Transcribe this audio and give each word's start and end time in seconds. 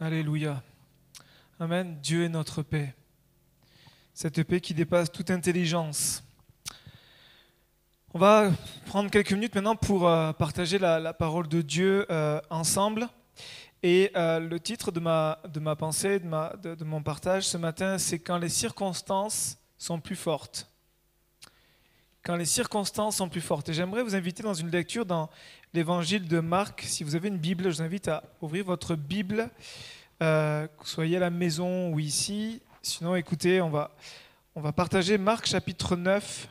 Alléluia. 0.00 0.62
Amen. 1.58 1.98
Dieu 2.00 2.22
est 2.22 2.28
notre 2.28 2.62
paix. 2.62 2.94
Cette 4.14 4.44
paix 4.44 4.60
qui 4.60 4.72
dépasse 4.72 5.10
toute 5.10 5.28
intelligence. 5.28 6.22
On 8.14 8.20
va 8.20 8.52
prendre 8.86 9.10
quelques 9.10 9.32
minutes 9.32 9.56
maintenant 9.56 9.74
pour 9.74 10.06
euh, 10.06 10.32
partager 10.32 10.78
la, 10.78 11.12
parole 11.12 11.48
de 11.48 11.62
Dieu 11.62 12.06
euh, 12.12 12.40
ensemble. 12.48 13.08
Et 13.82 14.12
euh, 14.14 14.38
le 14.38 14.60
titre 14.60 14.92
de 14.92 15.00
ma, 15.00 15.40
de 15.52 15.58
ma 15.58 15.74
pensée, 15.74 16.20
de, 16.20 16.26
ma, 16.28 16.52
de 16.62 16.84
mon 16.84 17.02
partage 17.02 17.48
ce 17.48 17.56
matin, 17.56 17.98
c'est 17.98 18.20
Quand 18.20 18.38
les 18.38 18.48
circonstances 18.48 19.58
sont 19.78 19.98
plus 19.98 20.14
fortes. 20.14 20.70
Quand 22.28 22.36
les 22.36 22.44
circonstances 22.44 23.16
sont 23.16 23.30
plus 23.30 23.40
fortes. 23.40 23.70
Et 23.70 23.72
j'aimerais 23.72 24.02
vous 24.02 24.14
inviter 24.14 24.42
dans 24.42 24.52
une 24.52 24.70
lecture 24.70 25.06
dans 25.06 25.30
l'évangile 25.72 26.28
de 26.28 26.40
Marc. 26.40 26.82
Si 26.82 27.02
vous 27.02 27.16
avez 27.16 27.28
une 27.28 27.38
Bible, 27.38 27.70
je 27.70 27.76
vous 27.76 27.82
invite 27.82 28.06
à 28.06 28.22
ouvrir 28.42 28.66
votre 28.66 28.96
Bible, 28.96 29.48
euh, 30.22 30.68
soyez 30.84 31.16
à 31.16 31.20
la 31.20 31.30
maison 31.30 31.90
ou 31.90 31.98
ici. 31.98 32.60
Sinon, 32.82 33.16
écoutez, 33.16 33.62
on 33.62 33.70
va, 33.70 33.96
on 34.54 34.60
va 34.60 34.72
partager 34.72 35.16
Marc 35.16 35.46
chapitre 35.46 35.96
9. 35.96 36.50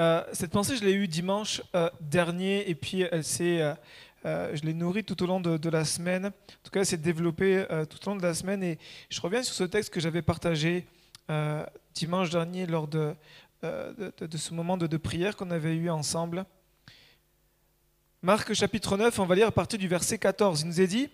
Euh, 0.00 0.24
cette 0.32 0.52
pensée, 0.52 0.78
je 0.78 0.84
l'ai 0.86 0.94
eue 0.94 1.06
dimanche 1.06 1.60
euh, 1.74 1.90
dernier 2.00 2.66
et 2.70 2.74
puis 2.74 3.02
elle 3.02 3.22
s'est, 3.22 3.76
je 4.24 4.62
l'ai 4.62 4.72
nourrie 4.72 5.04
tout 5.04 5.22
au 5.22 5.26
long 5.26 5.40
de, 5.42 5.68
la 5.68 5.84
semaine. 5.84 6.24
En 6.24 6.30
tout 6.62 6.70
cas, 6.72 6.80
elle 6.80 6.86
s'est 6.86 6.96
développée 6.96 7.66
tout 7.90 7.98
au 8.06 8.12
long 8.12 8.16
de 8.16 8.22
la 8.22 8.32
semaine 8.32 8.62
et 8.62 8.78
je 9.10 9.20
reviens 9.20 9.42
sur 9.42 9.54
ce 9.54 9.64
texte 9.64 9.92
que 9.92 10.00
j'avais 10.00 10.22
partagé 10.22 10.86
dimanche 11.94 12.30
dernier 12.30 12.66
lors 12.66 12.88
de, 12.88 13.14
de, 13.64 14.36
ce 14.36 14.54
moment 14.54 14.76
de, 14.76 14.96
prière 14.96 15.36
qu'on 15.36 15.50
avait 15.50 15.74
eu 15.74 15.90
ensemble. 15.90 16.44
Marc 18.22 18.54
chapitre 18.54 18.96
9, 18.96 19.18
on 19.18 19.26
va 19.26 19.34
lire 19.34 19.48
à 19.48 19.52
partir 19.52 19.78
du 19.78 19.88
verset 19.88 20.18
14. 20.18 20.62
Il 20.62 20.68
nous 20.68 20.80
est 20.80 20.86
dit, 20.86 21.08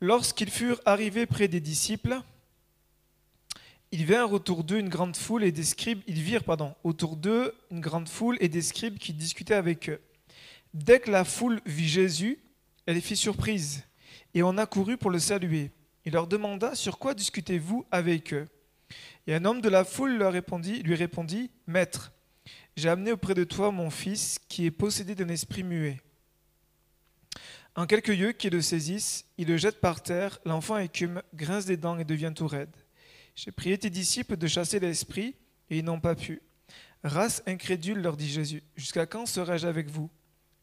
lorsqu'ils 0.00 0.50
furent 0.50 0.80
arrivés 0.84 1.26
près 1.26 1.48
des 1.48 1.60
disciples, 1.60 2.20
ils 3.92 4.06
vinrent 4.06 4.32
autour 4.32 4.64
d'eux 4.64 4.78
une 4.78 4.88
grande 4.88 5.16
foule 5.16 5.44
et 5.44 5.52
des 5.52 5.64
scribes, 5.64 6.00
ils 6.06 6.22
virent 6.22 6.44
pardon, 6.44 6.74
autour 6.84 7.16
d'eux 7.16 7.54
une 7.70 7.80
grande 7.80 8.08
foule 8.08 8.36
et 8.40 8.48
des 8.48 8.62
scribes 8.62 8.98
qui 8.98 9.12
discutaient 9.12 9.54
avec 9.54 9.88
eux. 9.88 10.00
Dès 10.74 11.00
que 11.00 11.10
la 11.10 11.24
foule 11.24 11.60
vit 11.66 11.88
Jésus, 11.88 12.38
elle 12.86 13.00
fit 13.00 13.16
surprise 13.16 13.82
et 14.34 14.42
on 14.42 14.58
accourut 14.58 14.96
pour 14.96 15.10
le 15.10 15.18
saluer. 15.18 15.72
Il 16.04 16.12
leur 16.12 16.26
demanda 16.26 16.74
sur 16.74 16.98
quoi 16.98 17.14
discutez-vous 17.14 17.84
avec 17.90 18.32
eux? 18.32 18.46
Et 19.26 19.34
un 19.34 19.44
homme 19.44 19.60
de 19.60 19.68
la 19.68 19.84
foule 19.84 20.16
lui 20.16 20.94
répondit 20.94 21.50
Maître, 21.66 22.12
j'ai 22.76 22.88
amené 22.88 23.12
auprès 23.12 23.34
de 23.34 23.44
toi 23.44 23.70
mon 23.70 23.90
fils 23.90 24.38
qui 24.48 24.66
est 24.66 24.70
possédé 24.70 25.14
d'un 25.14 25.28
esprit 25.28 25.62
muet. 25.62 26.00
En 27.76 27.86
quelques 27.86 28.08
lieux 28.08 28.32
qui 28.32 28.50
le 28.50 28.62
saisissent, 28.62 29.26
il 29.38 29.48
le 29.48 29.56
jette 29.56 29.80
par 29.80 30.02
terre, 30.02 30.38
l'enfant 30.44 30.78
écume, 30.78 31.22
grince 31.34 31.66
des 31.66 31.76
dents 31.76 31.98
et 31.98 32.04
devient 32.04 32.32
tout 32.34 32.48
raide. 32.48 32.74
J'ai 33.36 33.52
prié 33.52 33.78
tes 33.78 33.90
disciples 33.90 34.36
de 34.36 34.46
chasser 34.46 34.80
l'esprit, 34.80 35.36
et 35.70 35.78
ils 35.78 35.84
n'ont 35.84 36.00
pas 36.00 36.14
pu. 36.14 36.42
Race 37.04 37.42
incrédule, 37.46 38.02
leur 38.02 38.16
dit 38.16 38.28
Jésus, 38.28 38.62
jusqu'à 38.76 39.06
quand 39.06 39.24
serai-je 39.24 39.66
avec 39.66 39.88
vous? 39.88 40.10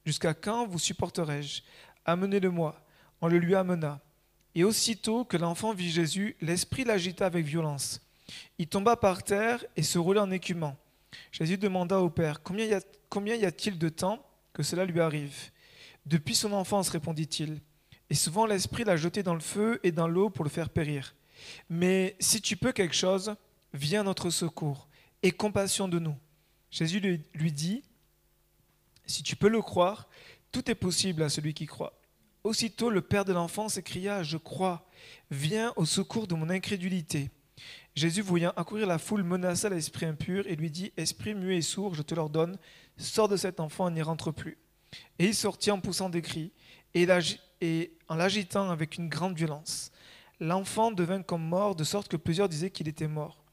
Jusqu'à 0.05 0.33
quand 0.33 0.67
vous 0.67 0.79
supporterai-je? 0.79 1.61
Amenez-le-moi. 2.05 2.79
On 3.21 3.27
le 3.27 3.37
lui 3.37 3.55
amena. 3.55 4.01
Et 4.53 4.63
aussitôt 4.63 5.25
que 5.25 5.37
l'enfant 5.37 5.73
vit 5.73 5.89
Jésus, 5.89 6.35
l'esprit 6.41 6.83
l'agita 6.83 7.25
avec 7.25 7.45
violence. 7.45 8.01
Il 8.57 8.67
tomba 8.67 8.95
par 8.95 9.23
terre 9.23 9.65
et 9.75 9.83
se 9.83 9.97
roula 9.97 10.23
en 10.23 10.31
écumant. 10.31 10.77
Jésus 11.31 11.57
demanda 11.57 11.99
au 11.99 12.09
Père, 12.09 12.41
combien 12.43 13.35
y 13.35 13.45
a-t-il 13.45 13.77
de 13.77 13.89
temps 13.89 14.25
que 14.53 14.63
cela 14.63 14.85
lui 14.85 14.99
arrive? 14.99 15.51
Depuis 16.05 16.35
son 16.35 16.53
enfance, 16.53 16.89
répondit-il, 16.89 17.61
et 18.09 18.15
souvent 18.15 18.45
l'Esprit 18.45 18.83
l'a 18.83 18.97
jeté 18.97 19.23
dans 19.23 19.33
le 19.33 19.39
feu 19.39 19.79
et 19.83 19.91
dans 19.91 20.07
l'eau 20.07 20.29
pour 20.29 20.43
le 20.43 20.49
faire 20.49 20.69
périr. 20.69 21.15
Mais 21.69 22.15
si 22.19 22.41
tu 22.41 22.57
peux 22.57 22.71
quelque 22.71 22.95
chose, 22.95 23.35
viens 23.73 24.03
notre 24.03 24.29
secours, 24.29 24.87
et 25.23 25.31
compassion 25.31 25.87
de 25.87 25.99
nous. 25.99 26.15
Jésus 26.71 26.99
lui 27.33 27.51
dit, 27.51 27.83
si 29.05 29.23
tu 29.23 29.35
peux 29.35 29.49
le 29.49 29.61
croire, 29.61 30.07
tout 30.51 30.69
est 30.69 30.75
possible 30.75 31.23
à 31.23 31.29
celui 31.29 31.53
qui 31.53 31.65
croit. 31.65 31.99
Aussitôt 32.43 32.89
le 32.89 33.01
père 33.01 33.25
de 33.25 33.33
l'enfant 33.33 33.69
s'écria, 33.69 34.23
je 34.23 34.37
crois, 34.37 34.87
viens 35.31 35.73
au 35.75 35.85
secours 35.85 36.27
de 36.27 36.35
mon 36.35 36.49
incrédulité. 36.49 37.29
Jésus, 37.97 38.21
voyant 38.21 38.53
accourir 38.55 38.85
la 38.85 38.99
foule, 38.99 39.23
menaça 39.23 39.69
l'esprit 39.69 40.05
impur 40.05 40.45
et 40.45 40.55
lui 40.55 40.69
dit, 40.69 40.93
Esprit 40.97 41.33
muet 41.33 41.57
et 41.57 41.61
sourd, 41.63 41.95
je 41.95 42.03
te 42.03 42.13
l'ordonne, 42.13 42.59
sors 42.95 43.27
de 43.27 43.35
cet 43.35 43.59
enfant 43.59 43.89
et 43.89 43.91
n'y 43.91 44.03
rentre 44.03 44.29
plus. 44.29 44.59
Et 45.17 45.25
il 45.25 45.33
sortit 45.33 45.71
en 45.71 45.79
poussant 45.79 46.07
des 46.07 46.21
cris 46.21 46.51
et, 46.93 47.07
en 48.07 48.15
l'agitant 48.15 48.69
avec 48.69 48.99
une 48.99 49.09
grande 49.09 49.35
violence. 49.35 49.91
L'enfant 50.39 50.91
devint 50.91 51.23
comme 51.23 51.41
mort, 51.41 51.75
de 51.75 51.83
sorte 51.83 52.07
que 52.07 52.17
plusieurs 52.17 52.49
disaient 52.49 52.69
qu'il 52.69 52.87
était 52.87 53.07
mort. 53.07 53.43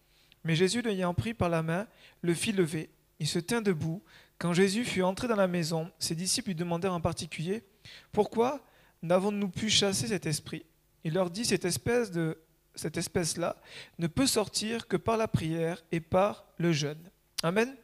Mais 0.45 0.55
Jésus, 0.55 0.83
l'ayant 0.83 1.15
pris 1.15 1.33
par 1.33 1.49
la 1.49 1.63
main, 1.63 1.87
le 2.21 2.35
fit 2.35 2.53
lever. 2.53 2.91
Il 3.21 3.27
se 3.27 3.39
tint 3.39 3.63
debout. 3.63 4.03
Quand 4.37 4.53
Jésus 4.53 4.85
fut 4.85 5.01
entré 5.01 5.27
dans 5.27 5.37
la 5.37 5.49
maison, 5.49 5.91
ses 5.99 6.15
disciples 6.15 6.49
lui 6.49 6.55
demandèrent 6.55 6.93
en 6.93 7.01
particulier 7.01 7.65
Pourquoi 8.13 8.63
n'avons-nous 9.01 9.49
pu 9.49 9.71
chasser 9.71 10.09
cet 10.09 10.27
esprit? 10.27 10.67
Il 11.03 11.15
leur 11.15 11.31
dit 11.31 11.47
Cette 11.47 11.65
espèce 11.65 12.11
de 12.11 12.44
cette 12.75 12.97
espèce-là 12.97 13.57
ne 13.99 14.07
peut 14.07 14.27
sortir 14.27 14.89
que 14.89 14.97
par 14.97 15.17
la 15.17 15.29
prière 15.29 15.85
et 15.93 16.01
par 16.01 16.45
le 16.59 16.73
jeûne. 16.73 17.11
Amen. 17.43 17.75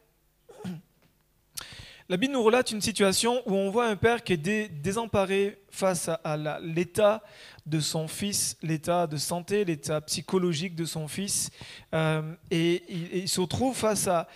La 2.10 2.16
Bible 2.16 2.32
nous 2.32 2.42
relate 2.42 2.72
une 2.72 2.80
situation 2.80 3.40
où 3.46 3.54
on 3.54 3.70
voit 3.70 3.86
un 3.86 3.94
père 3.94 4.24
qui 4.24 4.32
est 4.32 4.68
désemparé 4.68 5.62
face 5.70 6.08
à, 6.08 6.58
l'état 6.60 7.22
de 7.66 7.78
son 7.78 8.08
fils, 8.08 8.56
l'état 8.62 9.06
de 9.06 9.16
santé, 9.16 9.64
l'état 9.64 10.00
psychologique 10.00 10.74
de 10.74 10.84
son 10.84 11.06
fils. 11.06 11.50
Euh, 11.94 12.34
et, 12.50 12.82
il, 13.14 13.28
se 13.28 13.40
retrouve 13.40 13.76
face 13.76 14.08
à, 14.08 14.26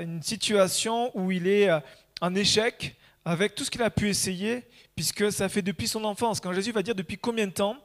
une 0.00 0.22
situation 0.22 1.10
où 1.18 1.32
il 1.32 1.48
est 1.48 1.68
euh, 1.68 1.80
en 2.20 2.32
échec 2.36 2.94
avec 3.24 3.56
tout 3.56 3.64
ce 3.64 3.70
qu'il 3.72 3.82
a 3.82 3.90
pu 3.90 4.08
essayer, 4.08 4.62
puisque 4.94 5.32
ça 5.32 5.48
fait 5.48 5.62
depuis 5.62 5.88
son 5.88 6.04
enfance. 6.04 6.38
Quand 6.38 6.52
Jésus 6.52 6.70
va 6.70 6.84
dire 6.84 6.94
depuis 6.94 7.18
combien 7.18 7.48
de 7.48 7.52
temps, 7.52 7.76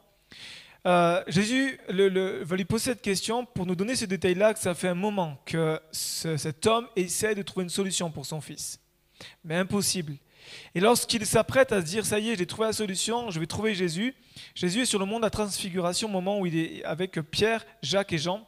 euh, 0.86 1.22
Jésus 1.28 1.78
va 1.88 2.56
lui 2.56 2.64
poser 2.64 2.84
cette 2.84 3.02
question 3.02 3.44
pour 3.44 3.66
nous 3.66 3.74
donner 3.74 3.96
ce 3.96 4.06
détail-là, 4.06 4.54
que 4.54 4.60
ça 4.60 4.74
fait 4.74 4.88
un 4.88 4.94
moment 4.94 5.40
que 5.44 5.80
cet 5.92 6.66
homme 6.66 6.86
essaie 6.96 7.34
de 7.34 7.42
trouver 7.42 7.64
une 7.64 7.70
solution 7.70 8.10
pour 8.10 8.26
son 8.26 8.40
fils. 8.40 8.80
Mais 9.44 9.56
impossible. 9.56 10.14
Et 10.74 10.80
lorsqu'il 10.80 11.24
s'apprête 11.26 11.72
à 11.72 11.80
se 11.80 11.86
dire, 11.86 12.06
ça 12.06 12.18
y 12.18 12.30
est, 12.30 12.36
j'ai 12.36 12.46
trouvé 12.46 12.68
la 12.68 12.72
solution, 12.72 13.30
je 13.30 13.38
vais 13.38 13.46
trouver 13.46 13.74
Jésus, 13.74 14.14
Jésus 14.54 14.82
est 14.82 14.86
sur 14.86 14.98
le 14.98 15.04
monde 15.04 15.24
à 15.24 15.30
transfiguration 15.30 16.08
au 16.08 16.12
moment 16.12 16.40
où 16.40 16.46
il 16.46 16.56
est 16.56 16.84
avec 16.84 17.20
Pierre, 17.30 17.64
Jacques 17.82 18.12
et 18.12 18.18
Jean. 18.18 18.46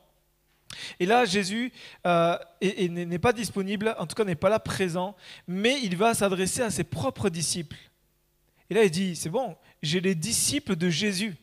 Et 0.99 1.07
là, 1.07 1.27
Jésus 1.27 1.71
euh, 2.07 2.39
n'est 2.63 3.19
pas 3.19 3.35
disponible, 3.35 3.95
en 3.99 4.07
tout 4.07 4.15
cas 4.15 4.25
n'est 4.25 4.35
pas 4.35 4.49
là 4.49 4.59
présent, 4.59 5.15
mais 5.47 5.79
il 5.83 5.97
va 5.97 6.15
s'adresser 6.15 6.63
à 6.63 6.71
ses 6.71 6.85
propres 6.85 7.29
disciples. 7.29 7.77
Et 8.71 8.75
là, 8.75 8.85
il 8.85 8.91
dit, 8.91 9.17
c'est 9.17 9.29
bon, 9.29 9.57
j'ai 9.83 10.01
les 10.01 10.15
disciples 10.15 10.77
de 10.77 10.89
Jésus. 10.89 11.37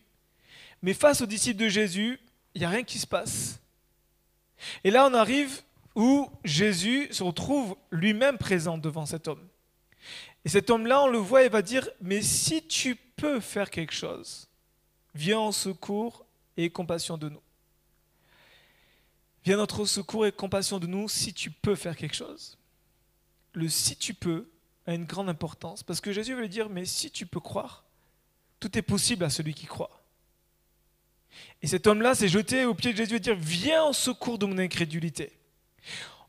Mais 0.81 0.93
face 0.93 1.21
aux 1.21 1.25
disciples 1.25 1.61
de 1.61 1.67
Jésus, 1.67 2.19
il 2.53 2.59
n'y 2.59 2.65
a 2.65 2.69
rien 2.69 2.83
qui 2.83 2.99
se 2.99 3.07
passe. 3.07 3.59
Et 4.83 4.91
là, 4.91 5.07
on 5.09 5.13
arrive 5.13 5.61
où 5.95 6.29
Jésus 6.43 7.07
se 7.11 7.23
retrouve 7.23 7.75
lui-même 7.91 8.37
présent 8.37 8.77
devant 8.77 9.05
cet 9.05 9.27
homme. 9.27 9.47
Et 10.45 10.49
cet 10.49 10.69
homme-là, 10.69 11.03
on 11.03 11.07
le 11.07 11.17
voit 11.17 11.43
et 11.43 11.49
va 11.49 11.61
dire, 11.61 11.89
mais 12.01 12.21
si 12.21 12.65
tu 12.65 12.95
peux 12.95 13.39
faire 13.39 13.69
quelque 13.69 13.93
chose, 13.93 14.47
viens 15.13 15.39
en 15.39 15.51
secours 15.51 16.25
et 16.55 16.69
compassion 16.69 17.17
de 17.17 17.29
nous. 17.29 17.41
Viens 19.43 19.57
notre 19.57 19.85
secours 19.85 20.25
et 20.25 20.31
compassion 20.31 20.79
de 20.79 20.87
nous 20.87 21.07
si 21.09 21.33
tu 21.33 21.51
peux 21.51 21.75
faire 21.75 21.95
quelque 21.95 22.15
chose. 22.15 22.57
Le 23.53 23.67
si 23.67 23.95
tu 23.95 24.13
peux 24.13 24.49
a 24.85 24.93
une 24.93 25.05
grande 25.05 25.29
importance 25.29 25.83
parce 25.83 26.01
que 26.01 26.11
Jésus 26.11 26.35
veut 26.35 26.47
dire, 26.47 26.69
mais 26.69 26.85
si 26.85 27.11
tu 27.11 27.25
peux 27.25 27.39
croire, 27.39 27.83
tout 28.59 28.77
est 28.77 28.83
possible 28.83 29.23
à 29.23 29.29
celui 29.29 29.53
qui 29.53 29.65
croit. 29.65 29.98
Et 31.61 31.67
cet 31.67 31.87
homme-là 31.87 32.15
s'est 32.15 32.27
jeté 32.27 32.65
aux 32.65 32.73
pieds 32.73 32.93
de 32.93 32.97
Jésus 32.97 33.15
et 33.15 33.19
dit 33.19 33.31
Viens 33.37 33.83
en 33.83 33.93
secours 33.93 34.37
de 34.37 34.45
mon 34.45 34.57
incrédulité. 34.57 35.31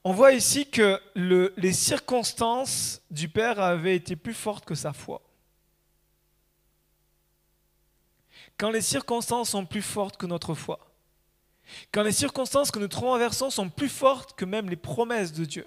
On 0.02 0.12
voit 0.12 0.32
ici 0.32 0.68
que 0.68 1.00
les 1.14 1.72
circonstances 1.72 3.02
du 3.10 3.28
Père 3.28 3.60
avaient 3.60 3.96
été 3.96 4.16
plus 4.16 4.34
fortes 4.34 4.64
que 4.64 4.74
sa 4.74 4.92
foi. 4.92 5.20
Quand 8.56 8.70
les 8.70 8.82
circonstances 8.82 9.50
sont 9.50 9.66
plus 9.66 9.82
fortes 9.82 10.16
que 10.16 10.26
notre 10.26 10.54
foi, 10.54 10.78
quand 11.92 12.02
les 12.02 12.12
circonstances 12.12 12.70
que 12.70 12.78
nous 12.78 12.88
traversons 12.88 13.50
sont 13.50 13.68
plus 13.68 13.88
fortes 13.88 14.34
que 14.34 14.44
même 14.44 14.68
les 14.68 14.76
promesses 14.76 15.32
de 15.32 15.44
Dieu, 15.44 15.66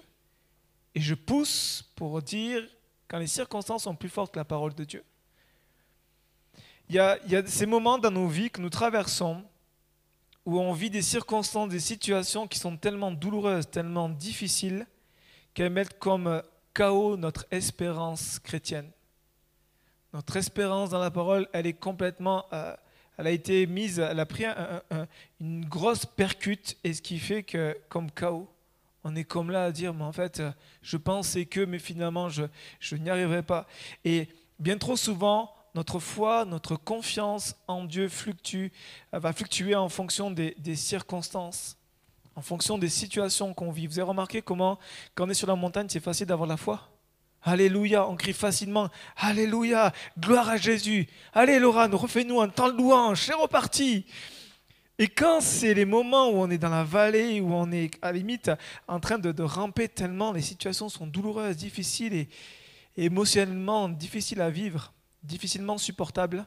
et 0.94 1.00
je 1.00 1.14
pousse 1.14 1.90
pour 1.96 2.22
dire 2.22 2.64
quand 3.08 3.18
les 3.18 3.26
circonstances 3.26 3.84
sont 3.84 3.96
plus 3.96 4.08
fortes 4.08 4.32
que 4.32 4.38
la 4.38 4.44
parole 4.44 4.74
de 4.74 4.84
Dieu, 4.84 5.04
il 6.88 6.96
y, 6.96 6.98
a, 6.98 7.46
ces 7.46 7.66
moments 7.66 7.98
dans 7.98 8.10
nos 8.10 8.28
vies 8.28 8.50
que 8.50 8.60
nous 8.60 8.70
traversons 8.70 9.42
où 10.44 10.60
on 10.60 10.72
vit 10.72 10.90
des 10.90 11.02
circonstances, 11.02 11.70
des 11.70 11.80
situations 11.80 12.46
qui 12.46 12.58
sont 12.58 12.76
tellement 12.76 13.10
douloureuses, 13.10 13.70
tellement 13.70 14.10
difficiles, 14.10 14.86
qu'elles 15.54 15.72
mettent 15.72 15.98
comme 15.98 16.42
chaos 16.74 17.16
notre 17.16 17.46
espérance 17.50 18.38
chrétienne, 18.38 18.90
Notre 20.12 20.36
espérance 20.36 20.90
dans 20.90 20.98
la 20.98 21.10
parole, 21.10 21.48
elle 21.52 21.66
est 21.66 21.72
complètement, 21.72 22.44
euh, 22.52 22.76
elle 23.16 23.26
a 23.26 23.30
été 23.30 23.66
mise, 23.66 23.98
elle 23.98 24.20
a 24.20 24.26
pris 24.26 24.44
une 25.40 25.64
grosse 25.64 26.04
percute, 26.04 26.76
et 26.84 26.92
ce 26.92 27.00
qui 27.00 27.18
fait 27.18 27.42
que, 27.42 27.76
comme 27.88 28.10
chaos, 28.10 28.48
on 29.04 29.16
est 29.16 29.24
comme 29.24 29.50
là 29.50 29.64
à 29.64 29.72
dire, 29.72 29.94
mais 29.94 30.04
en 30.04 30.12
fait, 30.12 30.40
euh, 30.40 30.50
je 30.82 30.96
pensais 30.96 31.46
que, 31.46 31.60
mais 31.60 31.78
finalement, 31.78 32.28
je, 32.28 32.44
je 32.80 32.96
n'y 32.96 33.08
arriverai 33.08 33.42
pas. 33.42 33.66
Et 34.04 34.28
bien 34.58 34.78
trop 34.78 34.96
souvent, 34.96 35.53
notre 35.74 35.98
foi, 35.98 36.44
notre 36.44 36.76
confiance 36.76 37.56
en 37.66 37.84
Dieu 37.84 38.08
fluctue, 38.08 38.68
va 39.12 39.32
fluctuer 39.32 39.74
en 39.74 39.88
fonction 39.88 40.30
des, 40.30 40.54
circonstances, 40.76 41.76
en 42.36 42.42
fonction 42.42 42.78
des 42.78 42.88
situations 42.88 43.54
qu'on 43.54 43.70
vit. 43.70 43.86
Vous 43.86 43.98
avez 43.98 44.08
remarqué 44.08 44.42
comment, 44.42 44.78
quand 45.14 45.26
on 45.26 45.30
est 45.30 45.34
sur 45.34 45.48
la 45.48 45.56
montagne, 45.56 45.86
c'est 45.88 46.00
facile 46.00 46.26
d'avoir 46.26 46.48
la 46.48 46.56
foi? 46.56 46.88
Alléluia, 47.42 48.08
on 48.08 48.16
crie 48.16 48.32
facilement. 48.32 48.88
Alléluia, 49.16 49.92
gloire 50.18 50.48
à 50.48 50.56
Jésus. 50.56 51.06
Allez, 51.32 51.58
Laura, 51.58 51.86
refais-nous 51.88 52.40
un 52.40 52.48
temps 52.48 52.70
de 52.70 52.76
louange, 52.76 53.20
c'est 53.20 53.34
reparti. 53.34 54.06
Et 54.98 55.08
quand 55.08 55.40
c'est 55.40 55.74
les 55.74 55.84
moments 55.84 56.28
où 56.28 56.36
on 56.36 56.50
est 56.50 56.58
dans 56.58 56.68
la 56.68 56.84
vallée, 56.84 57.40
où 57.40 57.52
on 57.52 57.70
est 57.72 57.90
à 58.00 58.12
la 58.12 58.18
limite 58.18 58.50
en 58.86 59.00
train 59.00 59.18
de, 59.18 59.42
ramper 59.42 59.88
tellement, 59.88 60.32
les 60.32 60.40
situations 60.40 60.88
sont 60.88 61.06
douloureuses, 61.06 61.56
difficiles 61.56 62.14
et, 62.14 62.28
émotionnellement 62.96 63.88
difficiles 63.88 64.40
à 64.40 64.50
vivre, 64.50 64.92
difficilement 65.24 65.78
supportables, 65.78 66.46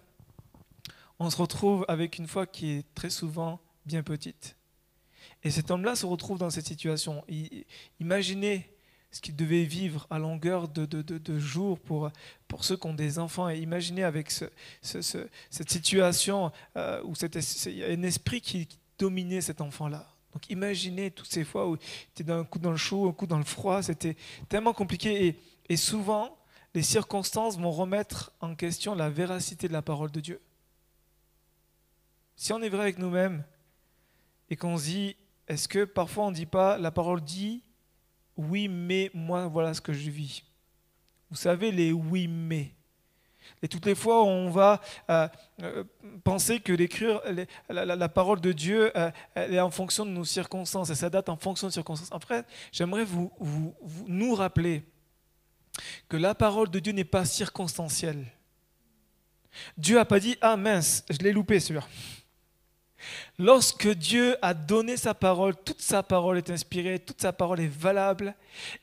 on 1.19 1.29
se 1.29 1.37
retrouve 1.37 1.83
avec 1.87 2.17
une 2.17 2.27
foi 2.27 2.45
qui 2.45 2.71
est 2.71 2.95
très 2.95 3.09
souvent 3.09 3.59
bien 3.85 4.03
petite. 4.03 4.55
Et 5.43 5.51
cet 5.51 5.71
homme-là 5.71 5.95
se 5.95 6.05
retrouve 6.05 6.37
dans 6.37 6.49
cette 6.49 6.67
situation. 6.67 7.23
Imaginez 7.99 8.69
ce 9.11 9.21
qu'il 9.21 9.35
devait 9.35 9.63
vivre 9.63 10.05
à 10.09 10.19
longueur 10.19 10.67
de, 10.67 11.39
jours 11.39 11.79
pour, 11.79 12.11
pour 12.47 12.63
ceux 12.63 12.77
qui 12.77 12.87
ont 12.87 12.93
des 12.93 13.19
enfants. 13.19 13.49
Et 13.49 13.57
imaginez 13.59 14.03
avec 14.03 14.29
ce, 14.31 14.45
cette 14.81 15.69
situation 15.69 16.51
euh, 16.75 17.01
où 17.03 17.13
il 17.15 17.77
y 17.77 17.83
a 17.83 17.87
un 17.89 18.03
esprit 18.03 18.41
qui, 18.41 18.67
dominait 18.97 19.41
cet 19.41 19.61
enfant-là. 19.61 20.07
Donc 20.33 20.49
imaginez 20.49 21.11
toutes 21.11 21.31
ces 21.31 21.43
fois 21.43 21.69
où 21.69 21.75
il 21.75 22.09
était 22.13 22.23
d'un 22.23 22.43
coup 22.43 22.59
dans 22.59 22.71
le 22.71 22.77
chaud, 22.77 23.07
un 23.07 23.13
coup 23.13 23.27
dans 23.27 23.37
le 23.37 23.43
froid, 23.43 23.81
c'était 23.81 24.15
tellement 24.49 24.73
compliqué. 24.73 25.35
Et 25.69 25.77
souvent, 25.77 26.37
les 26.77 26.83
circonstances 26.83 27.57
vont 27.57 27.71
remettre 27.71 28.31
en 28.39 28.53
question 28.53 28.93
la 28.93 29.09
véracité 29.09 29.67
de 29.67 29.73
la 29.73 29.81
parole 29.81 30.11
de 30.11 30.19
Dieu. 30.19 30.39
Si 32.35 32.53
on 32.53 32.61
est 32.61 32.69
vrai 32.69 32.81
avec 32.81 32.99
nous-mêmes 32.99 33.43
et 34.51 34.55
qu'on 34.55 34.77
se 34.77 34.83
dit, 34.83 35.15
est-ce 35.47 35.67
que 35.67 35.85
parfois 35.85 36.25
on 36.25 36.29
ne 36.29 36.35
dit 36.35 36.45
pas, 36.45 36.77
la 36.77 36.91
parole 36.91 37.21
dit, 37.21 37.63
oui, 38.35 38.67
mais 38.67 39.09
moi, 39.15 39.47
voilà 39.47 39.73
ce 39.73 39.81
que 39.81 39.91
je 39.91 40.11
vis. 40.11 40.43
Vous 41.31 41.35
savez, 41.35 41.71
les 41.71 41.91
oui, 41.91 42.27
mais. 42.27 42.75
Et 43.63 43.67
toutes 43.67 43.87
les 43.87 43.95
fois 43.95 44.21
où 44.21 44.27
on 44.27 44.51
va 44.51 44.79
euh, 45.09 45.27
euh, 45.63 45.83
penser 46.23 46.59
que 46.59 46.73
l'écriture, 46.73 47.23
la, 47.69 48.09
parole 48.09 48.39
de 48.39 48.51
Dieu, 48.51 48.95
euh, 48.95 49.09
elle 49.33 49.55
est 49.55 49.59
en 49.59 49.71
fonction 49.71 50.05
de 50.05 50.11
nos 50.11 50.25
circonstances, 50.25 50.91
et 50.91 50.95
ça 50.95 51.09
date 51.09 51.27
en 51.29 51.37
fonction 51.37 51.69
de 51.69 51.73
circonstances. 51.73 52.11
En 52.11 52.19
fait, 52.19 52.45
j'aimerais 52.71 53.03
vous, 53.03 53.31
nous 54.05 54.35
rappeler 54.35 54.83
que 56.09 56.17
la 56.17 56.35
parole 56.35 56.69
de 56.69 56.79
Dieu 56.79 56.93
n'est 56.93 57.03
pas 57.03 57.25
circonstancielle. 57.25 58.25
Dieu 59.77 59.95
n'a 59.95 60.05
pas 60.05 60.19
dit, 60.19 60.37
ah 60.41 60.57
mince, 60.57 61.03
je 61.09 61.17
l'ai 61.19 61.31
loupé 61.33 61.59
celui-là. 61.59 61.85
Lorsque 63.37 63.87
Dieu 63.87 64.35
a 64.41 64.53
donné 64.53 64.97
sa 64.97 65.13
parole, 65.13 65.55
toute 65.55 65.81
sa 65.81 66.01
parole 66.01 66.37
est 66.37 66.49
inspirée, 66.49 66.99
toute 66.99 67.21
sa 67.21 67.31
parole 67.31 67.59
est 67.59 67.67
valable, 67.67 68.35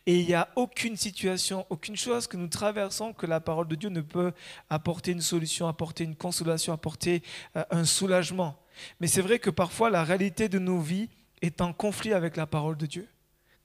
et 0.07 0.21
il 0.21 0.27
n'y 0.27 0.35
a 0.35 0.49
aucune 0.55 0.97
situation, 0.97 1.67
aucune 1.69 1.97
chose 1.97 2.27
que 2.27 2.37
nous 2.37 2.49
traversons 2.49 3.13
que 3.13 3.27
la 3.27 3.41
parole 3.41 3.69
de 3.69 3.75
Dieu 3.75 3.89
ne 3.89 4.01
peut 4.01 4.33
apporter 4.71 5.11
une 5.11 5.21
solution, 5.21 5.67
apporter 5.67 6.05
une 6.05 6.15
consolation, 6.15 6.73
apporter 6.73 7.23
euh, 7.57 7.65
un 7.71 7.85
soulagement. 7.85 8.57
Mais 9.01 9.09
c'est 9.09 9.23
vrai 9.23 9.39
que 9.39 9.51
parfois 9.51 9.91
la 9.91 10.05
réalité 10.05 10.49
de 10.49 10.59
nos 10.59 10.81
vies 10.81 11.09
est 11.43 11.61
en 11.61 11.73
conflit 11.73 12.13
avec 12.13 12.37
la 12.37 12.47
parole 12.47 12.77
de 12.77 12.87
Dieu. 12.87 13.09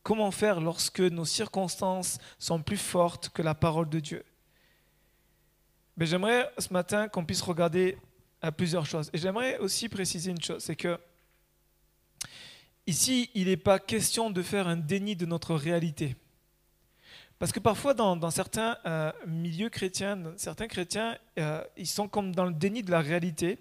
Comment 0.09 0.31
faire 0.31 0.59
lorsque 0.59 1.01
nos 1.01 1.23
circonstances 1.23 2.17
sont 2.39 2.63
plus 2.63 2.77
fortes 2.77 3.29
que 3.29 3.43
la 3.43 3.53
parole 3.53 3.87
de 3.89 3.99
Dieu 3.99 4.25
Mais 5.97 6.07
J'aimerais 6.07 6.51
ce 6.57 6.73
matin 6.73 7.07
qu'on 7.07 7.23
puisse 7.23 7.43
regarder 7.43 7.95
à 8.41 8.51
plusieurs 8.51 8.87
choses. 8.87 9.11
Et 9.13 9.19
j'aimerais 9.19 9.59
aussi 9.59 9.87
préciser 9.87 10.31
une 10.31 10.41
chose, 10.41 10.63
c'est 10.63 10.75
que 10.75 10.99
ici, 12.87 13.29
il 13.35 13.45
n'est 13.45 13.55
pas 13.55 13.77
question 13.77 14.31
de 14.31 14.41
faire 14.41 14.67
un 14.67 14.77
déni 14.77 15.15
de 15.15 15.27
notre 15.27 15.53
réalité. 15.53 16.15
Parce 17.37 17.51
que 17.51 17.59
parfois, 17.59 17.93
dans, 17.93 18.31
certains 18.31 18.79
euh, 18.87 19.11
milieux 19.27 19.69
chrétiens, 19.69 20.33
certains 20.37 20.67
chrétiens, 20.67 21.19
euh, 21.37 21.63
ils 21.77 21.85
sont 21.85 22.07
comme 22.07 22.33
dans 22.33 22.45
le 22.45 22.53
déni 22.53 22.81
de 22.81 22.89
la 22.89 23.01
réalité 23.01 23.59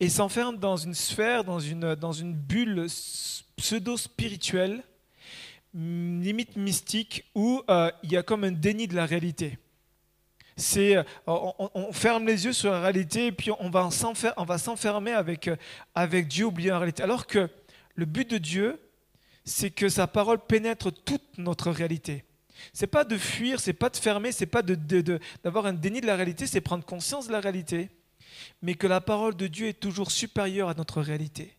et 0.00 0.08
s'enferment 0.08 0.58
dans 0.58 0.78
une 0.78 0.94
sphère, 0.94 1.44
dans 1.44 1.60
une 1.60 2.32
bulle 2.32 2.86
pseudo-spirituelle, 3.58 4.82
limite 5.74 6.56
mystique, 6.56 7.24
où 7.34 7.62
euh, 7.68 7.90
il 8.02 8.12
y 8.12 8.16
a 8.16 8.22
comme 8.22 8.44
un 8.44 8.52
déni 8.52 8.86
de 8.86 8.94
la 8.94 9.06
réalité 9.06 9.58
c'est 10.56 10.96
euh, 10.96 11.02
on, 11.26 11.92
ferme 11.92 12.26
les 12.26 12.44
yeux 12.44 12.52
sur 12.52 12.70
la 12.70 12.80
réalité 12.80 13.26
et 13.26 13.32
puis 13.32 13.50
on 13.58 13.70
va 13.70 13.90
s'enfermer 13.90 15.12
avec, 15.12 15.48
euh, 15.48 15.56
avec 15.94 16.28
Dieu, 16.28 16.46
oublier 16.46 16.70
la 16.70 16.78
réalité. 16.78 17.02
Alors 17.02 17.26
que 17.26 17.48
le 17.94 18.04
but 18.04 18.28
de 18.30 18.38
Dieu, 18.38 18.80
c'est 19.44 19.70
que 19.70 19.88
sa 19.88 20.06
parole 20.06 20.38
pénètre 20.38 20.92
toute 20.92 21.38
notre 21.38 21.70
réalité. 21.70 22.24
C'est 22.72 22.86
pas 22.86 23.04
de 23.04 23.18
fuir, 23.18 23.60
c'est 23.60 23.72
pas 23.72 23.90
de 23.90 23.96
fermer, 23.96 24.32
c'est 24.32 24.46
pas 24.46 24.62
d'avoir 24.62 25.66
un 25.66 25.72
déni 25.72 26.00
de 26.00 26.06
la 26.06 26.16
réalité, 26.16 26.46
c'est 26.46 26.60
prendre 26.60 26.84
conscience 26.84 27.26
de 27.26 27.32
la 27.32 27.40
réalité, 27.40 27.90
mais 28.62 28.74
que 28.74 28.86
la 28.86 29.00
parole 29.00 29.36
de 29.36 29.48
Dieu 29.48 29.68
est 29.68 29.80
toujours 29.80 30.12
supérieure 30.12 30.68
à 30.68 30.74
notre 30.74 31.02
réalité. 31.02 31.56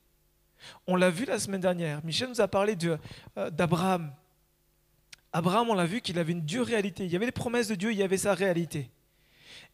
On 0.87 0.95
l'a 0.95 1.09
vu 1.09 1.25
la 1.25 1.39
semaine 1.39 1.61
dernière. 1.61 2.03
Michel 2.03 2.29
nous 2.29 2.41
a 2.41 2.47
parlé 2.47 2.75
euh, 3.37 3.49
d'Abraham. 3.49 4.13
Abraham, 5.33 5.69
on 5.69 5.73
l'a 5.73 5.85
vu 5.85 6.01
qu'il 6.01 6.17
avait 6.17 6.31
une 6.31 6.45
dure 6.45 6.65
réalité. 6.65 7.05
Il 7.05 7.11
y 7.11 7.15
avait 7.15 7.25
les 7.25 7.31
promesses 7.31 7.67
de 7.67 7.75
Dieu, 7.75 7.91
il 7.91 7.97
y 7.97 8.03
avait 8.03 8.17
sa 8.17 8.33
réalité. 8.33 8.89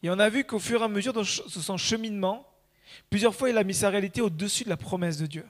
Et 0.02 0.10
on 0.10 0.18
a 0.18 0.28
vu 0.28 0.44
qu'au 0.44 0.58
fur 0.58 0.80
et 0.80 0.84
à 0.84 0.88
mesure 0.88 1.12
de 1.12 1.22
son 1.22 1.76
cheminement, 1.76 2.48
plusieurs 3.10 3.34
fois 3.34 3.50
il 3.50 3.58
a 3.58 3.64
mis 3.64 3.74
sa 3.74 3.88
réalité 3.88 4.20
au-dessus 4.20 4.64
de 4.64 4.68
la 4.68 4.76
promesse 4.76 5.18
de 5.18 5.26
Dieu. 5.26 5.46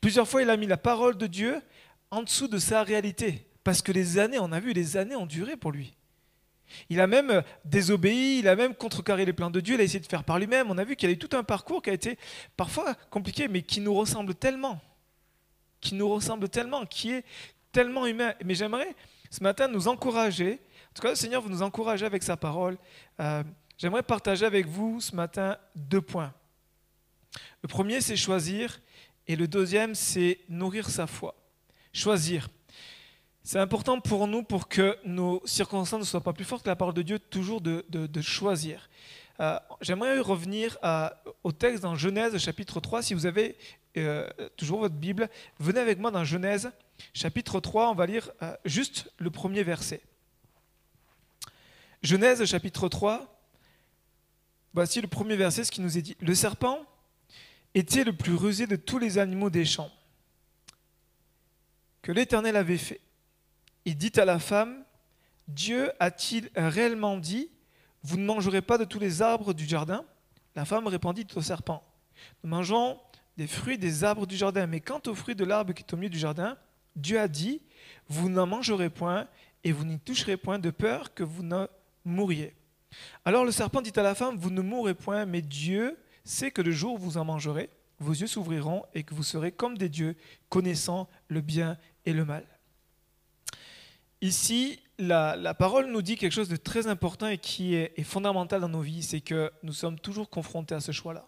Plusieurs 0.00 0.26
fois 0.26 0.42
il 0.42 0.50
a 0.50 0.56
mis 0.56 0.66
la 0.66 0.76
parole 0.76 1.16
de 1.16 1.26
Dieu 1.26 1.60
en 2.10 2.22
dessous 2.22 2.48
de 2.48 2.58
sa 2.58 2.82
réalité. 2.82 3.46
Parce 3.62 3.82
que 3.82 3.92
les 3.92 4.18
années, 4.18 4.38
on 4.40 4.52
a 4.52 4.60
vu, 4.60 4.72
les 4.72 4.96
années 4.96 5.16
ont 5.16 5.26
duré 5.26 5.56
pour 5.56 5.70
lui. 5.70 5.94
Il 6.88 7.00
a 7.00 7.06
même 7.06 7.30
euh, 7.30 7.42
désobéi, 7.64 8.38
il 8.40 8.48
a 8.48 8.56
même 8.56 8.74
contrecarré 8.74 9.24
les 9.24 9.32
plans 9.32 9.50
de 9.50 9.60
Dieu, 9.60 9.74
il 9.74 9.80
a 9.80 9.84
essayé 9.84 10.00
de 10.00 10.06
faire 10.06 10.24
par 10.24 10.38
lui-même. 10.38 10.70
On 10.70 10.78
a 10.78 10.84
vu 10.84 10.96
qu'il 10.96 11.08
y 11.08 11.12
avait 11.12 11.18
tout 11.18 11.36
un 11.36 11.42
parcours 11.42 11.82
qui 11.82 11.90
a 11.90 11.92
été 11.92 12.18
parfois 12.56 12.94
compliqué, 13.10 13.48
mais 13.48 13.62
qui 13.62 13.80
nous 13.80 13.94
ressemble 13.94 14.34
tellement. 14.34 14.80
Qui 15.80 15.94
nous 15.94 16.08
ressemble 16.08 16.48
tellement, 16.48 16.86
qui 16.86 17.12
est 17.12 17.24
tellement 17.72 18.06
humain. 18.06 18.34
Mais 18.44 18.54
j'aimerais 18.54 18.94
ce 19.30 19.42
matin 19.42 19.68
nous 19.68 19.88
encourager. 19.88 20.60
En 20.90 20.94
tout 20.94 21.02
cas, 21.02 21.10
le 21.10 21.16
Seigneur 21.16 21.40
vous 21.42 21.48
nous 21.48 21.62
encourager 21.62 22.04
avec 22.04 22.22
sa 22.22 22.36
parole. 22.36 22.76
Euh, 23.20 23.42
j'aimerais 23.78 24.02
partager 24.02 24.44
avec 24.44 24.66
vous 24.66 25.00
ce 25.00 25.14
matin 25.14 25.56
deux 25.74 26.00
points. 26.00 26.32
Le 27.62 27.68
premier, 27.68 28.00
c'est 28.00 28.16
choisir. 28.16 28.80
Et 29.26 29.36
le 29.36 29.46
deuxième, 29.46 29.94
c'est 29.94 30.40
nourrir 30.48 30.90
sa 30.90 31.06
foi. 31.06 31.34
Choisir. 31.92 32.48
C'est 33.42 33.58
important 33.58 34.00
pour 34.00 34.26
nous, 34.26 34.42
pour 34.42 34.68
que 34.68 34.98
nos 35.04 35.42
circonstances 35.46 36.00
ne 36.00 36.04
soient 36.04 36.20
pas 36.20 36.32
plus 36.32 36.44
fortes 36.44 36.62
que 36.62 36.68
la 36.68 36.76
parole 36.76 36.94
de 36.94 37.02
Dieu, 37.02 37.18
toujours 37.18 37.60
de, 37.60 38.20
choisir. 38.20 38.88
Euh, 39.40 39.58
j'aimerais 39.80 40.20
revenir 40.20 40.76
au 41.42 41.52
texte 41.52 41.82
dans 41.82 41.94
Genèse 41.94 42.36
chapitre 42.38 42.80
3. 42.80 43.02
Si 43.02 43.14
vous 43.14 43.26
avez 43.26 43.56
euh, 43.96 44.28
toujours 44.56 44.80
votre 44.80 44.94
Bible, 44.94 45.28
venez 45.58 45.80
avec 45.80 45.98
moi 45.98 46.10
dans 46.10 46.24
Genèse 46.24 46.70
chapitre 47.14 47.60
3, 47.60 47.90
on 47.90 47.94
va 47.94 48.06
lire 48.06 48.30
euh, 48.42 48.54
juste 48.64 49.10
le 49.18 49.30
premier 49.30 49.62
verset. 49.62 50.02
Genèse 52.02 52.44
chapitre 52.44 52.88
3, 52.88 53.42
voici 54.74 55.00
le 55.00 55.08
premier 55.08 55.36
verset, 55.36 55.64
ce 55.64 55.72
qui 55.72 55.80
nous 55.80 55.98
est 55.98 56.02
dit. 56.02 56.16
Le 56.20 56.34
serpent 56.34 56.84
était 57.74 58.04
le 58.04 58.12
plus 58.12 58.34
rusé 58.34 58.66
de 58.66 58.76
tous 58.76 58.98
les 58.98 59.18
animaux 59.18 59.50
des 59.50 59.64
champs 59.64 59.90
que 62.02 62.12
l'Éternel 62.12 62.56
avait 62.56 62.78
fait. 62.78 63.00
Il 63.84 63.96
dit 63.96 64.12
à 64.16 64.24
la 64.24 64.38
femme, 64.38 64.84
Dieu 65.48 65.90
a-t-il 65.98 66.50
réellement 66.54 67.16
dit, 67.16 67.50
vous 68.02 68.16
ne 68.16 68.24
mangerez 68.24 68.62
pas 68.62 68.78
de 68.78 68.84
tous 68.84 68.98
les 68.98 69.22
arbres 69.22 69.52
du 69.52 69.66
jardin? 69.66 70.04
La 70.54 70.64
femme 70.64 70.86
répondit 70.86 71.26
au 71.34 71.42
serpent, 71.42 71.82
nous 72.42 72.50
mangeons 72.50 72.98
des 73.36 73.46
fruits 73.46 73.78
des 73.78 74.04
arbres 74.04 74.26
du 74.26 74.36
jardin, 74.36 74.66
mais 74.66 74.80
quant 74.80 75.00
aux 75.06 75.14
fruits 75.14 75.34
de 75.34 75.44
l'arbre 75.44 75.72
qui 75.72 75.82
est 75.82 75.94
au 75.94 75.96
milieu 75.96 76.10
du 76.10 76.18
jardin, 76.18 76.56
Dieu 76.96 77.18
a 77.18 77.28
dit, 77.28 77.62
vous 78.08 78.28
n'en 78.28 78.46
mangerez 78.46 78.90
point 78.90 79.28
et 79.64 79.72
vous 79.72 79.84
n'y 79.84 79.98
toucherez 79.98 80.36
point 80.36 80.58
de 80.58 80.70
peur 80.70 81.14
que 81.14 81.22
vous 81.22 81.42
ne 81.42 81.66
mouriez. 82.04 82.54
Alors 83.24 83.44
le 83.44 83.52
serpent 83.52 83.80
dit 83.80 83.92
à 83.96 84.02
la 84.02 84.14
femme, 84.14 84.36
vous 84.36 84.50
ne 84.50 84.60
mourrez 84.60 84.94
point, 84.94 85.24
mais 85.24 85.42
Dieu 85.42 85.96
sait 86.24 86.50
que 86.50 86.62
le 86.62 86.72
jour 86.72 86.94
où 86.94 86.98
vous 86.98 87.16
en 87.16 87.24
mangerez, 87.24 87.70
vos 87.98 88.12
yeux 88.12 88.26
s'ouvriront 88.26 88.84
et 88.94 89.04
que 89.04 89.14
vous 89.14 89.22
serez 89.22 89.52
comme 89.52 89.78
des 89.78 89.88
dieux, 89.88 90.16
connaissant 90.48 91.08
le 91.28 91.40
bien 91.40 91.78
et 92.04 92.12
le 92.12 92.24
mal. 92.24 92.44
Ici, 94.22 94.78
la, 94.98 95.54
parole 95.54 95.90
nous 95.90 96.02
dit 96.02 96.16
quelque 96.16 96.32
chose 96.32 96.48
de 96.48 96.56
très 96.56 96.86
important 96.86 97.26
et 97.26 97.38
qui 97.38 97.74
est, 97.74 98.02
fondamental 98.02 98.60
dans 98.60 98.68
nos 98.68 98.82
vies, 98.82 99.02
c'est 99.02 99.20
que 99.20 99.50
nous 99.62 99.72
sommes 99.72 99.98
toujours 99.98 100.28
confrontés 100.28 100.74
à 100.74 100.80
ce 100.80 100.92
choix-là. 100.92 101.26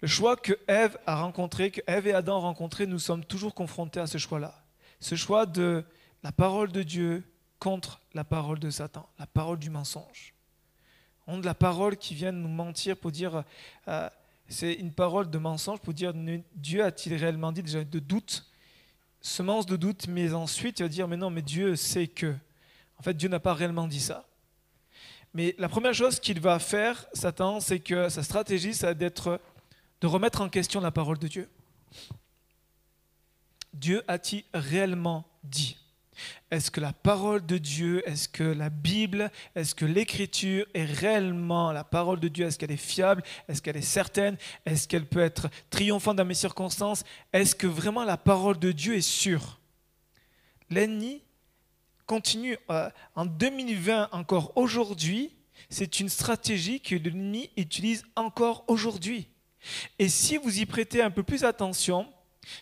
Le 0.00 0.08
choix 0.08 0.36
que 0.36 0.52
Ève 0.66 0.96
a 1.06 1.16
rencontré, 1.16 1.70
que 1.70 1.80
Ève 1.86 2.06
et 2.06 2.12
Adam 2.12 2.38
ont 2.38 2.42
rencontré, 2.42 2.86
nous 2.86 2.98
sommes 2.98 3.24
toujours 3.24 3.54
confrontés 3.54 4.00
à 4.00 4.06
ce 4.06 4.18
choix-là. 4.18 4.62
Ce 5.00 5.14
choix 5.14 5.46
de 5.46 5.84
la 6.22 6.32
parole 6.32 6.70
de 6.70 6.82
Dieu 6.82 7.24
contre 7.58 8.00
la 8.14 8.24
parole 8.24 8.58
de 8.58 8.70
Satan, 8.70 9.08
la 9.18 9.26
parole 9.26 9.58
du 9.58 9.70
mensonge. 9.70 10.34
On 11.26 11.38
de 11.38 11.46
la 11.46 11.54
parole 11.54 11.96
qui 11.96 12.14
vient 12.14 12.32
nous 12.32 12.48
mentir 12.48 12.96
pour 12.96 13.12
dire, 13.12 13.44
euh, 13.88 14.08
c'est 14.48 14.74
une 14.74 14.92
parole 14.92 15.30
de 15.30 15.38
mensonge 15.38 15.80
pour 15.80 15.94
dire 15.94 16.12
Dieu 16.54 16.84
a-t-il 16.84 17.14
réellement 17.14 17.52
dit 17.52 17.62
déjà 17.62 17.84
de 17.84 17.98
doute, 17.98 18.44
semence 19.22 19.66
de 19.66 19.76
doute, 19.76 20.08
mais 20.08 20.34
ensuite 20.34 20.80
il 20.80 20.82
va 20.82 20.88
dire 20.88 21.08
mais 21.08 21.16
non, 21.16 21.30
mais 21.30 21.42
Dieu 21.42 21.76
sait 21.76 22.08
que. 22.08 22.34
En 22.98 23.02
fait, 23.02 23.14
Dieu 23.14 23.28
n'a 23.28 23.40
pas 23.40 23.54
réellement 23.54 23.88
dit 23.88 24.00
ça. 24.00 24.28
Mais 25.34 25.54
la 25.58 25.68
première 25.68 25.94
chose 25.94 26.20
qu'il 26.20 26.40
va 26.40 26.58
faire, 26.58 27.06
Satan, 27.14 27.58
c'est 27.60 27.80
que 27.80 28.08
sa 28.08 28.22
stratégie, 28.22 28.74
ça 28.74 28.92
va 28.92 29.04
être 29.04 29.40
de 30.00 30.06
remettre 30.06 30.40
en 30.40 30.48
question 30.48 30.80
la 30.80 30.90
parole 30.90 31.18
de 31.18 31.26
Dieu. 31.26 31.48
Dieu 33.72 34.02
a-t-il 34.06 34.44
réellement 34.52 35.24
dit? 35.42 35.78
Est-ce 36.50 36.70
que 36.70 36.80
la 36.80 36.92
parole 36.92 37.44
de 37.46 37.58
Dieu, 37.58 38.02
est-ce 38.08 38.28
que 38.28 38.42
la 38.42 38.70
Bible, 38.70 39.30
est-ce 39.54 39.74
que 39.74 39.84
l'Écriture 39.84 40.66
est 40.74 40.84
réellement 40.84 41.72
la 41.72 41.84
parole 41.84 42.20
de 42.20 42.28
Dieu? 42.28 42.46
Est-ce 42.46 42.58
qu'elle 42.58 42.72
est 42.72 42.76
fiable? 42.76 43.22
Est-ce 43.48 43.62
qu'elle 43.62 43.76
est 43.76 43.82
certaine? 43.82 44.36
Est-ce 44.66 44.86
qu'elle 44.86 45.06
peut 45.06 45.20
être 45.20 45.48
triomphante 45.70 46.16
dans 46.16 46.24
mes 46.24 46.34
circonstances? 46.34 47.04
Est-ce 47.32 47.54
que 47.54 47.66
vraiment 47.66 48.04
la 48.04 48.16
parole 48.16 48.58
de 48.58 48.72
Dieu 48.72 48.96
est 48.96 49.00
sûre? 49.00 49.60
L'ennemi 50.70 51.22
continue 52.06 52.58
euh, 52.70 52.90
en 53.14 53.24
2020 53.24 54.10
encore 54.12 54.52
aujourd'hui. 54.56 55.34
C'est 55.70 56.00
une 56.00 56.08
stratégie 56.08 56.80
que 56.80 56.94
l'ennemi 56.94 57.50
utilise 57.56 58.04
encore 58.16 58.64
aujourd'hui. 58.68 59.28
Et 59.98 60.08
si 60.08 60.36
vous 60.36 60.60
y 60.60 60.66
prêtez 60.66 61.02
un 61.02 61.10
peu 61.10 61.22
plus 61.22 61.44
attention, 61.44 62.12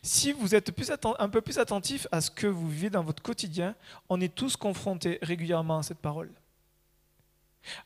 si 0.03 0.33
vous 0.33 0.55
êtes 0.55 0.73
un 1.19 1.29
peu 1.29 1.41
plus 1.41 1.59
attentif 1.59 2.07
à 2.13 2.21
ce 2.21 2.31
que 2.31 2.47
vous 2.47 2.69
vivez 2.69 2.91
dans 2.91 3.03
votre 3.03 3.23
quotidien, 3.23 3.75
on 4.09 4.21
est 4.21 4.35
tous 4.35 4.57
confrontés 4.57 5.19
régulièrement 5.23 5.79
à 5.79 5.83
cette 5.83 5.99
parole. 5.99 6.31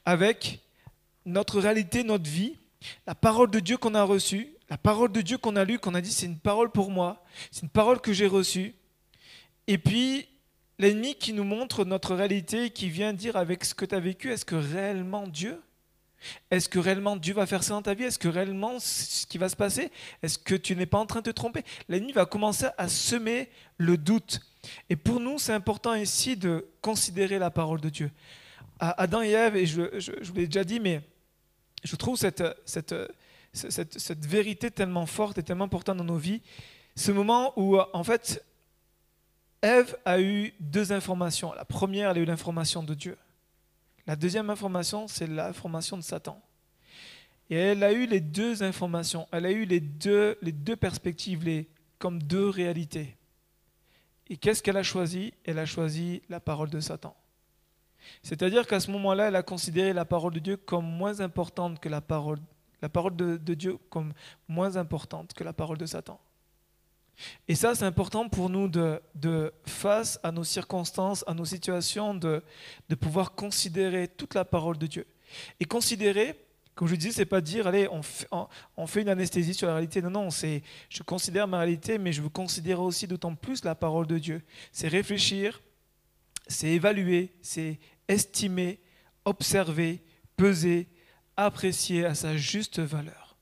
Avec 0.04 0.60
notre 1.24 1.60
réalité, 1.60 2.04
notre 2.04 2.28
vie, 2.28 2.56
la 3.06 3.14
parole 3.14 3.50
de 3.50 3.60
Dieu 3.60 3.76
qu'on 3.76 3.94
a 3.94 4.02
reçue, 4.02 4.54
la 4.68 4.78
parole 4.78 5.12
de 5.12 5.20
Dieu 5.20 5.38
qu'on 5.38 5.56
a 5.56 5.64
lue, 5.64 5.78
qu'on 5.78 5.94
a 5.94 6.00
dit 6.00 6.12
c'est 6.12 6.26
une 6.26 6.38
parole 6.38 6.70
pour 6.70 6.90
moi, 6.90 7.24
c'est 7.50 7.62
une 7.62 7.68
parole 7.68 8.00
que 8.00 8.12
j'ai 8.12 8.26
reçue. 8.26 8.74
Et 9.66 9.78
puis 9.78 10.28
l'ennemi 10.78 11.14
qui 11.14 11.32
nous 11.32 11.44
montre 11.44 11.84
notre 11.84 12.14
réalité, 12.14 12.70
qui 12.70 12.90
vient 12.90 13.12
dire 13.12 13.36
avec 13.36 13.64
ce 13.64 13.74
que 13.74 13.84
tu 13.84 13.94
as 13.94 14.00
vécu, 14.00 14.32
est-ce 14.32 14.44
que 14.44 14.56
réellement 14.56 15.26
Dieu 15.26 15.60
est-ce 16.50 16.68
que 16.68 16.78
réellement 16.78 17.16
Dieu 17.16 17.34
va 17.34 17.46
faire 17.46 17.62
ça 17.62 17.74
dans 17.74 17.82
ta 17.82 17.94
vie? 17.94 18.04
Est-ce 18.04 18.18
que 18.18 18.28
réellement 18.28 18.78
ce 18.78 19.26
qui 19.26 19.38
va 19.38 19.48
se 19.48 19.56
passer? 19.56 19.90
Est-ce 20.22 20.38
que 20.38 20.54
tu 20.54 20.76
n'es 20.76 20.86
pas 20.86 20.98
en 20.98 21.06
train 21.06 21.20
de 21.20 21.30
te 21.30 21.34
tromper? 21.34 21.62
L'ennemi 21.88 22.12
va 22.12 22.26
commencer 22.26 22.66
à 22.78 22.88
semer 22.88 23.48
le 23.78 23.96
doute. 23.96 24.40
Et 24.88 24.96
pour 24.96 25.20
nous, 25.20 25.38
c'est 25.38 25.52
important 25.52 25.94
ici 25.94 26.36
de 26.36 26.66
considérer 26.80 27.38
la 27.38 27.50
parole 27.50 27.80
de 27.80 27.88
Dieu. 27.88 28.10
Adam 28.78 29.22
et 29.22 29.30
Ève, 29.30 29.56
et 29.56 29.66
je, 29.66 29.82
vous 30.22 30.34
l'ai 30.34 30.46
déjà 30.46 30.64
dit, 30.64 30.80
mais 30.80 31.02
je 31.82 31.96
trouve 31.96 32.16
cette, 32.16 32.42
cette, 32.64 34.26
vérité 34.26 34.70
tellement 34.70 35.06
forte 35.06 35.38
et 35.38 35.42
tellement 35.42 35.64
importante 35.64 35.98
dans 35.98 36.04
nos 36.04 36.16
vies. 36.16 36.42
Ce 36.96 37.12
moment 37.12 37.52
où, 37.56 37.78
en 37.78 38.04
fait, 38.04 38.44
Ève 39.62 39.96
a 40.04 40.20
eu 40.20 40.52
deux 40.60 40.92
informations. 40.92 41.52
La 41.54 41.64
première, 41.64 42.10
elle 42.10 42.18
a 42.18 42.20
eu 42.20 42.24
l'information 42.24 42.82
de 42.82 42.94
Dieu. 42.94 43.16
La 44.06 44.16
deuxième 44.16 44.50
information, 44.50 45.08
c'est 45.08 45.26
l'information 45.26 45.96
de 45.96 46.02
Satan. 46.02 46.40
Et 47.50 47.56
elle 47.56 47.82
a 47.82 47.92
eu 47.92 48.06
les 48.06 48.20
deux 48.20 48.62
informations, 48.62 49.26
elle 49.32 49.46
a 49.46 49.50
eu 49.50 49.64
les 49.64 49.80
deux, 49.80 50.38
les 50.42 50.52
deux 50.52 50.76
perspectives, 50.76 51.44
les, 51.44 51.68
comme 51.98 52.22
deux 52.22 52.48
réalités. 52.48 53.16
Et 54.28 54.36
qu'est-ce 54.36 54.62
qu'elle 54.62 54.78
a 54.78 54.82
choisi? 54.82 55.34
Elle 55.44 55.58
a 55.58 55.66
choisi 55.66 56.22
la 56.28 56.40
parole 56.40 56.70
de 56.70 56.80
Satan. 56.80 57.14
C'est-à-dire 58.22 58.66
qu'à 58.66 58.80
ce 58.80 58.90
moment-là, 58.90 59.28
elle 59.28 59.36
a 59.36 59.42
considéré 59.42 59.92
la 59.92 60.04
parole 60.04 60.32
de 60.32 60.38
Dieu 60.38 60.56
comme 60.56 60.86
moins 60.86 61.20
importante 61.20 61.80
que 61.80 61.88
la 61.88 62.00
parole, 62.00 62.38
la 62.80 62.88
parole 62.88 63.16
de 63.16 63.54
Dieu 63.54 63.78
comme 63.90 64.12
moins 64.48 64.76
importante 64.76 65.34
que 65.34 65.44
la 65.44 65.52
parole 65.52 65.78
de 65.78 65.86
Satan. 65.86 66.20
Et 67.48 67.54
ça, 67.54 67.74
c'est 67.74 67.84
important 67.84 68.28
pour 68.28 68.50
nous 68.50 68.68
de, 68.68 69.52
face 69.66 70.18
à 70.22 70.32
nos 70.32 70.44
circonstances, 70.44 71.24
à 71.26 71.34
nos 71.34 71.44
situations, 71.44 72.14
de, 72.14 72.42
pouvoir 73.00 73.32
considérer 73.32 74.08
toute 74.08 74.34
la 74.34 74.44
parole 74.44 74.78
de 74.78 74.86
Dieu. 74.86 75.06
Et 75.60 75.64
considérer, 75.64 76.34
comme 76.74 76.88
je 76.88 76.94
disais, 76.96 77.12
c'est 77.12 77.26
pas 77.26 77.40
dire, 77.40 77.66
allez, 77.66 77.88
on 77.88 78.02
fait, 78.02 78.28
on 78.76 78.86
fait, 78.86 79.02
une 79.02 79.08
anesthésie 79.08 79.54
sur 79.54 79.66
la 79.66 79.74
réalité. 79.74 80.02
Non, 80.02 80.10
non, 80.10 80.30
c'est, 80.30 80.62
je 80.88 81.02
considère 81.02 81.46
ma 81.48 81.58
réalité, 81.58 81.98
mais 81.98 82.12
je 82.12 82.22
veux 82.22 82.28
considérer 82.28 82.80
aussi 82.80 83.06
d'autant 83.06 83.34
plus 83.34 83.64
la 83.64 83.74
parole 83.74 84.06
de 84.06 84.18
Dieu. 84.18 84.42
C'est 84.72 84.88
réfléchir, 84.88 85.60
c'est 86.46 86.68
évaluer, 86.68 87.32
c'est 87.42 87.78
estimer, 88.08 88.80
observer, 89.24 90.02
peser, 90.36 90.88
apprécier 91.36 92.04
à 92.04 92.14
sa 92.14 92.36
juste 92.36 92.78
valeur. 92.80 93.36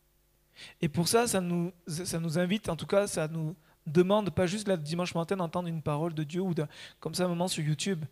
Et 0.81 0.89
pour 0.89 1.09
ça, 1.09 1.27
ça 1.27 1.41
nous, 1.41 1.73
ça 1.87 2.21
nous 2.21 2.39
invite, 2.39 2.69
en 2.69 2.77
tout 2.77 2.87
cas, 2.87 3.07
ça 3.07 3.29
nous 3.29 3.57
demande 3.87 4.31
pas 4.31 4.47
juste 4.47 4.69
le 4.69 4.77
dimanche 4.77 5.15
matin 5.15 5.37
d'entendre 5.37 5.69
une 5.69 5.83
parole 5.83 6.15
de 6.15 6.25
Dieu 6.25 6.41
ou 6.41 6.55
comme 7.01 7.15
ça 7.15 7.25
un 7.25 7.29
moment 7.29 7.49
sur 7.49 7.65
YouTube, 7.65 8.05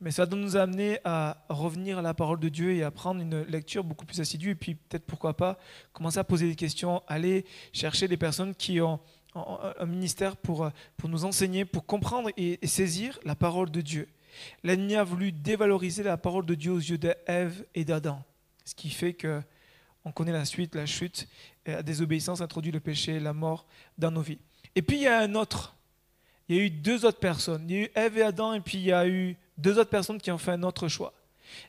mais 0.00 0.10
ça 0.10 0.26
doit 0.26 0.38
nous 0.38 0.56
amener 0.56 0.98
à 1.04 1.44
revenir 1.48 1.98
à 1.98 2.02
la 2.02 2.12
parole 2.12 2.40
de 2.40 2.48
Dieu 2.48 2.74
et 2.74 2.82
à 2.82 2.90
prendre 2.90 3.20
une 3.20 3.42
lecture 3.44 3.84
beaucoup 3.84 4.04
plus 4.04 4.20
assidue 4.20 4.50
et 4.50 4.54
puis 4.54 4.74
peut-être 4.74 5.06
pourquoi 5.06 5.36
pas 5.36 5.58
commencer 5.92 6.18
à 6.18 6.24
poser 6.24 6.48
des 6.48 6.56
questions, 6.56 7.02
aller 7.06 7.44
chercher 7.72 8.08
des 8.08 8.16
personnes 8.16 8.54
qui 8.54 8.80
ont 8.80 8.98
un 9.34 9.86
ministère 9.86 10.36
pour, 10.36 10.68
pour 10.96 11.08
nous 11.08 11.24
enseigner, 11.24 11.64
pour 11.64 11.86
comprendre 11.86 12.30
et, 12.36 12.58
saisir 12.66 13.18
la 13.24 13.34
parole 13.34 13.70
de 13.70 13.80
Dieu. 13.80 14.08
L'ennemi 14.62 14.96
a 14.96 15.04
voulu 15.04 15.30
dévaloriser 15.30 16.02
la 16.02 16.16
parole 16.16 16.46
de 16.46 16.54
Dieu 16.54 16.72
aux 16.72 16.78
yeux 16.78 16.98
d'Ève 16.98 17.64
et 17.74 17.84
d'Adam, 17.84 18.22
ce 18.64 18.74
qui 18.74 18.90
fait 18.90 19.14
que 19.14 19.40
on 20.04 20.10
connaît 20.10 20.32
la 20.32 20.44
suite, 20.44 20.74
la 20.74 20.84
chute, 20.84 21.28
la 21.64 21.82
désobéissance 21.82 22.40
introduit 22.40 22.72
le 22.72 22.80
péché, 22.80 23.20
la 23.20 23.32
mort 23.32 23.66
dans 23.98 24.10
nos 24.10 24.20
vies. 24.20 24.40
Et 24.74 24.82
puis 24.82 24.96
il 24.96 25.02
y 25.02 25.08
a 25.08 25.20
un 25.20 25.34
autre. 25.34 25.74
Il 26.48 26.56
y 26.56 26.58
a 26.60 26.62
eu 26.62 26.70
deux 26.70 27.04
autres 27.04 27.18
personnes. 27.18 27.64
Il 27.68 27.76
y 27.76 27.78
a 27.78 27.82
eu 27.84 27.90
Ève 27.94 28.18
et 28.18 28.22
Adam, 28.22 28.54
et 28.54 28.60
puis 28.60 28.78
il 28.78 28.84
y 28.84 28.92
a 28.92 29.06
eu 29.06 29.36
deux 29.56 29.78
autres 29.78 29.90
personnes 29.90 30.20
qui 30.20 30.30
ont 30.30 30.38
fait 30.38 30.52
un 30.52 30.62
autre 30.62 30.88
choix. 30.88 31.12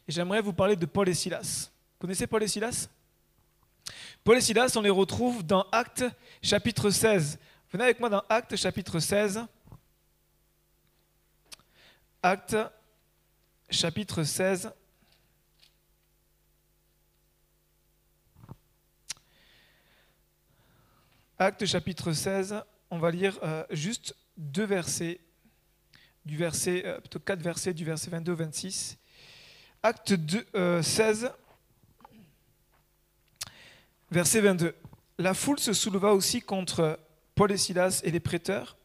Et 0.08 0.12
j'aimerais 0.12 0.42
vous 0.42 0.54
parler 0.54 0.76
de 0.76 0.86
Paul 0.86 1.08
et 1.10 1.14
Silas. 1.14 1.70
Vous 1.94 2.08
connaissez 2.08 2.28
Paul 2.28 2.44
et 2.44 2.48
Silas? 2.48 2.90
Paul 4.24 4.38
et 4.38 4.42
Silas, 4.42 4.74
on 4.76 4.82
les 4.82 4.90
retrouve 4.90 5.44
dans 5.44 5.66
Actes 5.72 6.06
chapitre 6.42 6.90
16. 6.90 7.40
Venez 7.72 7.84
avec 7.84 8.00
moi 8.00 8.10
dans 8.10 8.24
Actes 8.30 8.56
chapitre 8.56 9.00
16. 9.00 9.46
Actes 12.22 12.56
chapitre 13.70 14.24
16. 14.24 14.72
Acte 21.38 21.66
chapitre 21.66 22.14
16, 22.14 22.64
on 22.94 23.00
va 23.00 23.10
lire 23.10 23.40
euh, 23.42 23.66
juste 23.72 24.16
deux 24.38 24.66
versets, 24.66 25.20
du 26.26 26.38
verset, 26.38 26.84
euh, 26.86 27.00
plutôt 27.00 27.18
quatre 27.18 27.42
versets 27.42 27.74
du 27.74 27.84
verset 27.84 28.12
22 28.12 28.32
au 28.34 28.36
26. 28.36 29.00
Acte 29.82 30.14
2, 30.14 30.46
16, 30.84 31.24
euh, 31.26 31.30
verset 34.12 34.42
22. 34.42 34.76
La 35.18 35.34
foule 35.34 35.58
se 35.58 35.74
souleva 35.74 36.14
aussi 36.14 36.44
contre 36.44 37.00
Paul 37.34 37.52
et 37.52 37.58
Silas 37.58 38.02
et 38.04 38.12
les 38.12 38.20
prêteurs, 38.20 38.78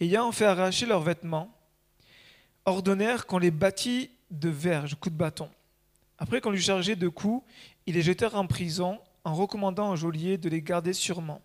ayant 0.00 0.32
fait 0.32 0.46
arracher 0.46 0.86
leurs 0.86 1.02
vêtements, 1.02 1.56
ordonnèrent 2.64 3.24
qu'on 3.24 3.38
les 3.38 3.52
bâtît 3.52 4.10
de 4.32 4.48
verges, 4.48 4.96
coups 4.96 5.12
de 5.12 5.18
bâton. 5.18 5.48
Après 6.18 6.40
qu'on 6.40 6.50
lui 6.50 6.60
chargeait 6.60 6.96
de 6.96 7.08
coups, 7.08 7.44
ils 7.86 7.94
les 7.94 8.02
jetèrent 8.02 8.34
en 8.34 8.48
prison 8.48 8.98
en 9.22 9.36
recommandant 9.36 9.92
au 9.92 9.96
geôlier 9.96 10.38
de 10.38 10.48
les 10.48 10.60
garder 10.60 10.92
sûrement. 10.92 11.40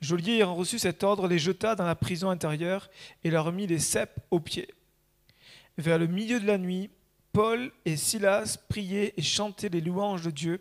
Joliet, 0.00 0.36
ayant 0.36 0.54
reçu 0.54 0.78
cet 0.78 1.04
ordre, 1.04 1.28
les 1.28 1.38
jeta 1.38 1.74
dans 1.74 1.84
la 1.84 1.94
prison 1.94 2.30
intérieure 2.30 2.90
et 3.24 3.30
leur 3.30 3.52
mit 3.52 3.66
les 3.66 3.78
cèpes 3.78 4.20
aux 4.30 4.40
pieds. 4.40 4.68
Vers 5.78 5.98
le 5.98 6.06
milieu 6.06 6.40
de 6.40 6.46
la 6.46 6.58
nuit, 6.58 6.90
Paul 7.32 7.70
et 7.84 7.96
Silas 7.96 8.58
priaient 8.68 9.14
et 9.16 9.22
chantaient 9.22 9.68
les 9.68 9.80
louanges 9.80 10.22
de 10.22 10.30
Dieu, 10.30 10.60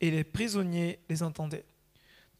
et 0.00 0.10
les 0.10 0.24
prisonniers 0.24 0.98
les 1.08 1.22
entendaient. 1.22 1.64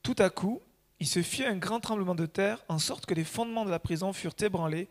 Tout 0.02 0.16
à 0.18 0.30
coup, 0.30 0.60
il 1.00 1.06
se 1.06 1.22
fit 1.22 1.44
un 1.44 1.56
grand 1.56 1.80
tremblement 1.80 2.14
de 2.14 2.26
terre, 2.26 2.64
en 2.68 2.78
sorte 2.78 3.06
que 3.06 3.14
les 3.14 3.24
fondements 3.24 3.64
de 3.64 3.70
la 3.70 3.78
prison 3.78 4.12
furent 4.12 4.36
ébranlés. 4.40 4.88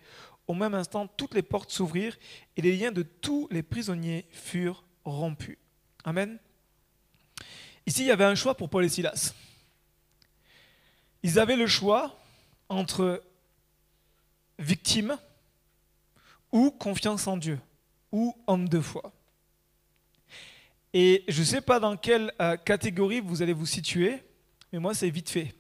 Au 0.48 0.53
même 0.53 0.74
instant, 0.74 1.08
toutes 1.08 1.36
les 1.36 1.42
portes 1.44 1.72
s'ouvrirent, 1.72 2.18
et 2.58 2.62
les 2.62 2.75
liens 2.75 2.92
de 2.92 3.03
tous 3.03 3.48
les 3.51 3.63
prisonniers 3.63 4.25
furent 4.32 4.84
rompus. 5.06 5.58
Amen. 6.03 6.38
Ici, 7.86 8.01
il 8.01 8.08
y 8.08 8.12
avait 8.12 8.25
un 8.25 8.36
choix 8.36 8.56
pour 8.56 8.70
Paul 8.70 8.84
et 8.86 8.89
Silas. 8.89 9.34
Ils 11.24 11.39
avaient 11.39 11.56
le 11.56 11.68
choix 11.68 12.20
entre 12.70 13.24
victime 14.60 15.18
ou 16.51 16.70
confiance 16.72 17.27
en 17.27 17.38
Dieu. 17.38 17.60
ou 18.12 18.36
homme 18.46 18.70
de 18.70 18.80
foi. 18.80 19.12
Et 20.94 21.24
je 21.27 21.39
ne 21.39 21.46
sais 21.46 21.62
pas 21.62 21.80
dans 21.80 21.98
quelle 21.98 22.32
euh, 22.39 22.56
catégorie 22.58 23.20
vous 23.20 23.42
allez 23.42 23.53
vous 23.53 23.65
situer, 23.65 24.22
mais 24.72 24.77
moi 24.77 24.94
c'est 24.94 25.10
vite 25.10 25.32
fait. 25.32 25.56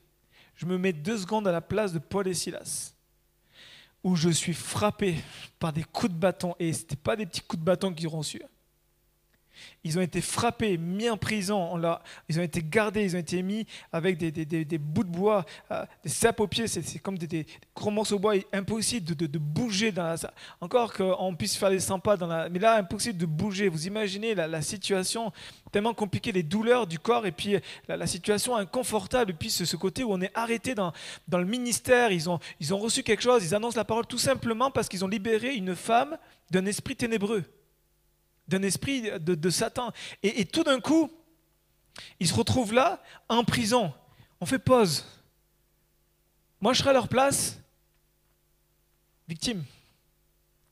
Je 0.55 0.67
me 0.67 0.77
mets 0.77 0.93
deux 0.93 1.17
secondes 1.17 1.47
à 1.47 1.51
la 1.51 1.61
place 1.61 1.91
de 1.91 1.97
Paul 1.97 2.27
et 2.27 2.35
Silas, 2.35 2.93
où 4.03 4.15
je 4.15 4.29
suis 4.29 4.53
frappé 4.53 5.15
par 5.57 5.73
des 5.73 5.83
coups 5.83 6.13
de 6.13 6.17
bâton, 6.17 6.55
et 6.59 6.71
ce 6.71 6.85
pas 6.93 7.15
des 7.15 7.25
petits 7.25 7.41
coups 7.41 7.59
de 7.59 7.65
bâton 7.65 7.91
qu'ils 7.91 8.07
ont 8.07 8.19
reçus. 8.19 8.43
Ils 9.83 9.97
ont 9.99 10.01
été 10.01 10.21
frappés, 10.21 10.77
mis 10.77 11.09
en 11.09 11.17
prison, 11.17 11.77
ils 12.29 12.39
ont 12.39 12.43
été 12.43 12.63
gardés, 12.63 13.03
ils 13.03 13.15
ont 13.15 13.19
été 13.19 13.41
mis 13.43 13.65
avec 13.91 14.17
des, 14.17 14.77
bouts 14.77 15.03
de 15.03 15.09
bois, 15.09 15.45
euh, 15.71 15.85
des 16.03 16.09
sapes 16.09 16.39
aux 16.39 16.47
pieds, 16.47 16.67
c'est 16.67 16.99
comme 16.99 17.17
des, 17.17 17.45
gros 17.75 17.91
morceaux 17.91 18.15
de 18.15 18.21
bois, 18.21 18.35
impossible 18.53 19.15
de, 19.15 19.37
bouger. 19.37 19.93
Encore 20.61 20.93
qu'on 20.93 21.35
puisse 21.35 21.57
faire 21.57 21.69
des 21.69 21.79
sympas, 21.79 22.15
dans 22.15 22.27
la, 22.27 22.49
mais 22.49 22.59
là, 22.59 22.77
impossible 22.77 23.17
de 23.17 23.25
bouger. 23.25 23.67
Vous 23.67 23.87
imaginez 23.87 24.35
la, 24.35 24.61
situation 24.61 25.33
tellement 25.71 25.93
compliquée, 25.93 26.31
les 26.31 26.43
douleurs 26.43 26.87
du 26.87 26.99
corps 26.99 27.25
et 27.25 27.31
puis 27.31 27.57
la, 27.87 28.07
situation 28.07 28.55
inconfortable, 28.55 29.33
puis 29.33 29.49
ce, 29.49 29.75
côté 29.75 30.03
où 30.03 30.13
on 30.13 30.21
est 30.21 30.31
arrêté 30.33 30.75
dans, 30.75 30.93
le 31.31 31.45
ministère, 31.45 32.11
ils 32.11 32.29
ont 32.29 32.39
reçu 32.77 33.03
quelque 33.03 33.23
chose, 33.23 33.43
ils 33.43 33.55
annoncent 33.55 33.77
la 33.77 33.85
parole 33.85 34.05
tout 34.05 34.17
simplement 34.17 34.71
parce 34.71 34.87
qu'ils 34.87 35.03
ont 35.03 35.09
libéré 35.09 35.55
une 35.55 35.75
femme 35.75 36.17
d'un 36.51 36.65
esprit 36.65 36.95
ténébreux 36.95 37.43
d'un 38.47 38.61
esprit 38.63 39.01
de, 39.19 39.49
Satan. 39.49 39.91
Et, 40.21 40.45
tout 40.45 40.63
d'un 40.63 40.79
coup, 40.79 41.11
ils 42.19 42.27
se 42.27 42.33
retrouvent 42.33 42.73
là, 42.73 43.01
en 43.29 43.43
prison. 43.43 43.93
On 44.41 44.45
fait 44.45 44.59
pause. 44.59 45.05
Moi, 46.59 46.73
je 46.73 46.79
serais 46.79 46.91
à 46.91 46.93
leur 46.93 47.07
place, 47.07 47.59
victime. 49.27 49.63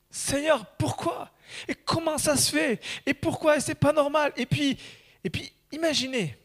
Seigneur, 0.09 0.65
pourquoi? 0.77 1.31
Et 1.67 1.75
comment 1.75 2.17
ça 2.17 2.35
se 2.35 2.51
fait? 2.51 2.81
Et 3.05 3.13
pourquoi? 3.13 3.59
C'est 3.59 3.75
pas 3.75 3.93
normal. 3.93 4.33
Et 4.35 4.45
puis, 4.45 4.77
et 5.23 5.29
puis 5.29 5.51
imaginez, 5.71 6.37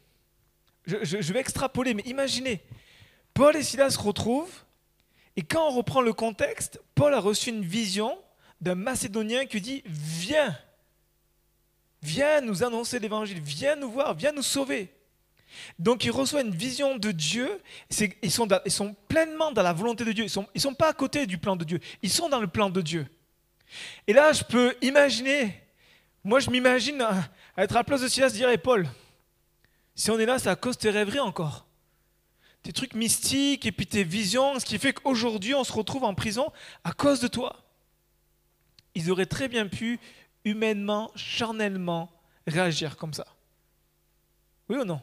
je, 0.85 1.03
je, 1.03 1.33
vais 1.33 1.39
extrapoler, 1.39 1.93
mais 1.93 2.03
imaginez, 2.03 2.61
Paul 3.33 3.55
et 3.55 3.63
Silas 3.63 3.91
se 3.91 3.99
retrouvent, 3.99 4.63
et 5.35 5.43
quand 5.43 5.67
on 5.67 5.71
reprend 5.71 6.01
le 6.01 6.13
contexte, 6.13 6.81
Paul 6.95 7.13
a 7.13 7.19
reçu 7.19 7.49
une 7.49 7.63
vision 7.63 8.17
d'un 8.61 8.75
Macédonien 8.75 9.45
qui 9.45 9.61
dit 9.61 9.83
Viens 9.85 10.57
Viens 12.01 12.41
nous 12.41 12.63
annoncer 12.63 12.99
l'évangile, 12.99 13.39
viens 13.41 13.75
nous 13.75 13.91
voir, 13.91 14.13
viens 14.13 14.31
nous 14.31 14.43
sauver. 14.43 14.93
Donc 15.79 16.03
il 16.05 16.11
reçoit 16.11 16.41
une 16.41 16.55
vision 16.55 16.97
de 16.97 17.11
Dieu, 17.11 17.61
ils 18.21 18.31
sont, 18.31 18.47
ils 18.65 18.93
pleinement 19.07 19.51
dans 19.51 19.63
la 19.63 19.73
volonté 19.73 20.05
de 20.05 20.11
Dieu, 20.11 20.23
ils 20.23 20.27
ne 20.27 20.31
sont, 20.31 20.47
ils 20.53 20.75
pas 20.75 20.89
à 20.89 20.93
côté 20.93 21.25
du 21.25 21.37
plan 21.37 21.55
de 21.55 21.63
Dieu, 21.63 21.79
ils 22.01 22.09
sont 22.09 22.29
dans 22.29 22.39
le 22.39 22.47
plan 22.47 22.69
de 22.69 22.81
Dieu. 22.81 23.07
Et 24.05 24.13
là, 24.13 24.33
je 24.33 24.43
peux 24.43 24.75
imaginer, 24.81 25.61
moi 26.23 26.39
je 26.39 26.49
m'imagine 26.49 27.03
être 27.57 27.75
à 27.75 27.79
la 27.79 27.83
place 27.83 28.01
de 28.01 28.07
Silas 28.07 28.29
dire, 28.29 28.49
hey 28.49 28.57
Paul, 28.57 28.87
si 29.95 30.11
on 30.11 30.19
est 30.19 30.25
là, 30.25 30.37
c'est 30.37 30.49
à 30.49 30.55
cause 30.55 30.77
de 30.77 30.81
tes 30.81 30.91
rêveries 30.91 31.19
encore. 31.19 31.65
Tes 32.61 32.73
trucs 32.73 32.93
mystiques 32.93 33.65
et 33.65 33.71
puis 33.71 33.87
tes 33.87 34.03
visions, 34.03 34.59
ce 34.59 34.65
qui 34.65 34.77
fait 34.77 34.93
qu'aujourd'hui 34.93 35.55
on 35.55 35.63
se 35.63 35.73
retrouve 35.73 36.03
en 36.03 36.13
prison 36.13 36.51
à 36.83 36.91
cause 36.91 37.19
de 37.19 37.27
toi. 37.27 37.63
Ils 38.93 39.11
auraient 39.11 39.25
très 39.25 39.47
bien 39.47 39.67
pu 39.67 39.99
humainement, 40.47 41.11
charnellement 41.15 42.09
réagir 42.45 42.97
comme 42.97 43.13
ça 43.13 43.25
Oui 44.69 44.77
ou 44.77 44.85
non? 44.85 45.01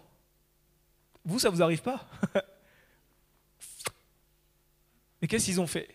Vous, 1.24 1.38
ça 1.38 1.50
vous 1.50 1.62
arrive 1.62 1.82
pas? 1.82 2.08
Mais 5.20 5.28
qu'est-ce 5.28 5.46
qu'ils 5.46 5.60
ont 5.60 5.66
fait? 5.66 5.88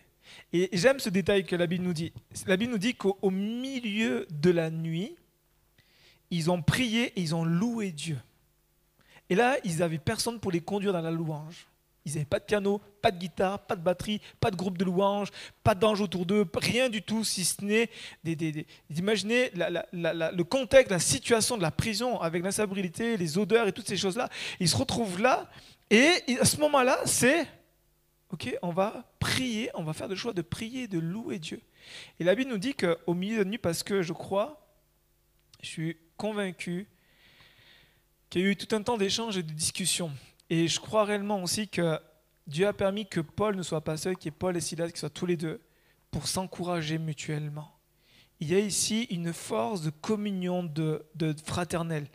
Et 0.52 0.68
j'aime 0.72 0.98
ce 0.98 1.08
détail 1.08 1.44
que 1.44 1.54
la 1.56 1.66
Bible 1.66 1.84
nous 1.84 1.92
dit. 1.92 2.12
La 2.46 2.56
Bible 2.56 2.72
nous 2.72 2.78
dit 2.78 2.94
qu'au 2.94 3.30
milieu 3.30 4.26
de 4.30 4.50
la 4.50 4.70
nuit, 4.70 5.16
ils 6.30 6.50
ont 6.50 6.62
prié 6.62 7.12
et 7.16 7.20
ils 7.20 7.34
ont 7.34 7.44
loué 7.44 7.92
Dieu. 7.92 8.18
Et 9.28 9.34
là, 9.36 9.56
ils 9.64 9.78
n'avaient 9.78 9.98
personne 9.98 10.40
pour 10.40 10.50
les 10.50 10.60
conduire 10.60 10.92
dans 10.92 11.00
la 11.00 11.10
louange. 11.10 11.68
Ils 12.04 12.12
n'avaient 12.12 12.24
pas 12.24 12.38
de 12.38 12.44
piano, 12.44 12.80
pas 13.02 13.10
de 13.10 13.18
guitare, 13.18 13.58
pas 13.66 13.76
de 13.76 13.82
batterie, 13.82 14.20
pas 14.40 14.50
de 14.50 14.56
groupe 14.56 14.78
de 14.78 14.84
louanges, 14.84 15.28
pas 15.62 15.74
d'ange 15.74 16.00
autour 16.00 16.24
d'eux, 16.24 16.46
rien 16.54 16.88
du 16.88 17.02
tout, 17.02 17.24
si 17.24 17.44
ce 17.44 17.62
n'est 17.62 17.90
d'imaginer 18.88 19.50
le 19.54 20.42
contexte, 20.42 20.90
la 20.90 20.98
situation 20.98 21.56
de 21.56 21.62
la 21.62 21.70
prison 21.70 22.18
avec 22.20 22.42
l'insalubrité, 22.42 23.16
les 23.16 23.36
odeurs 23.36 23.68
et 23.68 23.72
toutes 23.72 23.88
ces 23.88 23.98
choses-là. 23.98 24.28
Ils 24.60 24.68
se 24.68 24.76
retrouvent 24.76 25.20
là 25.20 25.50
et 25.90 26.22
à 26.40 26.44
ce 26.44 26.56
moment-là, 26.58 27.00
c'est 27.04 27.46
OK, 28.30 28.56
on 28.62 28.70
va 28.70 29.12
prier, 29.18 29.70
on 29.74 29.82
va 29.82 29.92
faire 29.92 30.06
le 30.06 30.14
choix 30.14 30.32
de 30.32 30.42
prier, 30.42 30.86
de 30.86 31.00
louer 31.00 31.38
Dieu. 31.38 31.60
Et 32.20 32.24
la 32.24 32.34
Bible 32.34 32.50
nous 32.50 32.58
dit 32.58 32.74
qu'au 32.74 33.14
milieu 33.14 33.38
de 33.38 33.42
la 33.42 33.44
nuit, 33.48 33.58
parce 33.58 33.82
que 33.82 34.02
je 34.02 34.12
crois, 34.12 34.68
je 35.60 35.68
suis 35.68 35.96
convaincu 36.16 36.86
qu'il 38.28 38.42
y 38.42 38.44
a 38.44 38.48
eu 38.48 38.56
tout 38.56 38.74
un 38.74 38.82
temps 38.82 38.96
d'échanges 38.96 39.36
et 39.36 39.42
de 39.42 39.52
discussions. 39.52 40.12
Et 40.50 40.66
je 40.66 40.80
crois 40.80 41.04
réellement 41.04 41.42
aussi 41.42 41.68
que 41.68 41.98
Dieu 42.48 42.66
a 42.66 42.72
permis 42.72 43.06
que 43.06 43.20
Paul 43.20 43.54
ne 43.54 43.62
soit 43.62 43.82
pas 43.82 43.96
seul, 43.96 44.16
qu'il 44.16 44.32
y 44.32 44.34
ait 44.34 44.36
Paul 44.36 44.56
et 44.56 44.60
Silas 44.60 44.90
qui 44.90 44.98
soient 44.98 45.08
tous 45.08 45.26
les 45.26 45.36
deux 45.36 45.60
pour 46.10 46.26
s'encourager 46.26 46.98
mutuellement. 46.98 47.70
Il 48.40 48.50
y 48.50 48.56
a 48.56 48.58
ici 48.58 49.04
une 49.10 49.32
force 49.32 49.82
de 49.82 49.90
communion 49.90 50.64
de, 50.64 51.04
fraternelle. 51.44 52.08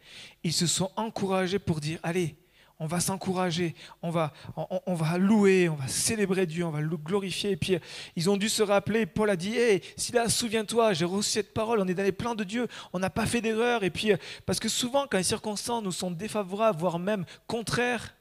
Ils 0.43 0.51
se 0.51 0.67
sont 0.67 0.91
encouragés 0.97 1.59
pour 1.59 1.79
dire, 1.79 1.99
allez, 2.03 2.35
on 2.77 2.87
va 2.87 2.99
s'encourager, 2.99 3.73
on 4.01 4.09
va, 4.09 4.33
on, 4.57 4.95
va 4.95 5.17
louer, 5.17 5.69
on 5.69 5.75
va 5.75 5.87
célébrer 5.87 6.45
Dieu, 6.45 6.65
on 6.65 6.71
va 6.71 6.81
le 6.81 6.97
glorifier. 6.97 7.51
Et 7.51 7.55
puis 7.55 7.77
ils 8.17 8.29
ont 8.29 8.35
dû 8.35 8.49
se 8.49 8.63
rappeler, 8.63 9.05
Paul 9.05 9.29
a 9.29 9.37
dit, 9.37 9.55
hé, 9.55 9.81
Silas, 9.95 10.27
souviens-toi, 10.27 10.91
j'ai 10.91 11.05
reçu 11.05 11.29
cette 11.29 11.53
parole, 11.53 11.79
on 11.79 11.87
est 11.87 11.93
dans 11.93 12.03
les 12.03 12.11
plans 12.11 12.35
de 12.35 12.43
Dieu, 12.43 12.67
on 12.91 12.99
n'a 12.99 13.09
pas 13.09 13.27
fait 13.27 13.39
d'erreur. 13.39 13.85
Et 13.85 13.91
puis, 13.91 14.11
parce 14.45 14.59
que 14.59 14.67
souvent, 14.67 15.05
quand 15.09 15.17
les 15.17 15.23
circonstances 15.23 15.83
nous 15.83 15.93
sont 15.93 16.11
défavorables, 16.11 16.77
voire 16.77 16.99
même 16.99 17.23
contraires, 17.47 18.14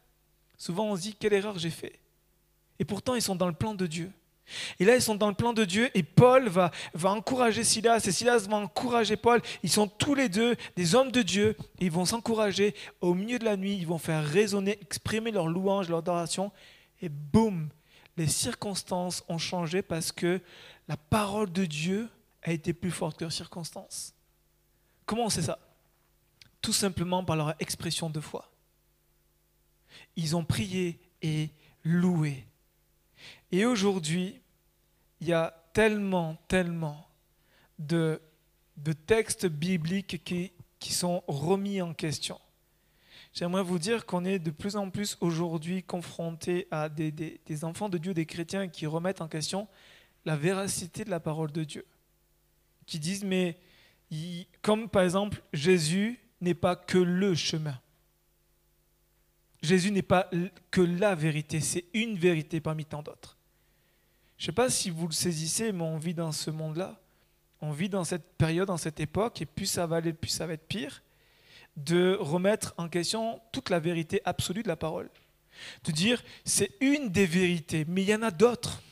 Souvent, 0.65 0.87
on 0.87 0.97
se 0.97 1.03
dit, 1.03 1.15
quelle 1.15 1.35
erreur 1.35 1.59
j'ai 1.59 1.69
fait 1.69 2.01
Et 2.79 2.87
pourtant, 2.87 3.15
ils 3.15 3.21
sont 3.21 3.37
dans 3.37 3.49
le 3.49 3.53
plan 3.53 3.75
de 3.75 3.87
Dieu. 3.87 4.11
Et 4.79 4.87
là, 4.87 4.97
ils 4.97 5.03
sont 5.03 5.15
dans 5.15 5.29
le 5.29 5.35
plan 5.35 5.53
de 5.53 5.63
Dieu 5.67 5.91
et 5.93 6.03
Paul 6.03 6.49
va, 6.49 6.71
va 6.95 7.11
encourager 7.11 7.65
Silas 7.65 8.03
et 8.07 8.13
Silas 8.13 8.47
va 8.49 8.57
encourager 8.57 9.19
Paul. 9.19 9.43
Ils 9.63 9.69
sont 9.69 9.87
tous 9.87 10.15
les 10.15 10.31
deux 10.31 10.57
des 10.75 10.95
hommes 10.95 11.13
de 11.13 11.21
Dieu 11.21 11.55
et 11.81 11.85
ils 11.85 11.91
vont 11.91 12.07
s'encourager 12.07 12.75
au 13.03 13.13
milieu 13.13 13.39
de 13.39 13.45
la 13.45 13.59
nuit. 13.59 13.77
Ils 13.77 13.87
vont 13.87 13.99
faire 13.99 14.25
résonner, 14.25 14.79
exprimer 14.81 15.33
leur 15.33 15.49
louange, 15.49 15.91
leur 15.91 15.99
adoration 15.99 16.51
et 17.03 17.11
boum, 17.11 17.69
les 18.17 18.27
circonstances 18.27 19.23
ont 19.29 19.37
changé 19.37 19.83
parce 19.83 20.13
que 20.13 20.41
la 20.89 20.97
parole 20.97 21.53
de 21.53 21.67
Dieu 21.67 22.09
a 22.43 22.53
été 22.53 22.73
plus 22.73 22.91
forte 22.91 23.19
que 23.19 23.25
leurs 23.25 23.33
circonstances. 23.33 24.15
Comment 25.05 25.27
on 25.27 25.31
sait 25.31 25.43
ça? 25.43 25.59
Tout 26.63 26.73
simplement 26.73 27.23
par 27.23 27.37
leur 27.37 27.55
expression 27.61 28.09
de 28.09 28.21
foi 28.21 28.49
ils 30.17 30.37
ont 30.37 30.45
prié 30.45 30.99
et 31.23 31.51
loué. 31.85 32.47
Et 33.53 33.65
aujourd'hui, 33.65 34.41
il 35.21 35.29
y 35.29 35.33
a 35.33 35.55
tellement, 35.73 36.37
tellement 36.49 37.09
de, 37.79 38.21
textes 39.07 39.47
bibliques 39.47 40.23
qui, 40.25 40.53
sont 40.93 41.23
remis 41.27 41.81
en 41.81 41.95
question. 41.95 42.41
J'aimerais 43.33 43.63
vous 43.63 43.79
dire 43.79 44.07
qu'on 44.07 44.25
est 44.25 44.39
de 44.39 44.51
plus 44.51 44.77
en 44.77 44.91
plus 44.91 45.17
aujourd'hui 45.21 45.83
confronté 45.83 46.69
à 46.71 46.89
des, 46.89 47.65
enfants 47.65 47.89
de 47.89 47.99
Dieu, 47.99 48.15
des 48.15 48.27
chrétiens 48.27 48.69
qui 48.69 48.87
remettent 48.87 49.21
en 49.21 49.29
question 49.29 49.67
la 50.25 50.37
véracité 50.37 51.05
de 51.05 51.11
la 51.11 51.21
parole 51.21 51.53
de 51.53 51.65
Dieu. 51.65 51.87
Qui 52.87 52.99
disent, 52.99 53.25
mais 53.25 53.59
comme 54.63 54.89
par 54.89 55.03
exemple, 55.03 55.43
Jésus 55.53 56.21
n'est 56.41 56.55
pas 56.55 56.77
que 56.77 56.99
le 56.99 57.35
chemin. 57.35 57.81
Jésus 59.65 59.91
n'est 59.91 60.03
pas 60.03 60.31
que 60.71 60.83
la 60.83 61.15
vérité, 61.15 61.61
c'est 61.61 61.87
une 61.95 62.19
vérité 62.19 62.61
parmi 62.61 62.85
tant 62.85 63.03
d'autres. 63.03 63.39
Je 64.37 64.45
ne 64.45 64.47
sais 64.47 64.53
pas 64.53 64.69
si 64.69 64.91
vous 64.91 65.07
le 65.07 65.13
saisissez, 65.13 65.73
mais 65.73 65.83
on 65.83 65.97
vit 65.97 66.13
dans 66.13 66.33
ce 66.33 66.51
monde-là. 66.51 67.01
On 67.63 67.73
vit 67.73 67.89
dans 67.89 68.05
cette 68.05 68.37
période, 68.37 68.67
dans 68.67 68.77
cette 68.77 69.01
époque, 69.01 69.41
et 69.41 69.47
plus 69.47 69.65
ça 69.65 69.87
va 69.87 69.97
aller, 69.97 70.13
plus 70.13 70.29
ça 70.29 70.47
va 70.47 70.53
être 70.53 70.69
pire, 70.69 71.03
de 71.77 72.15
remettre 72.21 72.75
en 72.77 72.91
question 72.91 73.41
toute 73.53 73.71
la 73.71 73.81
vérité 73.81 74.21
absolue 74.27 74.63
de 74.63 74.69
la 74.69 74.77
parole. 74.77 75.09
De 75.85 75.93
dire, 75.93 76.23
c'est 76.45 76.73
une 76.81 77.09
des 77.09 77.27
vérités, 77.27 77.87
mais 77.89 78.03
il 78.03 78.09
y 78.11 78.15
en 78.15 78.23
a 78.23 78.31
d'autres. 78.31 78.83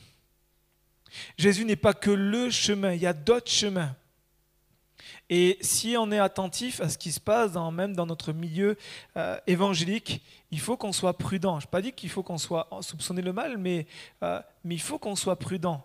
Jésus 1.37 1.65
n'est 1.65 1.75
pas 1.75 1.93
que 1.93 2.09
le 2.09 2.49
chemin, 2.49 2.93
il 2.93 3.01
y 3.01 3.05
a 3.05 3.13
d'autres 3.13 3.51
chemins. 3.51 3.95
Et 5.29 5.57
si 5.61 5.95
on 5.97 6.11
est 6.11 6.19
attentif 6.19 6.81
à 6.81 6.89
ce 6.89 6.97
qui 6.97 7.11
se 7.11 7.19
passe 7.19 7.51
même 7.71 7.95
dans 7.95 8.05
notre 8.05 8.33
milieu 8.33 8.77
euh, 9.17 9.37
évangélique, 9.47 10.21
il 10.51 10.59
faut 10.59 10.77
qu'on 10.77 10.91
soit 10.91 11.17
prudent. 11.17 11.59
Je 11.59 11.65
n'ai 11.65 11.69
pas 11.69 11.81
dit 11.81 11.93
qu'il 11.93 12.09
faut 12.09 12.23
qu'on 12.23 12.37
soit 12.37 12.67
soupçonné 12.81 13.21
le 13.21 13.33
mal, 13.33 13.57
mais, 13.57 13.87
euh, 14.21 14.39
mais 14.63 14.75
il 14.75 14.81
faut 14.81 14.99
qu'on 14.99 15.15
soit 15.15 15.37
prudent. 15.37 15.83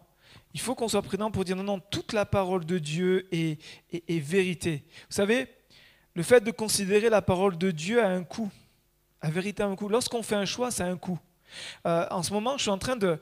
Il 0.55 0.61
faut 0.61 0.75
qu'on 0.75 0.89
soit 0.89 1.03
prudent 1.03 1.31
pour 1.31 1.45
dire 1.45 1.57
non, 1.57 1.63
non, 1.63 1.81
toute 1.81 2.13
la 2.13 2.27
parole 2.27 2.65
de 2.65 2.79
Dieu 2.79 3.29
est, 3.33 3.59
vérité. 4.09 4.85
Vous 5.09 5.15
savez, 5.15 5.47
le 6.15 6.23
fait 6.23 6.41
de 6.43 6.51
considérer 6.51 7.09
la 7.09 7.23
parole 7.23 7.57
de 7.57 7.71
Dieu 7.71 8.03
a 8.03 8.09
un 8.09 8.25
coût. 8.25 8.51
La 9.23 9.31
vérité 9.31 9.63
a 9.63 9.67
un 9.67 9.77
coût. 9.77 9.89
Lorsqu'on 9.89 10.23
fait 10.23 10.35
un 10.35 10.47
choix, 10.47 10.71
ça 10.71 10.85
a 10.85 10.89
un 10.89 10.97
coût. 10.97 11.19
Euh, 11.87 12.07
en 12.11 12.23
ce 12.23 12.33
moment, 12.33 12.57
je 12.57 12.63
suis 12.63 12.71
en 12.71 12.79
train 12.79 12.97
de, 12.97 13.19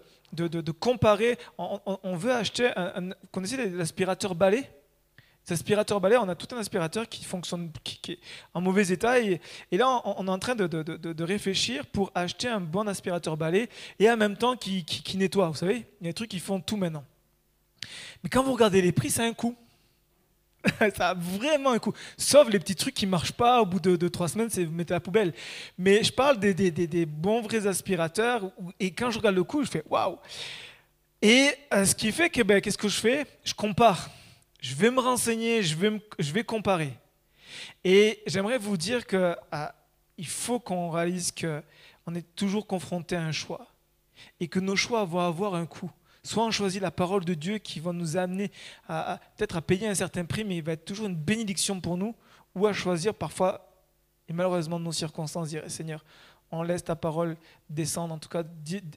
comparer. 0.81 1.39
On, 1.59 2.17
veut 2.17 2.33
acheter 2.33 2.71
un, 2.77 3.11
un 3.11 3.15
connaissez 3.31 3.69
l'aspirateur 3.71 4.35
balai 4.35 4.69
Cet 5.47 5.61
aspirateur 5.61 6.01
balai, 6.01 6.17
on 6.17 6.29
a 6.29 6.35
tout 6.35 6.53
un 6.57 6.59
aspirateur 6.59 7.09
qui 7.09 7.25
fonctionne, 7.25 7.71
qui, 7.85 8.01
est 8.11 8.19
en 8.53 8.61
mauvais 8.61 8.89
état. 8.89 9.21
Et, 9.21 9.41
là, 9.71 10.03
on, 10.05 10.27
est 10.27 10.31
en 10.31 10.41
train 10.41 10.57
de, 10.57 11.23
réfléchir 11.23 11.87
pour 11.87 12.11
acheter 12.17 12.49
un 12.49 12.59
bon 12.59 12.89
aspirateur 12.89 13.37
balai 13.37 13.69
et 14.01 14.11
en 14.11 14.17
même 14.17 14.37
temps 14.37 14.57
qui, 14.57 14.85
nettoie. 15.15 15.49
Vous 15.51 15.55
savez, 15.55 15.87
il 16.01 16.07
y 16.07 16.09
a 16.09 16.11
des 16.11 16.15
trucs 16.15 16.31
qui 16.31 16.41
font 16.41 16.61
tout 16.61 16.77
maintenant. 16.77 17.05
Mais 18.25 18.29
quand 18.29 18.43
vous 18.43 18.55
regardez 18.55 18.83
les 18.83 18.91
prix, 18.91 19.09
ça 19.09 19.23
a 19.23 19.27
un 19.27 19.35
coût. 19.35 19.57
ça 20.97 21.11
a 21.11 21.15
vraiment 21.15 21.71
un 21.71 21.79
coût. 21.79 21.93
Sauf 22.19 22.49
les 22.49 22.59
petits 22.59 22.75
trucs 22.75 22.95
qui 22.95 23.07
ne 23.07 23.13
marchent 23.13 23.31
pas 23.31 23.63
au 23.63 23.67
bout 23.67 23.79
de, 23.79 24.09
trois 24.09 24.27
semaines, 24.27 24.51
c'est 24.51 24.65
vous 24.65 24.73
mettez 24.73 24.95
à 24.95 24.97
la 24.97 25.01
poubelle. 25.01 25.33
Mais 25.79 26.03
je 26.03 26.13
parle 26.13 26.41
des, 26.41 27.07
bons 27.07 27.43
vrais 27.43 27.69
aspirateurs. 27.69 28.51
Et 28.81 28.91
quand 28.91 29.13
je 29.13 29.19
regarde 29.19 29.37
le 29.37 29.45
coût, 29.45 29.63
je 29.63 29.71
fais 29.71 29.85
waouh. 29.89 30.19
Et 31.23 31.51
euh, 31.73 31.85
ce 31.85 31.95
qui 31.95 32.11
fait 32.11 32.31
que, 32.31 32.43
ben, 32.43 32.61
qu'est-ce 32.61 32.77
que 32.77 32.89
je 32.89 32.99
fais? 32.99 33.27
Je 33.45 33.55
compare. 33.55 34.11
Je 34.61 34.75
vais 34.75 34.91
me 34.91 35.01
renseigner, 35.01 35.63
je 35.63 35.77
vais, 35.77 36.45
comparer. 36.45 36.93
Et 37.85 38.23
j'aimerais 38.27 38.59
vous 38.59 38.77
dire 38.77 39.07
qu'il 39.07 39.37
ah, 39.53 39.75
faut 40.25 40.59
qu'on 40.59 40.91
réalise 40.91 41.33
qu'on 41.33 42.15
est 42.15 42.35
toujours 42.35 42.67
confronté 42.67 43.17
à 43.17 43.23
un 43.23 43.33
choix 43.33 43.67
et 44.41 44.49
que 44.49 44.59
nos 44.59 44.77
choix 44.77 45.05
vont 45.05 45.21
avoir 45.21 45.55
un 45.55 45.67
coût. 45.67 45.91
Soit 46.23 46.45
on 46.45 46.51
choisit 46.51 46.83
la 46.83 46.91
parole 46.91 47.25
de 47.25 47.35
Dieu 47.35 47.59
qui 47.59 47.79
va 47.79 47.93
nous 47.93 48.17
amener 48.17 48.51
à, 48.89 49.21
peut-être 49.37 49.57
à 49.57 49.63
payer 49.63 49.87
un 49.87 49.95
certain 49.95 50.25
prix, 50.25 50.45
mais 50.45 50.57
il 50.57 50.63
va 50.63 50.73
être 50.73 50.85
toujours 50.85 51.07
une 51.07 51.15
bénédiction 51.15 51.81
pour 51.81 51.97
nous, 51.97 52.17
ou 52.55 52.67
à 52.67 52.73
choisir 52.73 53.15
parfois, 53.15 53.71
et 54.29 54.33
malheureusement 54.33 54.81
nos 54.81 54.91
circonstances, 54.91 55.51
dire 55.51 55.63
Seigneur, 55.71 56.05
on 56.51 56.63
laisse 56.63 56.83
ta 56.83 56.97
parole 56.97 57.37
descendre, 57.71 58.15
en 58.15 58.19
tout 58.19 58.29
cas 58.29 58.43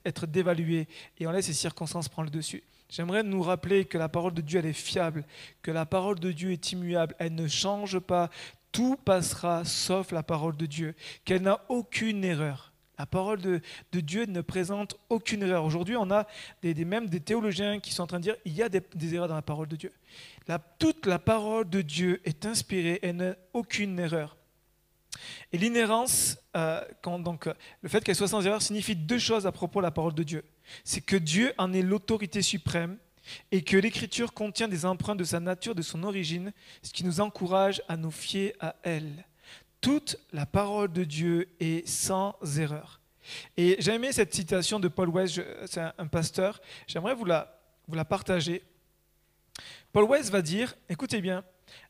être 0.06 0.26
dévaluée, 0.26 0.88
et 1.20 1.28
on 1.28 1.32
laisse 1.32 1.46
ces 1.46 1.54
circonstances 1.54 2.10
prendre 2.10 2.32
le 2.32 2.36
dessus. 2.36 2.64
J'aimerais 2.90 3.22
nous 3.22 3.44
rappeler 3.44 3.86
que 3.86 3.98
la 3.98 4.10
parole 4.10 4.34
de 4.34 4.42
Dieu, 4.42 4.60
elle 4.60 4.66
est 4.66 4.74
fiable, 4.74 5.26
que 5.62 5.70
la 5.70 5.86
parole 5.86 6.20
de 6.20 6.32
Dieu 6.32 6.52
est 6.52 6.72
immuable, 6.72 7.16
elle 7.20 7.36
ne 7.36 7.48
change 7.48 8.00
pas, 8.00 8.30
tout 8.72 8.98
passera 8.98 9.64
sauf 9.64 10.12
la 10.12 10.24
parole 10.24 10.58
de 10.58 10.66
Dieu, 10.66 10.96
qu'elle 11.24 11.44
n'a 11.44 11.62
aucune 11.70 12.24
erreur. 12.24 12.74
La 12.98 13.06
parole 13.06 13.40
de, 13.40 13.62
Dieu 13.94 14.26
ne 14.26 14.42
présente 14.42 14.98
aucune 15.08 15.44
erreur. 15.44 15.64
Aujourd'hui, 15.64 15.96
on 15.96 16.12
a 16.12 16.28
même 16.64 17.08
des 17.08 17.22
théologiens 17.22 17.80
qui 17.80 17.94
sont 17.94 18.04
en 18.04 18.08
train 18.08 18.20
de 18.20 18.24
dire 18.24 18.36
il 18.44 18.54
y 18.54 18.62
a 18.62 18.68
des, 18.68 18.84
erreurs 19.14 19.30
dans 19.30 19.36
la 19.36 19.42
parole 19.42 19.68
de 19.68 19.78
Dieu. 19.78 19.94
toute 20.80 21.06
la 21.06 21.18
parole 21.18 21.70
de 21.70 21.82
Dieu 21.82 22.20
est 22.26 22.46
inspirée 22.46 23.00
et 23.02 23.14
n'a 23.14 23.36
aucune 23.54 23.98
erreur. 24.00 24.36
Et 25.52 25.58
l'inhérence, 25.58 26.38
euh, 26.58 26.82
donc, 27.04 27.50
le 27.82 27.90
fait 27.90 28.04
qu'elle 28.04 28.16
soit 28.16 28.28
sans 28.28 28.46
erreur, 28.46 28.62
signifie 28.62 28.96
deux 28.96 29.18
choses 29.18 29.48
à 29.48 29.52
propos 29.52 29.80
de 29.80 29.86
la 29.86 29.92
parole 29.92 30.14
de 30.14 30.24
Dieu. 30.24 30.44
C'est 30.84 31.02
que 31.02 31.16
Dieu 31.16 31.54
en 31.58 31.74
est 31.74 31.82
l'autorité 31.82 32.42
suprême 32.42 32.98
et 33.52 33.62
que 33.62 33.78
l'Écriture 33.78 34.34
contient 34.34 34.68
des 34.68 34.86
empreintes 34.86 35.20
de 35.20 35.24
sa 35.24 35.40
nature, 35.40 35.76
de 35.76 35.82
son 35.82 36.04
origine, 36.04 36.52
ce 36.82 36.92
qui 36.92 37.04
nous 37.04 37.22
encourage 37.22 37.82
à 37.88 37.98
nous 37.98 38.12
fier 38.12 38.54
à 38.60 38.76
elle. 38.84 39.26
Toute 39.82 40.18
la 40.34 40.46
parole 40.46 40.92
de 40.92 41.04
Dieu 41.04 41.50
est 41.60 41.88
sans 41.88 42.36
erreur. 42.58 43.00
Et 43.58 43.78
j'ai 43.80 43.94
aimé 43.94 44.12
cette 44.12 44.34
citation 44.34 44.80
de 44.80 44.88
Paul 44.88 45.10
West, 45.10 45.42
c'est 45.68 45.82
un, 45.98 46.08
pasteur, 46.08 46.60
j'aimerais 46.88 47.14
vous 47.14 47.26
la, 47.26 47.62
vous 47.88 47.96
la 47.96 48.06
partager. 48.06 48.64
Paul 49.92 50.06
West 50.06 50.32
va 50.32 50.42
dire, 50.42 50.76
écoutez 50.90 51.22
bien, 51.22 51.44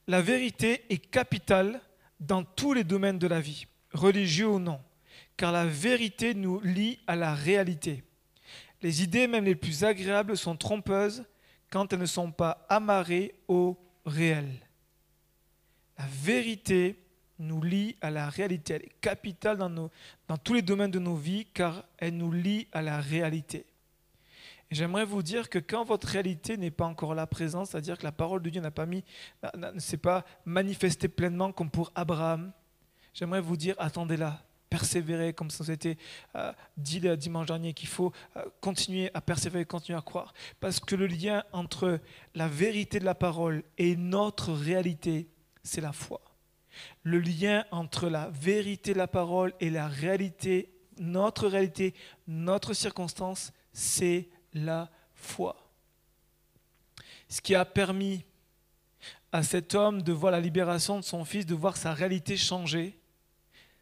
la 0.07 0.21
vérité 0.21 0.85
est 0.89 0.97
capitale 0.97 1.81
dans 2.19 2.43
tous 2.43 2.73
les 2.73 2.83
domaines 2.83 3.19
de 3.19 3.27
la 3.27 3.39
vie, 3.39 3.67
religieux 3.93 4.49
ou 4.49 4.59
non, 4.59 4.81
car 5.37 5.51
la 5.51 5.65
vérité 5.65 6.33
nous 6.33 6.59
lie 6.59 6.99
à 7.07 7.15
la 7.15 7.33
réalité. 7.33 8.03
Les 8.81 9.03
idées, 9.03 9.27
même 9.27 9.45
les 9.45 9.55
plus 9.55 9.83
agréables, 9.83 10.37
sont 10.37 10.55
trompeuses 10.55 11.25
quand 11.69 11.91
elles 11.91 11.99
ne 11.99 12.05
sont 12.05 12.31
pas 12.31 12.65
amarrées 12.69 13.35
au 13.47 13.77
réel. 14.05 14.47
La 15.97 16.05
vérité 16.07 16.97
nous 17.39 17.61
lie 17.61 17.95
à 18.01 18.09
la 18.09 18.29
réalité. 18.29 18.75
Elle 18.75 18.83
est 18.83 19.01
capitale 19.01 19.57
dans, 19.57 20.37
tous 20.37 20.53
les 20.53 20.61
domaines 20.61 20.91
de 20.91 20.99
nos 20.99 21.15
vies 21.15 21.45
car 21.53 21.83
elle 21.97 22.17
nous 22.17 22.31
lie 22.31 22.67
à 22.71 22.81
la 22.81 22.99
réalité. 22.99 23.65
J'aimerais 24.71 25.05
vous 25.05 25.23
dire 25.23 25.49
que 25.49 25.57
quand 25.57 25.83
votre 25.83 26.07
réalité 26.07 26.55
n'est 26.55 26.69
pas 26.69 26.85
encore 26.85 27.15
là 27.15 27.25
présente, 27.25 27.67
c'est-à-dire 27.67 27.97
que 27.97 28.03
la 28.03 28.11
parole 28.11 28.41
de 28.41 28.49
Dieu 28.49 28.61
n'a 28.61 28.71
pas 28.71 28.85
mis, 28.85 29.03
ne 29.55 29.79
s'est 29.79 29.97
pas 29.97 30.25
manifestée 30.45 31.07
pleinement 31.07 31.51
comme 31.51 31.71
pour 31.71 31.91
Abraham, 31.95 32.51
j'aimerais 33.13 33.41
vous 33.41 33.57
dire 33.57 33.75
attendez-la, 33.79 34.43
persévérer, 34.69 35.33
comme 35.33 35.49
ça 35.49 35.71
été 35.71 35.97
euh, 36.35 36.53
dit 36.77 36.99
le 36.99 37.17
dimanche 37.17 37.47
dernier, 37.47 37.73
qu'il 37.73 37.89
faut 37.89 38.11
euh, 38.37 38.45
continuer 38.61 39.09
à 39.13 39.21
persévérer, 39.21 39.65
continuer 39.65 39.97
à 39.97 40.01
croire. 40.01 40.33
Parce 40.59 40.79
que 40.79 40.95
le 40.95 41.07
lien 41.07 41.43
entre 41.51 41.99
la 42.35 42.47
vérité 42.47 42.99
de 42.99 43.05
la 43.05 43.15
parole 43.15 43.63
et 43.77 43.95
notre 43.95 44.53
réalité, 44.53 45.27
c'est 45.63 45.81
la 45.81 45.93
foi. 45.93 46.21
Le 47.03 47.19
lien 47.19 47.65
entre 47.71 48.09
la 48.09 48.29
vérité 48.29 48.93
de 48.93 48.99
la 48.99 49.07
parole 49.07 49.53
et 49.59 49.69
la 49.69 49.87
réalité, 49.87 50.71
notre 50.97 51.47
réalité, 51.47 51.93
notre 52.27 52.73
circonstance, 52.73 53.51
c'est 53.73 54.29
la 54.53 54.89
foi. 55.13 55.55
Ce 57.27 57.41
qui 57.41 57.55
a 57.55 57.65
permis 57.65 58.23
à 59.31 59.43
cet 59.43 59.75
homme 59.75 60.01
de 60.01 60.11
voir 60.11 60.31
la 60.31 60.39
libération 60.39 60.97
de 60.97 61.03
son 61.03 61.23
fils, 61.25 61.45
de 61.45 61.53
voir 61.53 61.77
sa 61.77 61.93
réalité 61.93 62.37
changer, 62.37 62.98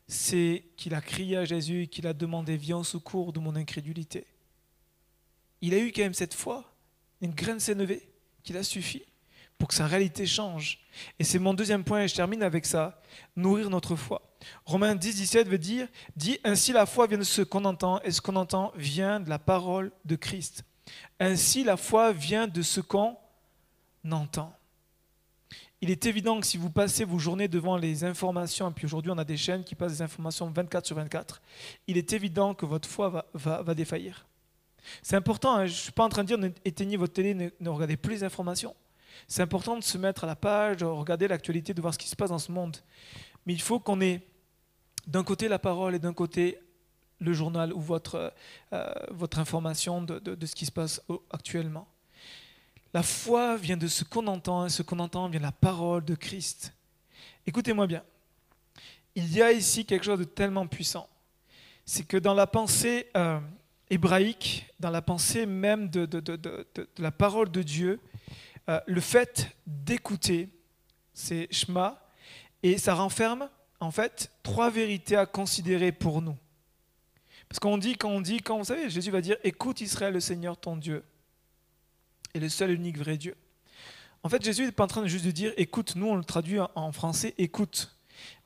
c'est 0.08 0.64
qu'il 0.78 0.94
a 0.94 1.02
crié 1.02 1.38
à 1.38 1.46
Jésus 1.46 1.84
et 1.84 1.88
qu'il 1.88 2.08
a 2.08 2.14
demandé 2.14 2.58
Viens 2.58 2.78
au 2.78 2.84
secours 2.84 3.34
de 3.34 3.40
mon 3.40 3.56
incrédulité. 3.56 4.26
Il 5.62 5.74
a 5.74 5.80
eu 5.80 5.92
quand 5.92 6.04
même 6.04 6.14
cette 6.14 6.34
foi, 6.34 6.64
une 7.22 7.34
graine 7.34 7.60
s'est 7.60 7.74
levée, 7.74 8.08
qu'il 8.44 8.58
a 8.58 8.64
suffi 8.64 9.04
pour 9.58 9.70
que 9.70 9.74
sa 9.74 9.88
réalité 9.88 10.26
change. 10.26 10.80
Et 11.20 11.24
c'est 11.24 11.40
mon 11.40 11.54
deuxième 11.54 11.84
point, 11.84 12.04
et 12.04 12.08
je 12.08 12.16
termine 12.16 12.44
avec 12.44 12.66
ça, 12.66 13.02
nourrir 13.36 13.70
notre 13.70 13.96
foi. 13.96 14.22
Romains 14.66 14.96
10, 14.96 15.16
17 15.16 15.48
veut 15.48 15.58
dire, 15.58 15.88
dit, 16.16 16.40
ainsi 16.44 16.72
la 16.72 16.86
foi 16.86 17.08
vient 17.08 17.18
de 17.18 17.24
ce 17.24 17.42
qu'on 17.42 17.66
entend, 17.66 18.00
et 18.02 18.12
ce 18.12 18.22
qu'on 18.22 18.36
entend 18.36 18.72
vient 18.76 19.20
de 19.20 19.30
la 19.30 19.40
parole 19.40 19.92
de 20.06 20.16
Christ. 20.16 20.64
Ainsi 21.20 21.64
la 21.64 21.76
foi 21.76 22.14
vient 22.14 22.48
de 22.48 22.62
ce 22.62 22.82
qu'on 22.82 23.18
entend. 24.10 24.57
Il 25.82 25.92
est 25.92 26.08
évident 26.08 26.40
que 26.40 26.46
si 26.48 26.58
vous 26.58 26.72
passez 26.72 27.06
vos 27.06 27.20
journées 27.20 27.48
devant 27.48 27.78
les 27.78 28.04
informations, 28.04 28.70
et 28.70 28.74
puis 28.74 28.86
aujourd'hui 28.86 29.12
on 29.12 29.18
a 29.18 29.24
des 29.24 29.38
chaînes 29.38 29.64
qui 29.64 29.76
passent 29.76 29.94
des 29.94 30.02
informations 30.02 30.50
24 30.50 30.88
sur 30.88 30.96
24, 30.96 31.42
il 31.86 31.98
est 31.98 32.14
évident 32.14 32.56
que 32.56 32.66
votre 32.66 32.90
foi 32.90 33.28
va, 33.34 33.74
défaillir. 33.76 34.26
C'est 35.04 35.16
important, 35.16 35.56
hein, 35.56 35.66
je 35.66 35.72
ne 35.72 35.78
suis 35.78 35.92
pas 35.92 36.04
en 36.04 36.10
train 36.10 36.24
de 36.24 36.36
dire 36.36 36.52
éteignez 36.66 36.98
votre 36.98 37.14
télé, 37.14 37.34
ne, 37.34 37.70
regardez 37.70 37.98
plus 37.98 38.16
les 38.16 38.24
informations. 38.24 38.76
C'est 39.28 39.44
important 39.44 39.78
de 39.78 39.84
se 39.84 39.98
mettre 39.98 40.24
à 40.24 40.28
la 40.28 40.36
page, 40.36 40.78
de 40.78 40.86
regarder 40.86 41.28
l'actualité, 41.28 41.74
de 41.74 41.82
voir 41.82 41.94
ce 41.94 42.00
qui 42.00 42.08
se 42.08 42.16
passe 42.16 42.30
dans 42.30 42.40
ce 42.40 42.52
monde. 42.52 42.78
Mais 43.46 43.54
il 43.54 43.62
faut 43.62 43.80
qu'on 43.80 44.02
ait 44.02 44.26
d'un 45.06 45.24
côté 45.24 45.48
la 45.48 45.60
parole 45.60 45.94
et 45.94 46.00
d'un 46.00 46.14
côté 46.14 46.60
le 47.20 47.34
journal 47.34 47.74
ou 47.74 47.80
votre, 47.80 48.34
euh, 48.74 48.94
votre 49.12 49.40
information 49.40 50.02
de, 50.02 50.46
ce 50.46 50.56
qui 50.56 50.66
se 50.66 50.72
passe 50.72 51.02
actuellement. 51.32 51.88
La 52.98 53.04
foi 53.04 53.58
vient 53.58 53.78
de 53.78 53.88
ce 53.88 54.04
qu'on 54.04 54.26
entend, 54.26 54.66
et 54.66 54.70
ce 54.70 54.82
qu'on 54.82 54.98
entend 54.98 55.30
vient 55.30 55.40
de 55.40 55.46
la 55.46 55.52
parole 55.52 56.04
de 56.04 56.16
Christ. 56.16 56.74
Écoutez-moi 57.46 57.86
bien. 57.86 58.04
Il 59.14 59.32
y 59.32 59.40
a 59.40 59.52
ici 59.52 59.86
quelque 59.86 60.04
chose 60.04 60.18
de 60.18 60.24
tellement 60.24 60.66
puissant. 60.66 61.08
C'est 61.86 62.08
que 62.08 62.18
dans 62.18 62.34
la 62.34 62.48
pensée 62.48 63.06
euh, 63.16 63.40
hébraïque, 63.92 64.66
dans 64.80 64.90
la 64.90 65.04
pensée 65.04 65.46
même 65.46 65.92
de, 65.92 66.10
la 66.98 67.12
parole 67.12 67.52
de 67.52 67.62
Dieu, 67.62 68.00
euh, 68.68 68.80
le 68.88 69.00
fait 69.00 69.56
d'écouter, 69.68 70.50
c'est 71.14 71.48
Shema, 71.52 72.04
et 72.64 72.80
ça 72.80 72.96
renferme 72.96 73.48
en 73.80 73.92
fait 73.92 74.32
trois 74.42 74.72
vérités 74.72 75.18
à 75.18 75.28
considérer 75.28 75.92
pour 75.92 76.24
nous. 76.24 76.36
Parce 77.48 77.60
qu'on 77.60 77.78
dit, 77.78 77.96
quand 77.96 78.10
on 78.10 78.22
dit, 78.22 78.42
quand 78.42 78.58
vous 78.58 78.66
savez, 78.66 78.90
Jésus 78.90 79.12
va 79.12 79.22
dire, 79.22 79.38
écoute 79.44 79.82
Israël, 79.82 80.16
le 80.16 80.20
Seigneur 80.20 80.58
ton 80.58 80.78
Dieu, 80.78 81.04
est 82.34 82.40
le 82.40 82.50
seul 82.50 82.72
et 82.72 82.74
unique 82.74 82.98
vrai 82.98 83.18
Dieu. 83.18 83.36
En 84.24 84.30
fait, 84.30 84.44
Jésus 84.44 84.66
n'est 84.66 84.72
pas 84.72 84.84
en 84.84 84.88
train 84.88 85.02
de 85.02 85.08
juste 85.08 85.26
de 85.26 85.32
dire, 85.32 85.54
écoute, 85.58 85.96
nous 85.96 86.08
on 86.08 86.16
le 86.16 86.24
traduit 86.24 86.60
en 86.76 86.92
français, 86.92 87.34
écoute. 87.38 87.96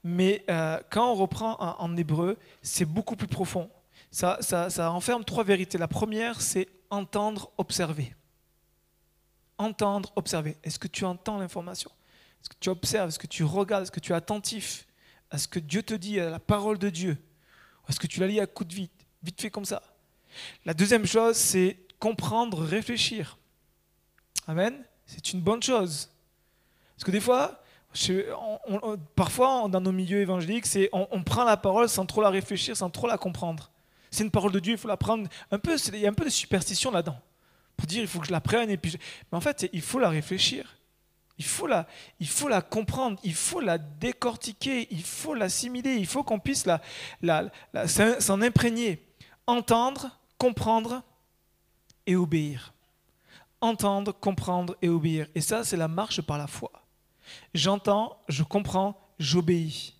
Mais 0.03 0.43
euh, 0.49 0.79
quand 0.89 1.11
on 1.11 1.15
reprend 1.15 1.57
en, 1.59 1.97
hébreu, 1.97 2.37
c'est 2.61 2.85
beaucoup 2.85 3.15
plus 3.15 3.27
profond. 3.27 3.69
Ça, 4.11 4.37
ça, 4.41 4.69
ça 4.69 4.89
renferme 4.89 5.23
trois 5.23 5.43
vérités. 5.43 5.77
La 5.77 5.87
première, 5.87 6.41
c'est 6.41 6.67
entendre, 6.89 7.51
observer 7.57 8.13
entendre, 9.61 10.11
observer. 10.15 10.57
Est-ce 10.63 10.79
que 10.79 10.87
tu 10.87 11.05
entends 11.05 11.37
l'information? 11.37 11.91
Est-ce 12.41 12.49
que 12.49 12.55
tu 12.59 12.69
observes? 12.69 13.09
Est-ce 13.09 13.19
que 13.19 13.27
tu 13.27 13.43
regardes? 13.43 13.83
Est-ce 13.83 13.91
que 13.91 13.99
tu 13.99 14.11
es 14.11 14.15
attentif 14.15 14.87
à 15.29 15.37
ce 15.37 15.47
que 15.47 15.59
Dieu 15.59 15.83
te 15.83 15.93
dit, 15.93 16.19
à 16.19 16.29
la 16.29 16.39
parole 16.39 16.77
de 16.77 16.89
Dieu? 16.89 17.17
Est-ce 17.87 17.99
que 17.99 18.07
tu 18.07 18.19
la 18.19 18.27
lis 18.27 18.39
à 18.39 18.47
coup 18.47 18.63
de 18.63 18.73
vite, 18.73 18.91
vite 19.23 19.39
fait 19.39 19.51
comme 19.51 19.65
ça? 19.65 19.81
La 20.65 20.73
deuxième 20.73 21.05
chose, 21.05 21.35
c'est 21.35 21.77
comprendre, 21.99 22.63
réfléchir. 22.63 23.37
Amen 24.51 24.83
C'est 25.05 25.31
une 25.31 25.39
bonne 25.39 25.63
chose. 25.63 26.09
Parce 26.93 27.05
que 27.05 27.11
des 27.11 27.21
fois, 27.21 27.63
parfois 29.15 29.69
dans 29.69 29.79
nos 29.79 29.93
milieux 29.93 30.19
évangéliques, 30.19 30.65
on, 30.91 31.23
prend 31.23 31.45
la 31.45 31.55
parole 31.55 31.87
sans 31.87 32.05
trop 32.05 32.21
la 32.21 32.29
réfléchir, 32.29 32.75
sans 32.75 32.89
trop 32.89 33.07
la 33.07 33.17
comprendre. 33.17 33.71
C'est 34.09 34.25
une 34.25 34.29
parole 34.29 34.51
de 34.51 34.59
Dieu, 34.59 34.73
il 34.73 34.77
faut 34.77 34.89
la 34.89 34.97
prendre. 34.97 35.23
Il 35.53 35.99
y 35.99 36.05
a 36.05 36.09
un 36.09 36.13
peu 36.13 36.25
de 36.25 36.29
superstition 36.29 36.91
là-dedans 36.91 37.17
pour 37.77 37.87
dire 37.87 38.01
il 38.01 38.09
faut 38.09 38.19
que 38.19 38.27
je 38.27 38.33
la 38.33 38.41
prenne. 38.41 38.69
Et 38.69 38.75
puis 38.75 38.97
Mais 39.31 39.37
en 39.37 39.41
fait, 39.41 39.69
il 39.71 39.81
faut 39.81 39.99
la 39.99 40.09
réfléchir. 40.09 40.75
Il 41.37 41.45
faut 41.45 41.65
la, 41.65 42.61
comprendre, 42.61 43.21
il 43.23 43.33
faut 43.33 43.61
la 43.61 43.77
décortiquer, 43.77 44.89
il 44.91 45.01
faut 45.01 45.33
l'assimiler, 45.33 45.95
il 45.95 46.05
faut 46.05 46.23
qu'on 46.23 46.39
puisse 46.39 46.65
s'en 48.19 48.41
imprégner. 48.41 49.07
Entendre, 49.47 50.19
comprendre 50.37 51.03
et 52.05 52.17
obéir. 52.17 52.73
Entendre, 53.61 54.11
comprendre 54.11 54.75
et 54.81 54.89
obéir. 54.89 55.27
Et 55.35 55.41
ça, 55.41 55.63
c'est 55.63 55.77
la 55.77 55.87
marche 55.87 56.21
par 56.21 56.37
la 56.37 56.47
foi. 56.47 56.71
J'entends, 57.53 58.17
je 58.27 58.43
comprends, 58.43 58.99
j'obéis. 59.19 59.93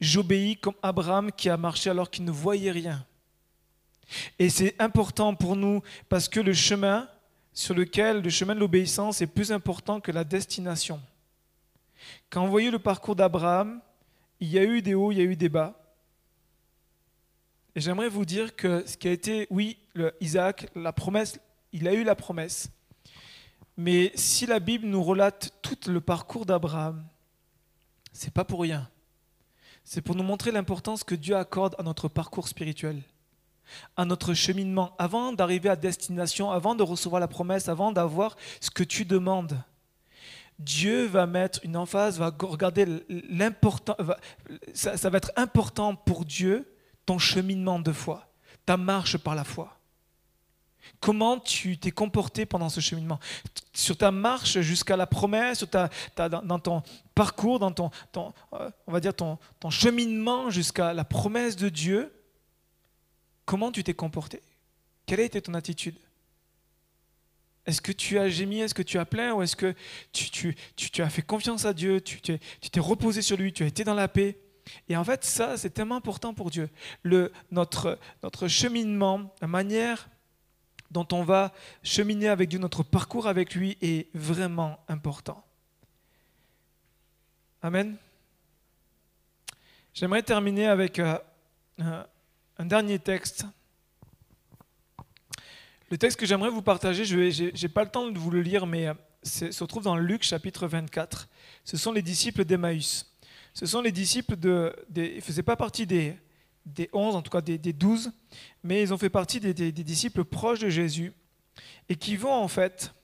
J'obéis 0.00 0.56
comme 0.56 0.74
Abraham 0.82 1.32
qui 1.32 1.48
a 1.48 1.56
marché 1.56 1.90
alors 1.90 2.10
qu'il 2.10 2.24
ne 2.24 2.30
voyait 2.30 2.70
rien. 2.70 3.04
Et 4.38 4.50
c'est 4.50 4.80
important 4.80 5.34
pour 5.34 5.56
nous 5.56 5.82
parce 6.08 6.28
que 6.28 6.40
le 6.40 6.52
chemin 6.52 7.08
sur 7.52 7.74
lequel, 7.74 8.22
le 8.22 8.30
chemin 8.30 8.54
de 8.54 8.60
l'obéissance 8.60 9.20
est 9.20 9.26
plus 9.26 9.52
important 9.52 10.00
que 10.00 10.12
la 10.12 10.24
destination. 10.24 11.00
Quand 12.28 12.44
vous 12.44 12.50
voyez 12.50 12.70
le 12.70 12.78
parcours 12.78 13.16
d'Abraham, 13.16 13.80
il 14.40 14.48
y 14.48 14.58
a 14.58 14.64
eu 14.64 14.82
des 14.82 14.94
hauts, 14.94 15.12
il 15.12 15.18
y 15.18 15.20
a 15.20 15.24
eu 15.24 15.36
des 15.36 15.48
bas. 15.48 15.76
Et 17.74 17.80
j'aimerais 17.80 18.08
vous 18.08 18.24
dire 18.24 18.56
que 18.56 18.84
ce 18.86 18.96
qui 18.96 19.08
a 19.08 19.12
été, 19.12 19.46
oui, 19.50 19.78
Isaac, 20.20 20.68
la 20.74 20.92
promesse, 20.92 21.38
il 21.72 21.86
a 21.86 21.92
eu 21.92 22.02
la 22.02 22.14
promesse. 22.14 22.70
Mais 23.82 24.12
si 24.14 24.44
la 24.44 24.60
Bible 24.60 24.86
nous 24.86 25.02
relate 25.02 25.54
tout 25.62 25.90
le 25.90 26.02
parcours 26.02 26.44
d'Abraham, 26.44 27.02
c'est 28.12 28.30
pas 28.30 28.44
pour 28.44 28.60
rien. 28.60 28.90
C'est 29.84 30.02
pour 30.02 30.14
nous 30.14 30.22
montrer 30.22 30.52
l'importance 30.52 31.02
que 31.02 31.14
Dieu 31.14 31.34
accorde 31.34 31.74
à 31.78 31.82
notre 31.82 32.06
parcours 32.06 32.46
spirituel, 32.46 33.00
à 33.96 34.04
notre 34.04 34.34
cheminement, 34.34 34.94
avant 34.98 35.32
d'arriver 35.32 35.70
à 35.70 35.76
destination, 35.76 36.50
avant 36.50 36.74
de 36.74 36.82
recevoir 36.82 37.20
la 37.20 37.26
promesse, 37.26 37.70
avant 37.70 37.90
d'avoir 37.90 38.36
ce 38.60 38.70
que 38.70 38.84
tu 38.84 39.06
demandes. 39.06 39.58
Dieu 40.58 41.06
va 41.06 41.24
mettre 41.24 41.60
une 41.62 41.78
emphase, 41.78 42.18
va 42.18 42.36
regarder 42.38 42.84
l'important, 43.30 43.96
ça, 44.74 44.98
ça 44.98 45.08
va 45.08 45.16
être 45.16 45.32
important 45.36 45.94
pour 45.94 46.26
Dieu, 46.26 46.70
ton 47.06 47.18
cheminement 47.18 47.78
de 47.78 47.92
foi, 47.92 48.28
ta 48.66 48.76
marche 48.76 49.16
par 49.16 49.34
la 49.34 49.44
foi. 49.44 49.79
Comment 50.98 51.38
tu 51.38 51.78
t'es 51.78 51.90
comporté 51.90 52.46
pendant 52.46 52.68
ce 52.68 52.80
cheminement? 52.80 53.18
Sur 53.72 53.96
ta 53.96 54.10
marche 54.10 54.60
jusqu'à 54.60 54.96
la 54.96 55.06
promesse, 55.06 55.64
dans 56.16 56.58
ton 56.58 56.82
parcours, 57.14 57.58
dans 57.58 57.70
ton, 57.70 57.90
euh, 58.54 58.70
on 58.86 58.92
va 58.92 59.00
dire 59.00 59.14
ton, 59.14 59.38
cheminement 59.70 60.50
jusqu'à 60.50 60.92
la 60.92 61.04
promesse 61.04 61.56
de 61.56 61.68
Dieu, 61.68 62.12
comment 63.44 63.72
tu 63.72 63.84
t'es 63.84 63.94
comporté? 63.94 64.42
Quelle 65.06 65.20
a 65.20 65.24
été 65.24 65.40
ton 65.40 65.54
attitude? 65.54 65.96
Est-ce 67.66 67.80
que 67.80 67.92
tu 67.92 68.18
as 68.18 68.28
gémi? 68.28 68.60
Est-ce 68.60 68.74
que 68.74 68.82
tu 68.82 68.98
as 68.98 69.04
plaint? 69.04 69.34
Ou 69.36 69.42
est-ce 69.42 69.56
que 69.56 69.74
tu, 70.12 70.54
as 70.98 71.10
fait 71.10 71.22
confiance 71.22 71.64
à 71.64 71.72
Dieu? 71.72 72.00
Tu 72.00 72.20
t'es 72.20 72.80
reposé 72.80 73.22
sur 73.22 73.36
lui? 73.36 73.52
Tu 73.52 73.62
as 73.62 73.66
été 73.66 73.84
dans 73.84 73.94
la 73.94 74.08
paix? 74.08 74.38
Et 74.88 74.96
en 74.96 75.04
fait, 75.04 75.24
ça, 75.24 75.56
c'est 75.56 75.70
tellement 75.70 75.96
important 75.96 76.34
pour 76.34 76.50
Dieu. 76.50 76.68
Le, 77.02 77.32
notre 77.50 77.98
cheminement, 78.48 79.34
la 79.40 79.48
manière 79.48 80.08
dont 80.90 81.06
on 81.12 81.22
va 81.22 81.52
cheminer 81.82 82.28
avec 82.28 82.48
Dieu, 82.48 82.58
notre 82.58 82.82
parcours 82.82 83.26
avec 83.26 83.54
lui 83.54 83.78
est 83.80 84.08
vraiment 84.14 84.80
important. 84.88 85.44
Amen. 87.62 87.96
J'aimerais 89.94 90.22
terminer 90.22 90.66
avec 90.66 90.98
euh, 90.98 91.18
un 91.78 92.66
dernier 92.66 92.98
texte. 92.98 93.44
Le 95.90 95.98
texte 95.98 96.18
que 96.18 96.26
j'aimerais 96.26 96.50
vous 96.50 96.62
partager, 96.62 97.04
je 97.04 97.42
n'ai 97.60 97.68
pas 97.68 97.84
le 97.84 97.90
temps 97.90 98.08
de 98.08 98.18
vous 98.18 98.30
le 98.30 98.40
lire, 98.40 98.66
mais 98.66 98.88
euh, 98.88 98.94
se 99.22 99.62
retrouve 99.62 99.84
dans 99.84 99.96
Luc 99.96 100.22
chapitre 100.22 100.66
24. 100.66 101.28
Ce 101.64 101.76
sont 101.76 101.92
les 101.92 102.02
disciples 102.02 102.44
d'Emmaüs. 102.44 103.06
Ce 103.52 103.66
sont 103.66 103.82
les 103.82 103.92
disciples 103.92 104.36
de... 104.36 104.74
ils 104.94 105.16
ne 105.16 105.20
faisaient 105.20 105.42
pas 105.42 105.56
partie 105.56 105.86
des, 105.86 106.16
des 106.66 106.88
11, 106.92 107.16
en 107.16 107.22
tout 107.22 107.30
cas 107.30 107.40
des, 107.40 107.58
des 107.58 107.72
12, 107.72 108.12
mais 108.62 108.82
ils 108.82 108.92
ont 108.92 108.98
fait 108.98 109.10
partie 109.10 109.40
des, 109.40 109.72
disciples 109.72 110.24
proches 110.24 110.60
de 110.60 110.68
Jésus 110.68 111.12
et 111.88 111.96
qui 111.96 112.16
vont 112.16 112.32
en 112.32 112.48
fait 112.48 112.94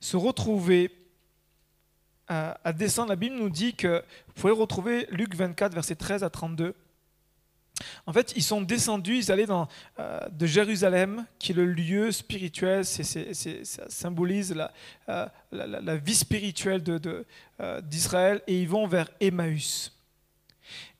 se 0.00 0.16
retrouver 0.16 0.90
à, 2.26 2.72
descendre. 2.72 3.10
La 3.10 3.16
Bible 3.16 3.36
nous 3.36 3.50
dit 3.50 3.74
que 3.74 4.02
vous 4.28 4.32
pouvez 4.34 4.52
retrouver 4.52 5.06
Luc 5.10 5.34
24, 5.34 5.74
verset 5.74 5.94
13 5.94 6.24
à 6.24 6.30
32. 6.30 6.74
En 8.06 8.12
fait, 8.12 8.32
ils 8.36 8.42
sont 8.42 8.62
descendus, 8.62 9.18
ils 9.18 9.32
allaient 9.32 9.46
dans, 9.46 9.68
euh, 9.98 10.20
de 10.30 10.46
Jérusalem, 10.46 11.26
qui 11.38 11.52
est 11.52 11.54
le 11.54 11.66
lieu 11.66 12.12
spirituel, 12.12 12.84
ça 12.84 13.02
symbolise 13.88 14.54
euh, 15.08 15.26
la, 15.50 15.66
la, 15.66 15.96
vie 15.96 16.14
spirituelle 16.14 16.82
euh, 16.88 17.80
d'Israël, 17.80 18.38
de, 18.38 18.52
et 18.52 18.62
ils 18.62 18.68
vont 18.68 18.86
vers 18.86 19.10
Emmaüs. 19.20 19.93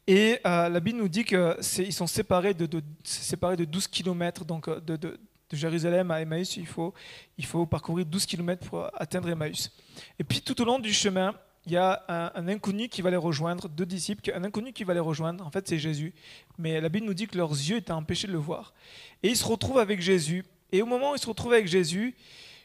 Et 0.06 0.38
euh, 0.46 0.68
la 0.68 0.80
Bible 0.80 0.98
nous 0.98 1.08
dit 1.08 1.24
qu'ils 1.24 1.92
sont 1.92 2.06
séparés 2.06 2.52
de, 2.52 2.66
de, 2.66 2.82
séparés 3.04 3.56
de 3.56 3.64
12 3.64 3.88
km, 3.88 4.44
donc 4.44 4.68
euh, 4.68 4.80
de, 4.80 5.18
Jérusalem 5.50 6.10
à 6.10 6.20
Emmaüs, 6.20 6.56
il 6.56 6.66
faut, 6.66 6.92
il 7.38 7.46
faut 7.46 7.64
parcourir 7.64 8.04
12 8.04 8.26
km 8.26 8.68
pour 8.68 8.90
atteindre 8.94 9.28
Emmaüs. 9.28 9.70
Et 10.18 10.24
puis 10.24 10.42
tout 10.42 10.60
au 10.60 10.64
long 10.64 10.78
du 10.78 10.92
chemin, 10.92 11.34
il 11.64 11.72
y 11.72 11.76
a 11.76 12.04
un, 12.08 12.48
inconnu 12.48 12.88
qui 12.88 13.00
va 13.00 13.10
les 13.10 13.16
rejoindre, 13.16 13.68
deux 13.68 13.86
disciples, 13.86 14.30
un 14.34 14.44
inconnu 14.44 14.72
qui 14.72 14.84
va 14.84 14.92
les 14.92 15.00
rejoindre, 15.00 15.46
en 15.46 15.50
fait 15.50 15.66
c'est 15.68 15.78
Jésus, 15.78 16.12
mais 16.58 16.80
la 16.80 16.88
Bible 16.88 17.06
nous 17.06 17.14
dit 17.14 17.26
que 17.26 17.38
leurs 17.38 17.52
yeux 17.52 17.76
étaient 17.76 17.92
empêchés 17.92 18.26
de 18.26 18.32
le 18.32 18.38
voir. 18.38 18.74
Et 19.22 19.28
ils 19.28 19.36
se 19.36 19.44
retrouvent 19.44 19.78
avec 19.78 20.02
Jésus, 20.02 20.44
et 20.72 20.82
au 20.82 20.86
moment 20.86 21.12
où 21.12 21.14
ils 21.14 21.20
se 21.20 21.28
retrouvent 21.28 21.52
avec 21.52 21.68
Jésus, 21.68 22.14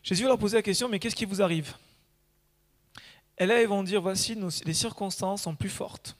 Jésus 0.04 0.24
va 0.24 0.30
leur 0.30 0.40
poser 0.40 0.58
la 0.58 0.64
question, 0.64 0.90
mais 0.90 1.00
qu'est-ce 1.00 1.16
qui 1.16 1.26
vous 1.26 1.42
arrive? 1.42 1.76
Et 3.38 3.46
là 3.46 3.62
ils 3.62 3.68
vont 3.68 3.84
dire, 3.84 4.02
voici, 4.02 4.36
les 4.66 4.74
circonstances 4.74 5.44
sont 5.44 5.56
plus 5.56 5.70
fortes 5.70 6.18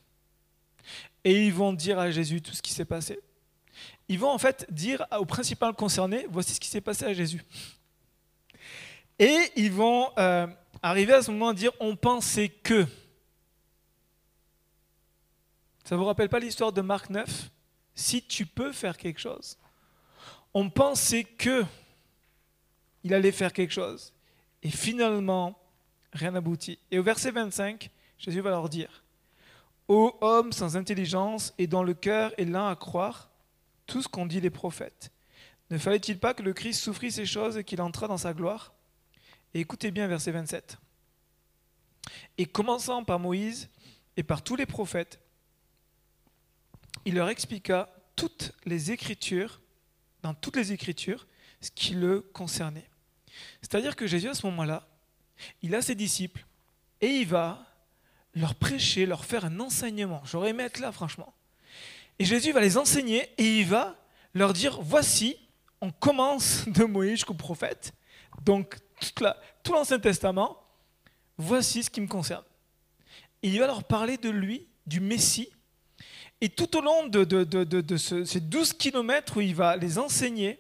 et 1.24 1.46
ils 1.46 1.54
vont 1.54 1.74
dire 1.74 2.00
à 2.00 2.12
Jésus 2.12 2.42
tout 2.42 2.54
ce 2.54 2.62
qui 2.62 2.74
s'est 2.74 2.86
passé. 2.86 3.20
Ils 4.08 4.20
vont 4.20 4.30
en 4.30 4.38
fait 4.38 4.66
dire 4.72 5.06
au 5.18 5.26
principal 5.26 5.74
concerné, 5.74 6.26
voici 6.30 6.54
ce 6.54 6.60
qui 6.60 6.68
s'est 6.68 6.82
passé 6.82 7.06
à 7.06 7.14
Jésus. 7.14 7.44
Et 9.20 9.52
ils 9.56 9.72
vont 9.72 10.12
euh, 10.18 10.48
arriver 10.82 11.14
à 11.14 11.22
ce 11.22 11.32
moment 11.32 11.50
à 11.50 11.54
dire, 11.54 11.72
on 11.80 11.96
pensait 11.96 12.50
que. 12.50 12.86
Ça 15.84 15.96
ne 15.96 16.00
vous 16.00 16.06
rappelle 16.06 16.30
pas 16.30 16.40
l'histoire 16.40 16.72
de 16.72 16.82
Marc 16.82 17.10
9 17.10 17.50
Si 17.94 18.22
tu 18.22 18.46
peux 18.46 18.72
faire 18.72 18.98
quelque 18.98 19.20
chose. 19.20 19.58
On 20.54 20.70
pensait 20.70 21.24
que 21.24 21.66
il 23.04 23.14
allait 23.14 23.32
faire 23.32 23.54
quelque 23.54 23.74
chose. 23.74 24.14
Et 24.64 24.70
finalement, 24.70 25.58
rien 26.14 26.32
n'aboutit. 26.32 26.80
Et 26.92 27.00
au 27.00 27.04
verset 27.04 27.32
25, 27.32 27.90
Jésus 28.18 28.42
va 28.42 28.50
leur 28.50 28.70
dire, 28.70 29.04
Ô 29.90 30.16
homme 30.22 30.54
sans 30.54 30.78
intelligence 30.78 31.52
et 31.58 31.66
dont 31.66 31.82
le 31.82 31.96
cœur 31.96 32.32
est 32.38 32.46
lent 32.46 32.68
à 32.68 32.76
croire 32.76 33.32
tout 33.88 34.04
ce 34.04 34.08
qu'ont 34.08 34.28
dit 34.28 34.40
les 34.40 34.52
prophètes, 34.52 35.12
ne 35.72 35.80
fallait-il 35.80 36.20
pas 36.20 36.36
que 36.36 36.44
le 36.44 36.54
Christ 36.54 36.80
souffrit 36.80 37.12
ces 37.12 37.26
choses 37.26 37.58
et 37.58 37.64
qu'il 37.64 37.82
entrât 37.82 38.08
dans 38.08 38.18
sa 38.18 38.36
gloire? 38.36 38.72
Écoutez 39.56 39.90
bien 39.90 40.08
verset 40.08 40.32
27. 40.32 40.78
Et 42.38 42.46
commençant 42.46 43.04
par 43.04 43.18
Moïse 43.18 43.68
et 44.16 44.22
par 44.22 44.44
tous 44.44 44.56
les 44.56 44.68
prophètes, 44.68 45.20
il 47.06 47.16
leur 47.16 47.30
expliqua 47.30 47.90
toutes 48.16 48.52
les 48.66 48.92
Écritures, 48.92 49.60
dans 50.22 50.36
toutes 50.36 50.58
les 50.58 50.72
Écritures, 50.72 51.26
ce 51.62 51.72
qui 51.72 51.96
le 51.96 52.22
concernait. 52.22 52.90
C'est-à-dire 53.62 53.96
que 53.96 54.06
Jésus, 54.06 54.30
à 54.30 54.36
ce 54.36 54.46
moment-là, 54.46 54.88
il 55.64 55.74
a 55.74 55.82
ses 55.82 55.96
disciples 55.96 56.46
et 57.02 57.08
il 57.08 57.28
va 57.28 57.66
leur 58.36 58.56
prêcher, 58.56 59.06
leur 59.06 59.26
faire 59.26 59.46
un 59.46 59.60
enseignement. 59.60 60.22
J'aurais 60.26 60.50
aimé 60.52 60.64
être 60.64 60.80
là, 60.80 60.92
franchement. 60.92 61.34
Et 62.20 62.26
Jésus 62.26 62.52
va 62.52 62.60
les 62.60 62.78
enseigner 62.78 63.30
et 63.38 63.60
il 63.60 63.66
va 63.66 63.96
leur 64.34 64.54
dire, 64.54 64.80
voici, 64.82 65.38
on 65.82 65.92
commence 65.92 66.68
de 66.68 66.84
Moïse 66.84 67.12
jusqu'au 67.12 67.34
prophète, 67.34 67.94
donc 68.44 68.76
tout 69.64 69.74
l'Ancien 69.74 70.00
Testament, 70.00 70.62
voici 71.38 71.84
ce 71.84 71.90
qui 71.90 72.02
me 72.02 72.08
concerne. 72.08 72.44
Et 73.42 73.50
il 73.50 73.60
va 73.60 73.68
leur 73.68 73.86
parler 73.86 74.18
de 74.18 74.30
lui, 74.30 74.68
du 74.86 75.00
Messie, 75.00 75.50
et 76.42 76.50
tout 76.50 76.78
au 76.78 76.82
long 76.82 77.08
de, 77.08 77.98
ces 77.98 78.40
12 78.40 78.74
kilomètres 78.74 79.38
où 79.38 79.42
il 79.42 79.56
va 79.56 79.76
les 79.76 79.98
enseigner, 79.98 80.60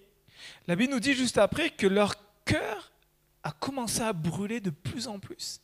la 0.67 0.75
Bible 0.75 0.93
nous 0.93 0.99
dit 0.99 1.13
juste 1.13 1.37
après 1.37 1.69
que 1.69 1.87
leur 1.87 2.15
cœur 2.45 2.91
a 3.43 3.51
commencé 3.51 4.01
à 4.01 4.13
brûler 4.13 4.59
de 4.59 4.69
plus 4.69 5.07
en 5.07 5.19
plus. 5.19 5.61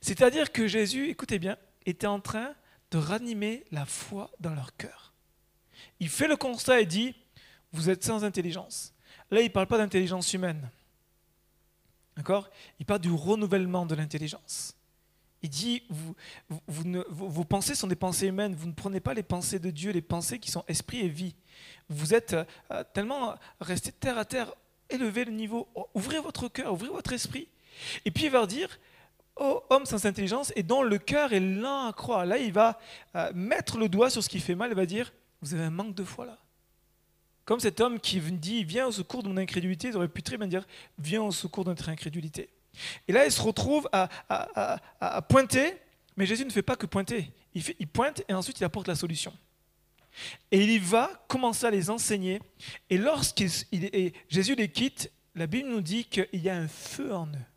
C'est-à-dire 0.00 0.52
que 0.52 0.66
Jésus, 0.66 1.08
écoutez 1.08 1.38
bien, 1.38 1.56
était 1.84 2.06
en 2.06 2.20
train 2.20 2.54
de 2.90 2.98
ranimer 2.98 3.64
la 3.72 3.84
foi 3.84 4.30
dans 4.40 4.54
leur 4.54 4.76
cœur. 4.76 5.12
Il 6.00 6.08
fait 6.08 6.28
le 6.28 6.36
constat 6.36 6.80
et 6.80 6.86
dit, 6.86 7.14
vous 7.72 7.90
êtes 7.90 8.04
sans 8.04 8.24
intelligence. 8.24 8.94
Là, 9.30 9.40
il 9.40 9.44
ne 9.44 9.50
parle 9.50 9.66
pas 9.66 9.78
d'intelligence 9.78 10.32
humaine. 10.32 10.68
D'accord? 12.16 12.48
Il 12.78 12.86
parle 12.86 13.00
du 13.00 13.10
renouvellement 13.10 13.86
de 13.86 13.94
l'intelligence. 13.94 14.74
Il 15.42 15.50
dit, 15.50 15.82
vous, 15.90 16.14
vos 16.48 17.44
pensées 17.44 17.74
sont 17.74 17.86
des 17.86 17.96
pensées 17.96 18.26
humaines, 18.26 18.54
vous 18.54 18.66
ne 18.66 18.72
prenez 18.72 19.00
pas 19.00 19.14
les 19.14 19.22
pensées 19.22 19.58
de 19.58 19.70
Dieu, 19.70 19.92
les 19.92 20.02
pensées 20.02 20.38
qui 20.38 20.50
sont 20.50 20.64
esprit 20.66 21.00
et 21.00 21.08
vie. 21.08 21.34
Vous 21.88 22.14
êtes 22.14 22.34
euh, 22.70 22.84
tellement 22.94 23.34
resté 23.60 23.92
terre 23.92 24.18
à 24.18 24.24
terre, 24.24 24.52
élevez 24.88 25.24
le 25.24 25.32
niveau, 25.32 25.68
ouvrez 25.94 26.20
votre 26.20 26.48
cœur, 26.48 26.72
ouvrez 26.72 26.88
votre 26.88 27.12
esprit. 27.12 27.48
Et 28.04 28.10
puis 28.10 28.24
il 28.24 28.30
va 28.30 28.46
dire, 28.46 28.78
homme 29.36 29.84
sans 29.84 30.06
intelligence 30.06 30.52
et 30.56 30.62
dont 30.62 30.82
le 30.82 30.98
cœur 30.98 31.32
est 31.32 31.40
lent 31.40 31.86
à 31.86 31.92
croire. 31.92 32.24
Là, 32.24 32.38
il 32.38 32.52
va 32.52 32.78
euh, 33.14 33.30
mettre 33.34 33.78
le 33.78 33.88
doigt 33.88 34.10
sur 34.10 34.22
ce 34.22 34.28
qui 34.28 34.40
fait 34.40 34.54
mal 34.54 34.70
et 34.70 34.74
va 34.74 34.86
dire 34.86 35.12
Vous 35.42 35.54
avez 35.54 35.64
un 35.64 35.70
manque 35.70 35.94
de 35.94 36.04
foi 36.04 36.26
là. 36.26 36.38
Comme 37.44 37.60
cet 37.60 37.80
homme 37.80 38.00
qui 38.00 38.20
dit 38.20 38.64
Viens 38.64 38.86
au 38.86 38.92
secours 38.92 39.22
de 39.22 39.28
mon 39.28 39.36
incrédulité, 39.36 39.88
il 39.88 39.96
aurait 39.96 40.08
pu 40.08 40.22
très 40.22 40.36
bien 40.36 40.46
dire 40.46 40.66
Viens 40.98 41.22
au 41.22 41.30
secours 41.30 41.64
de 41.64 41.70
notre 41.70 41.88
incrédulité. 41.88 42.50
Et 43.08 43.12
là, 43.12 43.24
il 43.24 43.32
se 43.32 43.40
retrouve 43.40 43.88
à, 43.92 45.22
pointer, 45.28 45.74
mais 46.16 46.26
Jésus 46.26 46.44
ne 46.44 46.50
fait 46.50 46.62
pas 46.62 46.76
que 46.76 46.86
pointer. 46.86 47.30
Il, 47.54 47.88
pointe 47.88 48.22
et 48.28 48.34
ensuite 48.34 48.60
il 48.60 48.64
apporte 48.64 48.86
la 48.86 48.94
solution. 48.94 49.32
Et 50.50 50.62
il 50.62 50.80
va 50.80 51.10
commencer 51.26 51.64
à 51.64 51.70
les 51.70 51.88
enseigner. 51.88 52.40
Et 52.90 52.98
lorsque 52.98 53.44
Jésus 54.28 54.54
les 54.54 54.68
quitte, 54.68 55.10
la 55.34 55.46
Bible 55.46 55.70
nous 55.70 55.80
dit 55.80 56.04
qu'il 56.04 56.28
y 56.32 56.50
a 56.50 56.56
un 56.56 56.68
feu 56.68 57.14
en 57.14 57.26
eux. 57.28 57.55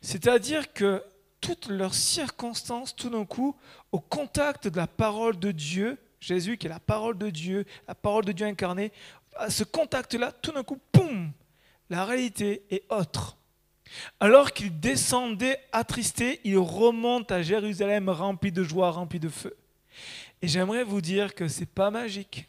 C'est-à-dire 0.00 0.72
que 0.72 1.02
toutes 1.40 1.68
leurs 1.68 1.94
circonstances, 1.94 2.96
tout 2.96 3.10
d'un 3.10 3.24
coup, 3.24 3.56
au 3.92 4.00
contact 4.00 4.68
de 4.68 4.76
la 4.76 4.86
parole 4.86 5.38
de 5.38 5.52
Dieu, 5.52 5.98
Jésus 6.20 6.56
qui 6.56 6.66
est 6.66 6.70
la 6.70 6.80
parole 6.80 7.18
de 7.18 7.28
Dieu, 7.28 7.66
la 7.86 7.94
parole 7.94 8.24
de 8.24 8.32
Dieu 8.32 8.46
incarnée, 8.46 8.92
à 9.36 9.50
ce 9.50 9.64
contact-là, 9.64 10.32
tout 10.32 10.52
d'un 10.52 10.62
coup, 10.62 10.78
poum, 10.92 11.32
la 11.90 12.04
réalité 12.04 12.62
est 12.70 12.84
autre. 12.90 13.36
Alors 14.20 14.52
qu'il 14.52 14.80
descendait 14.80 15.60
attristé, 15.72 16.40
il 16.44 16.58
remonte 16.58 17.30
à 17.30 17.42
Jérusalem 17.42 18.08
rempli 18.08 18.50
de 18.50 18.62
joie, 18.62 18.90
rempli 18.90 19.20
de 19.20 19.28
feu. 19.28 19.56
Et 20.40 20.48
j'aimerais 20.48 20.84
vous 20.84 21.00
dire 21.00 21.34
que 21.34 21.48
c'est 21.48 21.66
pas 21.66 21.90
magique, 21.90 22.48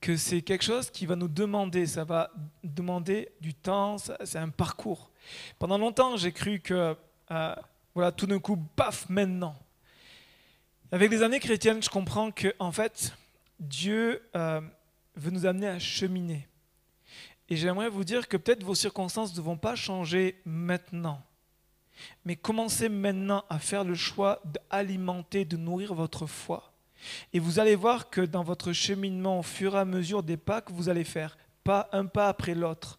que 0.00 0.16
c'est 0.16 0.42
quelque 0.42 0.64
chose 0.64 0.90
qui 0.90 1.06
va 1.06 1.16
nous 1.16 1.28
demander, 1.28 1.86
ça 1.86 2.04
va 2.04 2.30
demander 2.62 3.30
du 3.40 3.54
temps, 3.54 3.96
c'est 3.98 4.38
un 4.38 4.48
parcours. 4.48 5.10
Pendant 5.58 5.78
longtemps, 5.78 6.16
j'ai 6.16 6.32
cru 6.32 6.60
que, 6.60 6.96
euh, 7.30 7.54
voilà, 7.94 8.12
tout 8.12 8.26
d'un 8.26 8.38
coup, 8.38 8.56
paf, 8.76 9.08
maintenant. 9.08 9.56
Avec 10.90 11.10
les 11.10 11.22
années 11.22 11.40
chrétiennes, 11.40 11.82
je 11.82 11.90
comprends 11.90 12.30
que, 12.30 12.54
en 12.58 12.72
fait, 12.72 13.12
Dieu 13.60 14.22
euh, 14.36 14.60
veut 15.16 15.30
nous 15.30 15.46
amener 15.46 15.68
à 15.68 15.78
cheminer. 15.78 16.48
Et 17.48 17.56
j'aimerais 17.56 17.88
vous 17.88 18.04
dire 18.04 18.28
que 18.28 18.36
peut-être 18.36 18.62
vos 18.62 18.74
circonstances 18.74 19.34
ne 19.36 19.40
vont 19.40 19.56
pas 19.56 19.74
changer 19.74 20.40
maintenant. 20.44 21.22
Mais 22.24 22.36
commencez 22.36 22.88
maintenant 22.88 23.44
à 23.48 23.58
faire 23.58 23.84
le 23.84 23.94
choix 23.94 24.40
d'alimenter, 24.44 25.44
de 25.44 25.56
nourrir 25.56 25.94
votre 25.94 26.26
foi. 26.26 26.72
Et 27.32 27.38
vous 27.38 27.58
allez 27.58 27.74
voir 27.74 28.10
que 28.10 28.20
dans 28.20 28.42
votre 28.42 28.72
cheminement, 28.72 29.40
au 29.40 29.42
fur 29.42 29.74
et 29.74 29.78
à 29.78 29.84
mesure 29.84 30.22
des 30.22 30.36
pas 30.36 30.60
que 30.60 30.72
vous 30.72 30.88
allez 30.88 31.04
faire, 31.04 31.38
pas 31.64 31.88
un 31.92 32.06
pas 32.06 32.28
après 32.28 32.54
l'autre, 32.54 32.97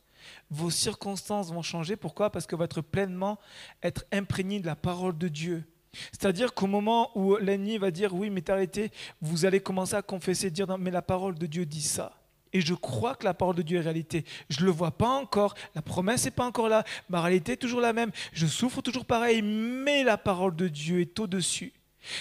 vos 0.49 0.69
circonstances 0.69 1.51
vont 1.51 1.62
changer. 1.62 1.95
Pourquoi? 1.95 2.32
Parce 2.32 2.47
que 2.47 2.55
votre 2.55 2.82
pleinement 2.82 3.39
être 3.84 4.05
imprégné 4.12 4.60
de 4.60 4.65
la 4.65 4.75
parole 4.75 5.17
de 5.17 5.27
Dieu. 5.27 5.63
C'est-à-dire 6.12 6.53
qu'au 6.53 6.67
moment 6.67 7.12
où 7.17 7.36
l'ennemi 7.38 7.77
va 7.77 7.91
dire 7.91 8.13
oui, 8.13 8.29
mais 8.29 8.47
arrêté, 8.49 8.91
vous 9.21 9.45
allez 9.45 9.60
commencer 9.60 9.95
à 9.95 10.01
confesser, 10.01 10.51
dire 10.51 10.67
non, 10.67 10.77
mais 10.77 10.91
la 10.91 11.01
parole 11.01 11.36
de 11.36 11.45
Dieu 11.45 11.65
dit 11.65 11.82
ça. 11.82 12.15
Et 12.51 12.62
je 12.62 12.73
crois 12.73 13.15
que 13.15 13.25
la 13.25 13.34
parole 13.34 13.55
de 13.55 13.62
Dieu 13.62 13.77
est 13.77 13.82
réalité. 13.82 14.25
Je 14.49 14.62
ne 14.62 14.65
le 14.65 14.71
vois 14.71 14.91
pas 14.91 15.10
encore, 15.10 15.55
la 15.75 15.82
promesse 15.82 16.25
n'est 16.25 16.32
pas 16.32 16.45
encore 16.45 16.69
là, 16.69 16.84
ma 17.10 17.21
réalité 17.21 17.53
est 17.53 17.58
toujours 17.58 17.82
la 17.82 17.93
même, 17.93 18.12
je 18.34 18.47
souffre 18.47 18.82
toujours 18.82 19.05
pareil, 19.05 19.41
mais 19.41 20.03
la 20.03 20.17
parole 20.17 20.55
de 20.55 20.67
Dieu 20.67 21.01
est 21.01 21.19
au-dessus. 21.19 21.73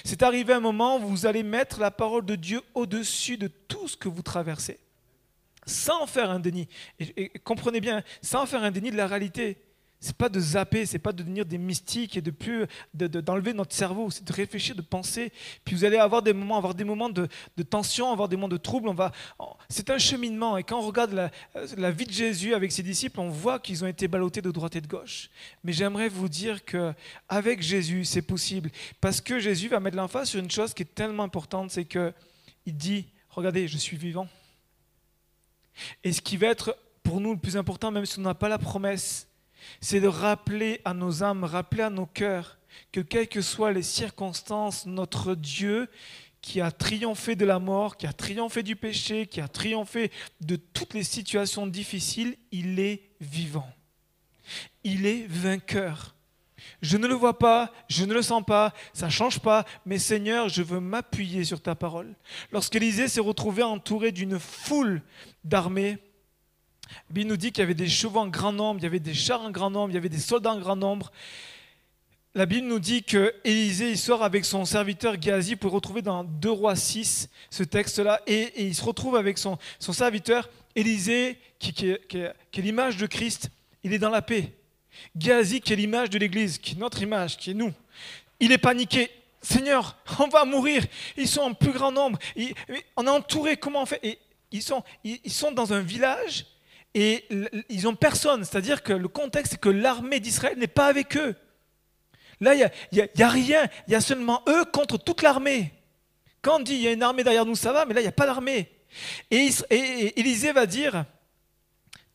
C'est 0.05 0.23
arrivé 0.23 0.53
un 0.53 0.61
moment 0.61 0.97
où 0.97 1.07
vous 1.07 1.27
allez 1.27 1.43
mettre 1.43 1.81
la 1.81 1.91
parole 1.91 2.25
de 2.25 2.35
Dieu 2.35 2.61
au-dessus 2.75 3.39
de 3.39 3.47
tout 3.47 3.89
ce 3.89 3.97
que 3.97 4.09
vous 4.09 4.23
traversez. 4.23 4.79
Sans 5.69 6.07
faire 6.07 6.31
un 6.31 6.41
déni. 6.41 6.67
Et, 6.99 7.29
comprenez 7.45 7.81
bien, 7.81 8.03
sans 8.23 8.47
faire 8.47 8.63
un 8.63 8.71
déni 8.71 8.91
de 8.91 8.97
la 8.97 9.07
réalité. 9.07 9.59
C'est 10.01 10.17
pas 10.17 10.29
de 10.29 10.39
zapper, 10.39 10.87
c'est 10.87 11.01
pas 11.01 11.11
de 11.11 11.19
devenir 11.19 11.45
des 11.45 11.59
mystiques 11.59 12.17
et 12.17 12.23
de 12.23 12.31
plus 12.31 12.67
d'enlever 12.95 13.53
notre 13.53 13.75
cerveau, 13.75 14.11
c'est 14.13 14.23
de 14.23 14.33
réfléchir, 14.33 14.77
de 14.77 14.81
penser. 14.81 15.33
Puis 15.65 15.75
vous 15.75 15.85
allez 15.85 15.97
avoir 15.97 16.23
des 16.23 16.33
moments, 16.33 16.57
avoir 16.57 16.75
des 16.75 16.85
moments 16.85 17.11
de, 17.11 17.29
tension, 17.69 18.13
avoir 18.13 18.29
des 18.29 18.37
moments 18.37 18.49
de 18.49 18.57
trouble. 18.57 18.89
On 18.89 18.95
va, 18.95 19.11
c'est 19.69 19.91
un 19.91 19.99
cheminement. 19.99 20.57
Et 20.57 20.63
quand 20.63 20.79
on 20.79 20.87
regarde 20.87 21.13
la, 21.13 21.31
la, 21.77 21.91
vie 21.91 22.07
de 22.07 22.13
Jésus 22.13 22.55
avec 22.55 22.71
ses 22.71 22.85
disciples, 22.85 23.19
on 23.19 23.29
voit 23.29 23.59
qu'ils 23.59 23.83
ont 23.83 23.89
été 23.89 24.07
ballottés 24.07 24.41
de 24.41 24.53
droite 24.53 24.77
et 24.77 24.81
de 24.81 24.87
gauche. 24.87 25.31
Mais 25.65 25.73
j'aimerais 25.73 26.09
vous 26.09 26.29
dire 26.29 26.65
que 26.65 26.95
avec 27.29 27.61
Jésus, 27.61 28.05
c'est 28.05 28.23
possible, 28.23 28.71
parce 29.01 29.21
que 29.21 29.41
Jésus 29.41 29.67
va 29.67 29.81
mettre 29.81 29.97
l'emphase 29.97 30.29
sur 30.29 30.39
une 30.39 30.51
chose 30.51 30.75
qui 30.75 30.85
est 30.85 30.95
tellement 30.95 31.25
importante, 31.25 31.73
c'est 31.73 31.87
que 31.87 32.15
il 32.67 32.77
dit, 32.77 33.07
regardez, 33.31 33.67
je 33.67 33.79
suis 33.79 33.97
vivant. 33.97 34.29
Et 36.05 36.13
ce 36.13 36.21
qui 36.21 36.37
va 36.37 36.49
être 36.49 36.77
pour 37.03 37.21
nous 37.21 37.33
le 37.33 37.39
plus 37.39 37.57
important, 37.57 37.91
même 37.91 38.07
si 38.07 38.19
on 38.19 38.23
n'a 38.23 38.35
pas 38.35 38.49
la 38.49 38.59
promesse, 38.59 39.29
c'est 39.81 40.01
de 40.01 40.09
rappeler 40.09 40.81
à 40.85 40.95
nos 40.95 41.23
âmes, 41.23 41.45
rappeler 41.45 41.83
à 41.83 41.91
nos 41.91 42.07
cœurs 42.07 42.59
que 42.93 43.01
quelles 43.01 43.29
que 43.29 43.41
soient 43.41 43.73
les 43.73 43.83
circonstances, 43.83 44.87
notre 44.87 45.35
Dieu 45.35 45.89
qui 46.41 46.61
a 46.61 46.71
triomphé 46.71 47.35
de 47.35 47.45
la 47.45 47.59
mort, 47.59 47.97
qui 47.97 48.07
a 48.07 48.13
triomphé 48.13 48.63
du 48.63 48.77
péché, 48.77 49.27
qui 49.27 49.41
a 49.41 49.49
triomphé 49.49 50.11
de 50.41 50.57
toutes 50.57 50.95
les 50.95 51.03
situations 51.03 51.67
difficiles, 51.67 52.37
il 52.53 52.79
est 52.79 53.11
vivant. 53.21 53.69
Il 54.85 55.07
est 55.07 55.27
vainqueur. 55.27 56.15
Je 56.83 56.97
ne 56.97 57.07
le 57.07 57.15
vois 57.15 57.39
pas, 57.39 57.73
je 57.89 58.05
ne 58.05 58.15
le 58.15 58.23
sens 58.23 58.43
pas, 58.45 58.73
ça 58.93 59.07
ne 59.07 59.11
change 59.11 59.41
pas, 59.41 59.65
mais 59.87 59.99
Seigneur, 59.99 60.49
je 60.49 60.63
veux 60.63 60.81
m'appuyer 60.81 61.45
sur 61.45 61.61
ta 61.61 61.75
parole. 61.75 62.15
Lorsqu'Élisée 62.53 63.09
s'est 63.09 63.21
retrouvé 63.21 63.63
entouré 63.63 64.13
d'une 64.13 64.39
foule 64.39 65.03
d'armées, 65.45 65.99
il 67.15 67.27
nous 67.27 67.37
dit 67.37 67.53
qu'il 67.53 67.63
y 67.63 67.65
avait 67.65 67.75
des 67.75 67.89
chevaux 67.89 68.21
en 68.21 68.29
grand 68.29 68.53
nombre, 68.53 68.81
il 68.81 68.85
y 68.85 68.87
avait 68.87 69.01
des 69.01 69.15
chars 69.15 69.43
en 69.43 69.51
grand 69.51 69.71
nombre, 69.71 69.91
il 69.91 69.95
y 69.95 69.99
avait 69.99 70.09
des 70.09 70.19
soldats 70.19 70.53
en 70.53 70.59
grand 70.59 70.77
nombre. 70.77 71.11
La 72.35 72.47
Bible 72.47 72.67
nous 72.67 72.79
dit 72.79 73.03
que 73.03 73.35
Élisée 73.45 73.97
sort 73.97 74.23
avec 74.23 74.45
son 74.45 74.65
serviteur 74.65 75.21
Géasi 75.21 75.57
pour 75.57 75.73
retrouver 75.73 76.03
dans 76.03 76.25
2 76.25 76.51
Rois 76.51 76.77
6 76.77 77.29
ce 77.51 77.63
texte-là, 77.63 78.21
et, 78.27 78.53
il 78.65 78.75
se 78.75 78.85
retrouve 78.85 79.17
avec 79.17 79.39
son, 79.39 79.59
serviteur 79.81 80.49
Élisée, 80.77 81.39
qui, 81.59 81.91
est 81.91 82.35
l'image 82.57 82.97
de 82.97 83.07
Christ, 83.07 83.51
il 83.83 83.93
est 83.93 83.99
dans 83.99 84.11
la 84.11 84.23
paix. 84.23 84.58
Géasi, 85.17 85.61
qui 85.61 85.73
est 85.73 85.77
l'image 85.77 86.11
de 86.11 86.19
l'Église, 86.19 86.59
qui 86.59 86.75
est 86.75 86.79
notre 86.79 87.03
image, 87.03 87.37
qui 87.37 87.51
est 87.51 87.55
nous, 87.55 87.73
il 88.41 88.53
est 88.53 88.59
paniqué. 88.59 89.11
Seigneur, 89.41 89.97
on 90.19 90.29
va 90.29 90.45
mourir. 90.45 90.85
Ils 91.17 91.29
sont 91.29 91.43
en 91.43 91.55
plus 91.55 91.71
grand 91.73 91.93
nombre. 91.93 92.19
on 92.97 93.07
est 93.07 93.11
entouré. 93.11 93.57
Comment 93.57 93.83
on 93.83 93.87
fait? 93.87 94.19
Ils, 94.51 94.63
sont, 94.63 94.83
ils 95.05 95.33
sont 95.33 95.53
dans 95.53 95.73
un 95.73 95.81
village 95.81 96.47
et 96.95 97.25
ils 97.69 97.83
n'ont 97.83 97.95
personne. 97.95 98.45
C'est-à-dire 98.45 98.83
que 98.83 98.93
le 98.93 99.09
contexte, 99.09 99.53
c'est 99.53 99.61
que 99.61 99.69
l'armée 99.69 100.21
d'Israël 100.21 100.59
n'est 100.59 100.67
pas 100.67 100.87
avec 100.87 101.17
eux. 101.17 101.37
Là, 102.41 102.55
il 102.55 102.71
n'y 102.93 103.01
a, 103.01 103.27
a, 103.27 103.29
rien. 103.29 103.67
Il 103.87 103.93
y 103.93 103.97
a 103.97 104.01
seulement 104.01 104.43
eux 104.49 104.65
contre 104.65 104.97
toute 104.97 105.23
l'armée. 105.23 105.73
Quand 106.43 106.57
on 106.57 106.61
dit 106.61 106.75
il 106.75 106.81
y 106.81 106.89
a 106.89 106.93
une 106.93 107.03
armée 107.03 107.25
derrière 107.25 107.45
nous, 107.45 107.57
ça 107.57 107.73
va, 107.73 107.85
mais 107.85 107.95
là, 107.95 108.01
il 108.01 108.05
n'y 108.05 108.09
a 108.09 108.13
pas 108.13 108.27
d'armée. 108.27 108.71
Et, 109.31 109.51
Élisée 110.17 110.53
va 110.53 110.67
dire, 110.67 111.05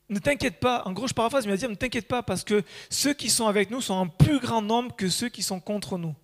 ne 0.10 0.20
t'inquiète 0.20 0.60
pas, 0.60 0.84
en 0.86 0.92
gros 0.92 1.08
je 1.08 1.14
paraphrase, 1.14 1.46
mais 1.46 1.52
il 1.52 1.56
va 1.56 1.58
dire, 1.58 1.70
ne 1.70 1.76
t'inquiète 1.76 2.08
pas, 2.08 2.24
parce 2.24 2.44
que 2.44 2.64
ceux 2.90 3.14
qui 3.14 3.30
sont 3.30 3.48
avec 3.48 3.72
nous 3.72 3.82
sont 3.82 3.94
en 3.94 4.08
plus 4.08 4.40
grand 4.40 4.62
nombre 4.62 4.96
que 4.96 5.10
ceux 5.10 5.30
qui 5.30 5.42
sont 5.42 5.60
contre 5.60 5.98
nous. 5.98 6.16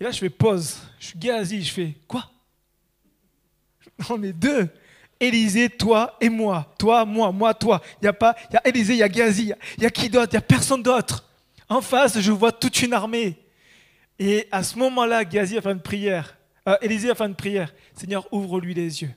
Et 0.00 0.04
là 0.04 0.10
je 0.10 0.18
fais 0.18 0.30
pause, 0.30 0.78
je 0.98 1.06
suis 1.06 1.18
gazi, 1.18 1.62
je 1.62 1.72
fais, 1.72 1.94
quoi? 2.08 2.30
On 4.10 4.22
est 4.22 4.32
deux. 4.32 4.68
Élisée, 5.18 5.70
toi 5.70 6.16
et 6.20 6.28
moi. 6.28 6.74
Toi, 6.78 7.04
moi, 7.04 7.32
moi, 7.32 7.54
toi. 7.54 7.80
Il 8.02 8.04
y 8.04 8.08
a 8.08 8.12
pas, 8.12 8.36
il 8.50 8.54
y 8.54 8.56
a 8.56 8.68
Élisée, 8.68 8.94
il 8.94 8.98
y 8.98 9.02
a 9.02 9.08
Gazi, 9.08 9.52
il 9.78 9.82
y 9.82 9.86
a 9.86 9.90
qui 9.90 10.10
d'autre? 10.10 10.28
Il 10.32 10.34
n'y 10.34 10.38
a 10.38 10.42
personne 10.42 10.82
d'autre. 10.82 11.24
En 11.68 11.80
face, 11.80 12.20
je 12.20 12.32
vois 12.32 12.52
toute 12.52 12.82
une 12.82 12.92
armée. 12.92 13.36
Et 14.18 14.46
à 14.50 14.62
ce 14.62 14.78
moment-là, 14.78 15.24
Gazi 15.24 15.56
a 15.56 15.62
fait 15.62 15.72
une 15.72 15.80
prière. 15.80 16.36
Euh, 16.68 16.76
Élisée 16.82 17.14
fait 17.14 17.24
une 17.24 17.34
prière. 17.34 17.72
Seigneur, 17.94 18.30
ouvre-lui 18.32 18.74
les 18.74 19.02
yeux. 19.02 19.14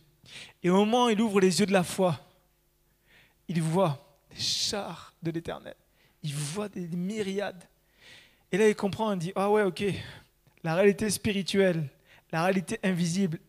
Et 0.64 0.70
au 0.70 0.76
moment 0.76 1.06
où 1.06 1.10
il 1.10 1.20
ouvre 1.22 1.40
les 1.40 1.60
yeux 1.60 1.66
de 1.66 1.74
la 1.74 1.84
foi, 1.84 2.20
il 3.50 3.62
voit 3.62 4.00
des 4.30 4.40
chars 4.40 5.14
de 5.22 5.32
l'éternel. 5.32 5.76
Il 6.24 6.34
voit 6.34 6.70
des 6.70 6.88
myriades. 6.88 7.64
Et 8.52 8.58
là, 8.58 8.70
il 8.70 8.76
comprend, 8.76 9.12
il 9.12 9.20
dit, 9.20 9.34
ah 9.36 9.50
ouais, 9.50 9.64
ok, 9.64 9.84
la 10.64 10.76
réalité 10.76 11.10
spirituelle, 11.10 11.90
la 12.32 12.44
réalité 12.44 12.80
invisible, 12.84 13.40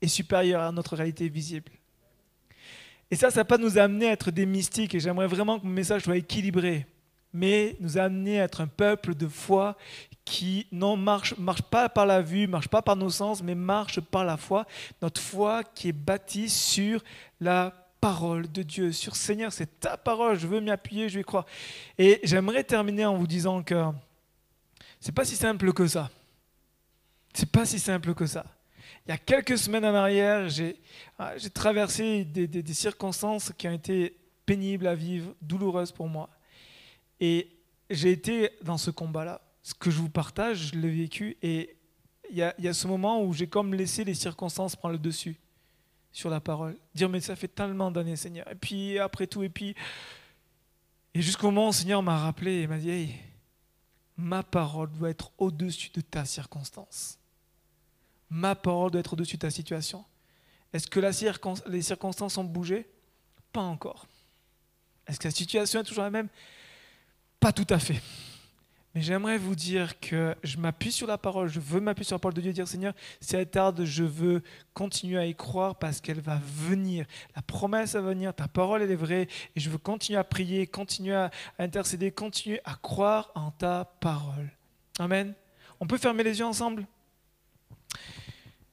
est 0.00 0.08
supérieur 0.08 0.62
à 0.62 0.72
notre 0.72 0.96
réalité 0.96 1.28
visible. 1.28 1.70
Et 3.10 3.16
ça, 3.16 3.30
ça 3.30 3.40
va 3.40 3.44
pas 3.44 3.58
nous 3.58 3.76
amener 3.76 4.08
à 4.08 4.12
être 4.12 4.30
des 4.30 4.46
mystiques, 4.46 4.94
et 4.94 5.00
j'aimerais 5.00 5.26
vraiment 5.26 5.58
que 5.58 5.66
mon 5.66 5.72
message 5.72 6.02
soit 6.02 6.16
équilibré, 6.16 6.86
mais 7.32 7.76
nous 7.80 7.98
amener 7.98 8.40
à 8.40 8.44
être 8.44 8.60
un 8.60 8.66
peuple 8.66 9.14
de 9.14 9.28
foi 9.28 9.76
qui 10.24 10.66
ne 10.72 10.96
marche, 10.96 11.36
marche 11.36 11.62
pas 11.62 11.88
par 11.88 12.06
la 12.06 12.22
vue, 12.22 12.46
marche 12.46 12.68
pas 12.68 12.82
par 12.82 12.96
nos 12.96 13.10
sens, 13.10 13.42
mais 13.42 13.54
marche 13.54 14.00
par 14.00 14.24
la 14.24 14.36
foi. 14.36 14.66
Notre 15.02 15.20
foi 15.20 15.62
qui 15.64 15.88
est 15.88 15.92
bâtie 15.92 16.48
sur 16.48 17.02
la 17.40 17.79
parole 18.00 18.50
de 18.50 18.62
Dieu, 18.62 18.92
sur 18.92 19.14
Seigneur, 19.14 19.52
c'est 19.52 19.80
ta 19.80 19.96
parole, 19.96 20.38
je 20.38 20.46
veux 20.46 20.60
m'y 20.60 20.70
appuyer, 20.70 21.08
je 21.08 21.18
vais 21.18 21.24
croire. 21.24 21.46
Et 21.98 22.20
j'aimerais 22.22 22.64
terminer 22.64 23.04
en 23.04 23.16
vous 23.16 23.26
disant 23.26 23.62
que 23.62 23.84
c'est 25.00 25.14
pas 25.14 25.24
si 25.24 25.36
simple 25.36 25.72
que 25.72 25.86
ça. 25.86 26.10
C'est 27.32 27.50
pas 27.50 27.66
si 27.66 27.78
simple 27.78 28.14
que 28.14 28.26
ça. 28.26 28.44
Il 29.06 29.10
y 29.10 29.12
a 29.12 29.18
quelques 29.18 29.58
semaines 29.58 29.84
en 29.84 29.94
arrière, 29.94 30.48
j'ai 30.48 30.76
ah, 31.18 31.34
traversé 31.54 32.24
des, 32.24 32.74
circonstances 32.74 33.52
qui 33.56 33.68
ont 33.68 33.72
été 33.72 34.16
pénibles 34.44 34.86
à 34.86 34.94
vivre, 34.94 35.34
douloureuses 35.40 35.92
pour 35.92 36.08
moi. 36.08 36.28
Et 37.18 37.48
j'ai 37.88 38.12
été 38.12 38.50
dans 38.62 38.78
ce 38.78 38.90
combat-là. 38.90 39.40
Ce 39.62 39.74
que 39.74 39.90
je 39.90 39.98
vous 39.98 40.08
partage, 40.08 40.72
je 40.72 40.78
l'ai 40.78 40.90
vécu. 40.90 41.36
Et 41.42 41.76
il 42.30 42.36
y, 42.36 42.68
a, 42.68 42.74
ce 42.74 42.86
moment 42.86 43.22
où 43.22 43.32
j'ai 43.32 43.46
comme 43.46 43.74
laissé 43.74 44.04
les 44.04 44.14
circonstances 44.14 44.76
prendre 44.76 44.92
le 44.92 44.98
dessus 44.98 45.36
sur 46.12 46.30
la 46.30 46.40
parole. 46.40 46.76
Dire, 46.94 47.08
mais 47.08 47.20
ça 47.20 47.36
fait 47.36 47.48
tellement 47.48 47.90
d'années, 47.90 48.16
Seigneur. 48.16 48.48
Et 48.50 48.54
puis, 48.54 48.98
après 48.98 49.26
tout, 49.26 49.42
et 49.42 49.48
puis. 49.48 49.74
Et 51.14 51.22
jusqu'au 51.22 51.50
moment 51.50 51.66
où 51.66 51.70
le 51.70 51.74
Seigneur 51.74 52.02
m'a 52.02 52.18
rappelé 52.18 52.60
et 52.60 52.66
m'a 52.66 52.78
dit, 52.78 53.12
ma 54.16 54.42
parole 54.42 54.90
doit 54.92 55.10
être 55.10 55.32
au-dessus 55.38 55.90
de 55.92 56.00
ta 56.00 56.24
circonstance. 56.24 57.18
Ma 58.28 58.54
parole 58.54 58.92
doit 58.92 59.00
être 59.00 59.14
au-dessus 59.14 59.36
de 59.36 59.40
ta 59.40 59.50
situation. 59.50 60.04
Est-ce 60.72 60.86
que 60.86 61.00
les 61.68 61.82
circonstances 61.82 62.38
ont 62.38 62.44
bougé? 62.44 62.88
Pas 63.52 63.62
encore. 63.62 64.06
Est-ce 65.06 65.18
que 65.18 65.26
la 65.26 65.32
situation 65.32 65.80
est 65.80 65.84
toujours 65.84 66.04
la 66.04 66.10
même? 66.10 66.28
Pas 67.40 67.52
tout 67.52 67.66
à 67.70 67.80
fait. 67.80 68.00
Mais 68.94 69.02
j'aimerais 69.02 69.38
vous 69.38 69.54
dire 69.54 70.00
que 70.00 70.34
je 70.42 70.56
m'appuie 70.56 70.90
sur 70.90 71.06
la 71.06 71.16
parole, 71.16 71.48
je 71.48 71.60
veux 71.60 71.80
m'appuyer 71.80 72.06
sur 72.06 72.16
la 72.16 72.18
parole 72.18 72.34
de 72.34 72.40
Dieu 72.40 72.50
et 72.50 72.54
dire 72.54 72.66
Seigneur, 72.66 72.92
si 73.20 73.36
elle 73.36 73.48
tarde, 73.48 73.84
je 73.84 74.02
veux 74.02 74.42
continuer 74.74 75.16
à 75.18 75.26
y 75.26 75.34
croire 75.34 75.76
parce 75.76 76.00
qu'elle 76.00 76.20
va 76.20 76.40
venir. 76.42 77.06
La 77.36 77.42
promesse 77.42 77.94
va 77.94 78.00
venir, 78.00 78.34
ta 78.34 78.48
parole 78.48 78.82
elle 78.82 78.90
est 78.90 78.96
vraie 78.96 79.28
et 79.54 79.60
je 79.60 79.70
veux 79.70 79.78
continuer 79.78 80.18
à 80.18 80.24
prier, 80.24 80.66
continuer 80.66 81.14
à 81.14 81.30
intercéder, 81.60 82.10
continuer 82.10 82.60
à 82.64 82.74
croire 82.74 83.30
en 83.36 83.52
ta 83.52 83.84
parole. 84.00 84.50
Amen. 84.98 85.34
On 85.78 85.86
peut 85.86 85.98
fermer 85.98 86.24
les 86.24 86.40
yeux 86.40 86.44
ensemble? 86.44 86.84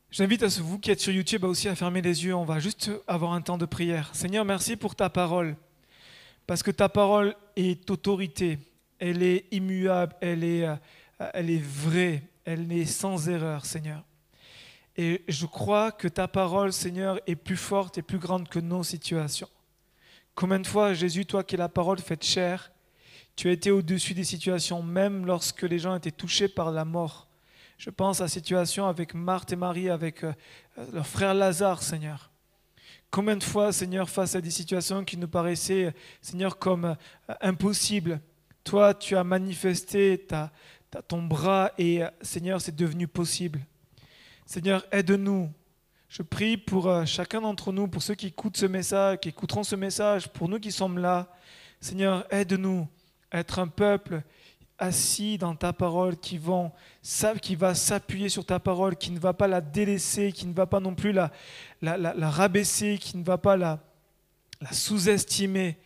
J'invite 0.09 0.41
à 0.41 0.47
vous 0.47 0.80
qui 0.80 0.89
êtes 0.89 0.99
sur 0.99 1.13
YouTube 1.13 1.43
aussi 1.43 1.70
à 1.70 1.76
fermer 1.76 2.01
les 2.01 2.26
yeux. 2.26 2.34
On 2.34 2.43
va 2.43 2.59
juste 2.59 2.89
avoir 3.07 3.34
un 3.34 3.41
temps 3.41 3.57
de 3.57 3.65
prière. 3.65 4.09
Seigneur, 4.15 4.45
merci 4.45 4.78
pour 4.78 4.95
ta 4.95 5.09
parole. 5.09 5.55
Parce 6.47 6.63
que 6.63 6.72
ta 6.72 6.89
parole 6.89 7.36
est 7.55 7.91
autorité 7.91 8.57
elle 9.00 9.24
est 9.24 9.45
immuable, 9.52 10.16
elle 10.22 10.43
est, 10.43 10.66
euh, 10.66 10.76
elle 11.34 11.50
est 11.50 11.64
vraie, 11.64 12.24
elle 12.45 12.72
est 12.72 12.86
sans 12.86 13.30
erreur, 13.30 13.66
Seigneur. 13.66 14.04
Et 14.95 15.24
je 15.28 15.45
crois 15.45 15.91
que 15.91 16.08
ta 16.08 16.28
parole, 16.28 16.74
Seigneur, 16.74 17.20
est 17.28 17.36
plus 17.36 17.58
forte 17.58 17.98
et 18.00 18.02
plus 18.02 18.18
grande 18.18 18.50
que 18.50 18.60
nos 18.60 18.84
situations. 18.84 19.50
Combien 20.34 20.60
de 20.60 20.68
fois, 20.68 20.93
Jésus, 20.93 21.26
toi 21.26 21.43
qui 21.43 21.56
es 21.56 21.58
la 21.58 21.70
parole 21.70 22.00
faite 22.00 22.24
chair, 22.24 22.72
tu 23.36 23.50
as 23.50 23.52
été 23.52 23.70
au-dessus 23.70 24.16
des 24.16 24.24
situations, 24.24 24.82
même 24.82 25.26
lorsque 25.26 25.62
les 25.62 25.78
gens 25.78 25.95
étaient 25.95 26.12
touchés 26.12 26.48
par 26.48 26.72
la 26.72 26.86
mort. 26.86 27.28
Je 27.78 27.91
pense 27.91 28.22
à 28.22 28.24
la 28.24 28.30
situation 28.30 28.88
avec 28.88 29.14
Marthe 29.14 29.54
et 29.54 29.56
Marie, 29.56 29.89
avec 29.89 30.24
euh, 30.24 30.34
leur 30.91 31.06
frère 31.06 31.36
Lazare, 31.36 31.84
Seigneur. 31.84 32.32
Combien 33.12 33.38
de 33.38 33.43
fois, 33.43 33.72
Seigneur, 33.72 34.10
face 34.10 34.36
à 34.36 34.41
des 34.41 34.50
situations 34.50 35.06
qui 35.06 35.18
nous 35.18 35.28
paraissaient, 35.28 35.93
Seigneur, 36.22 36.58
comme 36.58 36.86
euh, 36.86 36.95
impossibles, 37.41 38.20
toi, 38.68 38.93
tu 38.93 39.15
as 39.15 39.24
manifesté 39.24 40.18
ta, 40.18 40.51
ton 41.07 41.22
bras 41.22 41.72
et 41.78 42.01
Seigneur, 42.22 42.59
c'est 42.59 42.76
devenu 42.76 43.07
possible. 43.07 43.61
Seigneur, 44.45 44.86
aide-nous. 44.91 45.49
Je 46.09 46.22
prie 46.22 46.57
pour 46.57 46.88
euh, 46.88 47.05
chacun 47.05 47.39
d'entre 47.39 47.72
nous, 47.72 47.88
pour 47.88 48.03
ceux 48.03 48.15
qui 48.15 48.28
écoutent 48.28 48.57
ce 48.57 48.65
message, 48.65 49.20
qui 49.22 49.30
écouteront 49.30 49.63
ce 49.63 49.78
message, 49.78 50.28
pour 50.28 50.49
nous 50.49 50.59
qui 50.59 50.74
sommes 50.74 50.97
là. 50.97 51.34
Seigneur, 51.80 52.26
aide-nous 52.30 52.89
à 53.32 53.39
être 53.39 53.59
un 53.59 53.70
peuple 53.70 54.22
assis 54.78 55.38
dans 55.38 55.55
ta 55.55 55.72
parole, 55.72 56.18
qui, 56.18 56.38
va 56.38 56.74
s'appuyer 57.74 58.28
sur 58.28 58.45
ta 58.45 58.59
parole, 58.59 58.97
qui 58.97 59.11
ne 59.11 59.20
va 59.20 59.32
pas 59.32 59.47
la 59.47 59.61
délaisser, 59.61 60.34
qui 60.34 60.45
ne 60.45 60.53
va 60.53 60.65
pas 60.65 60.82
non 60.82 60.93
plus 60.93 61.13
la, 61.13 61.32
rabaisser, 62.30 62.97
qui 62.97 63.15
ne 63.15 63.24
va 63.24 63.38
pas 63.38 63.55
la 63.55 63.80
sous-estimer. 64.72 65.78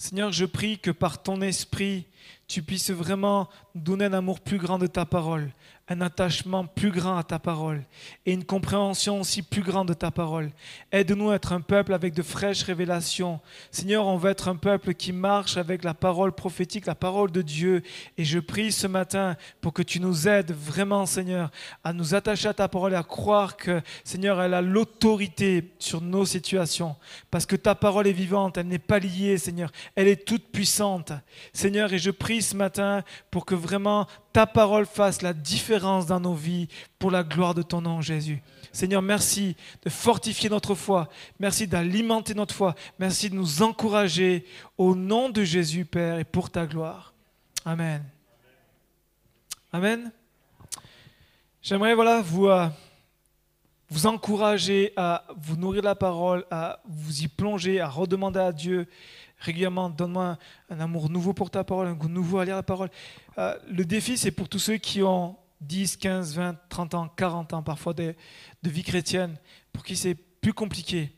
Seigneur, 0.00 0.32
je 0.32 0.46
prie 0.46 0.78
que 0.78 0.90
par 0.90 1.22
ton 1.22 1.42
esprit, 1.42 2.06
tu 2.48 2.62
puisses 2.62 2.90
vraiment 2.90 3.50
donner 3.74 4.06
un 4.06 4.14
amour 4.14 4.40
plus 4.40 4.56
grand 4.56 4.78
de 4.78 4.86
ta 4.86 5.04
parole, 5.04 5.52
un 5.90 6.00
attachement 6.02 6.66
plus 6.66 6.92
grand 6.92 7.18
à 7.18 7.24
ta 7.24 7.40
parole 7.40 7.82
et 8.24 8.32
une 8.32 8.44
compréhension 8.44 9.20
aussi 9.20 9.42
plus 9.42 9.62
grande 9.62 9.88
de 9.88 9.92
ta 9.92 10.12
parole. 10.12 10.52
Aide-nous 10.92 11.30
à 11.30 11.34
être 11.34 11.52
un 11.52 11.60
peuple 11.60 11.92
avec 11.92 12.14
de 12.14 12.22
fraîches 12.22 12.62
révélations. 12.62 13.40
Seigneur, 13.72 14.06
on 14.06 14.16
veut 14.16 14.30
être 14.30 14.46
un 14.46 14.54
peuple 14.54 14.94
qui 14.94 15.12
marche 15.12 15.56
avec 15.56 15.82
la 15.82 15.92
parole 15.92 16.30
prophétique, 16.30 16.86
la 16.86 16.94
parole 16.94 17.32
de 17.32 17.42
Dieu. 17.42 17.82
Et 18.16 18.24
je 18.24 18.38
prie 18.38 18.70
ce 18.70 18.86
matin 18.86 19.36
pour 19.60 19.72
que 19.72 19.82
tu 19.82 19.98
nous 19.98 20.28
aides 20.28 20.52
vraiment, 20.52 21.06
Seigneur, 21.06 21.50
à 21.82 21.92
nous 21.92 22.14
attacher 22.14 22.46
à 22.46 22.54
ta 22.54 22.68
parole 22.68 22.92
et 22.92 22.96
à 22.96 23.02
croire 23.02 23.56
que, 23.56 23.82
Seigneur, 24.04 24.40
elle 24.40 24.54
a 24.54 24.62
l'autorité 24.62 25.72
sur 25.80 26.00
nos 26.00 26.24
situations. 26.24 26.94
Parce 27.32 27.46
que 27.46 27.56
ta 27.56 27.74
parole 27.74 28.06
est 28.06 28.12
vivante, 28.12 28.58
elle 28.58 28.68
n'est 28.68 28.78
pas 28.78 29.00
liée, 29.00 29.38
Seigneur. 29.38 29.72
Elle 29.96 30.06
est 30.06 30.24
toute 30.24 30.52
puissante. 30.52 31.12
Seigneur, 31.52 31.92
et 31.92 31.98
je 31.98 32.12
prie 32.12 32.42
ce 32.42 32.54
matin 32.54 33.02
pour 33.32 33.44
que 33.44 33.56
vraiment 33.56 34.06
ta 34.32 34.46
parole 34.46 34.86
fasse 34.86 35.22
la 35.22 35.32
différence 35.32 35.79
dans 35.80 36.20
nos 36.20 36.34
vies 36.34 36.68
pour 36.98 37.10
la 37.10 37.22
gloire 37.22 37.54
de 37.54 37.62
ton 37.62 37.80
nom, 37.80 38.00
Jésus. 38.00 38.42
Seigneur, 38.72 39.02
merci 39.02 39.56
de 39.82 39.90
fortifier 39.90 40.48
notre 40.48 40.74
foi. 40.74 41.08
Merci 41.38 41.66
d'alimenter 41.66 42.34
notre 42.34 42.54
foi. 42.54 42.74
Merci 42.98 43.30
de 43.30 43.34
nous 43.34 43.62
encourager 43.62 44.44
au 44.78 44.94
nom 44.94 45.28
de 45.28 45.42
Jésus, 45.42 45.84
Père, 45.84 46.18
et 46.18 46.24
pour 46.24 46.50
ta 46.50 46.66
gloire. 46.66 47.14
Amen. 47.64 48.04
Amen. 49.72 50.12
J'aimerais 51.62 51.94
voilà, 51.94 52.20
vous, 52.20 52.48
euh, 52.48 52.68
vous 53.88 54.06
encourager 54.06 54.92
à 54.96 55.24
vous 55.36 55.56
nourrir 55.56 55.82
de 55.82 55.86
la 55.86 55.94
parole, 55.94 56.44
à 56.50 56.80
vous 56.88 57.22
y 57.22 57.28
plonger, 57.28 57.80
à 57.80 57.88
redemander 57.88 58.40
à 58.40 58.52
Dieu 58.52 58.86
régulièrement, 59.40 59.88
donne-moi 59.88 60.38
un, 60.68 60.80
amour 60.80 61.10
nouveau 61.10 61.32
pour 61.32 61.50
ta 61.50 61.64
parole, 61.64 61.88
un 61.88 61.94
goût 61.94 62.08
nouveau 62.08 62.38
à 62.38 62.44
lire 62.44 62.56
la 62.56 62.62
parole. 62.62 62.90
Euh, 63.38 63.56
le 63.68 63.84
défi, 63.84 64.16
c'est 64.16 64.30
pour 64.30 64.48
tous 64.48 64.58
ceux 64.58 64.76
qui 64.76 65.02
ont 65.02 65.36
10, 65.60 65.96
15, 65.96 66.34
20, 66.34 66.56
30 66.68 66.94
ans, 66.94 67.08
40 67.08 67.52
ans 67.54 67.62
parfois 67.62 67.92
de, 67.94 68.14
vie 68.62 68.82
chrétienne, 68.82 69.36
pour 69.72 69.84
qui 69.84 69.96
c'est 69.96 70.14
plus 70.14 70.52
compliqué. 70.52 71.12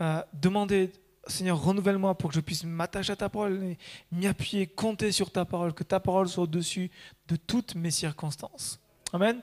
Euh, 0.00 0.22
demandez, 0.32 0.92
Seigneur, 1.26 1.62
renouvelle-moi 1.62 2.16
pour 2.16 2.30
que 2.30 2.36
je 2.36 2.40
puisse 2.40 2.64
m'attacher 2.64 3.12
à 3.12 3.16
ta 3.16 3.28
parole, 3.28 3.76
m'y 4.10 4.26
appuyer, 4.26 4.66
compter 4.66 5.12
sur 5.12 5.30
ta 5.30 5.44
parole, 5.44 5.72
que 5.72 5.84
ta 5.84 6.00
parole 6.00 6.28
soit 6.28 6.44
au-dessus 6.44 6.90
de 7.28 7.36
toutes 7.36 7.74
mes 7.74 7.90
circonstances. 7.90 8.80
Amen. 9.12 9.40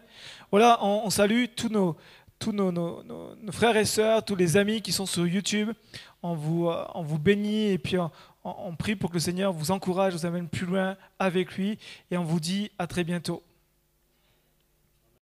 Voilà, 0.52 0.84
on, 0.84 1.10
salue 1.12 1.46
tous 1.56 1.70
nos, 1.70 1.96
tous 2.40 2.52
nos, 2.52 2.72
nos, 2.72 3.36
frères 3.52 3.78
et 3.78 3.86
sœurs, 3.86 4.26
tous 4.26 4.36
les 4.36 4.58
amis 4.58 4.82
qui 4.82 4.92
sont 4.92 5.06
sur 5.06 5.28
YouTube 5.28 5.72
on 6.22 6.34
vous, 6.34 6.68
euh, 6.68 6.86
on 6.96 7.02
vous 7.02 7.20
bénit 7.20 7.70
et 7.70 7.78
puis 7.78 7.98
on, 7.98 8.12
on 8.44 8.76
prie 8.76 8.96
pour 8.96 9.10
que 9.10 9.16
le 9.16 9.20
Seigneur 9.20 9.54
vous 9.54 9.72
encourage, 9.72 10.14
vous 10.14 10.26
amène 10.26 10.48
plus 10.48 10.66
loin 10.66 10.98
avec 11.18 11.56
lui 11.56 11.78
et 12.12 12.18
on 12.18 12.24
vous 12.24 12.40
dit 12.40 12.72
à 12.78 12.88
très 12.88 13.04
bientôt. 13.04 13.44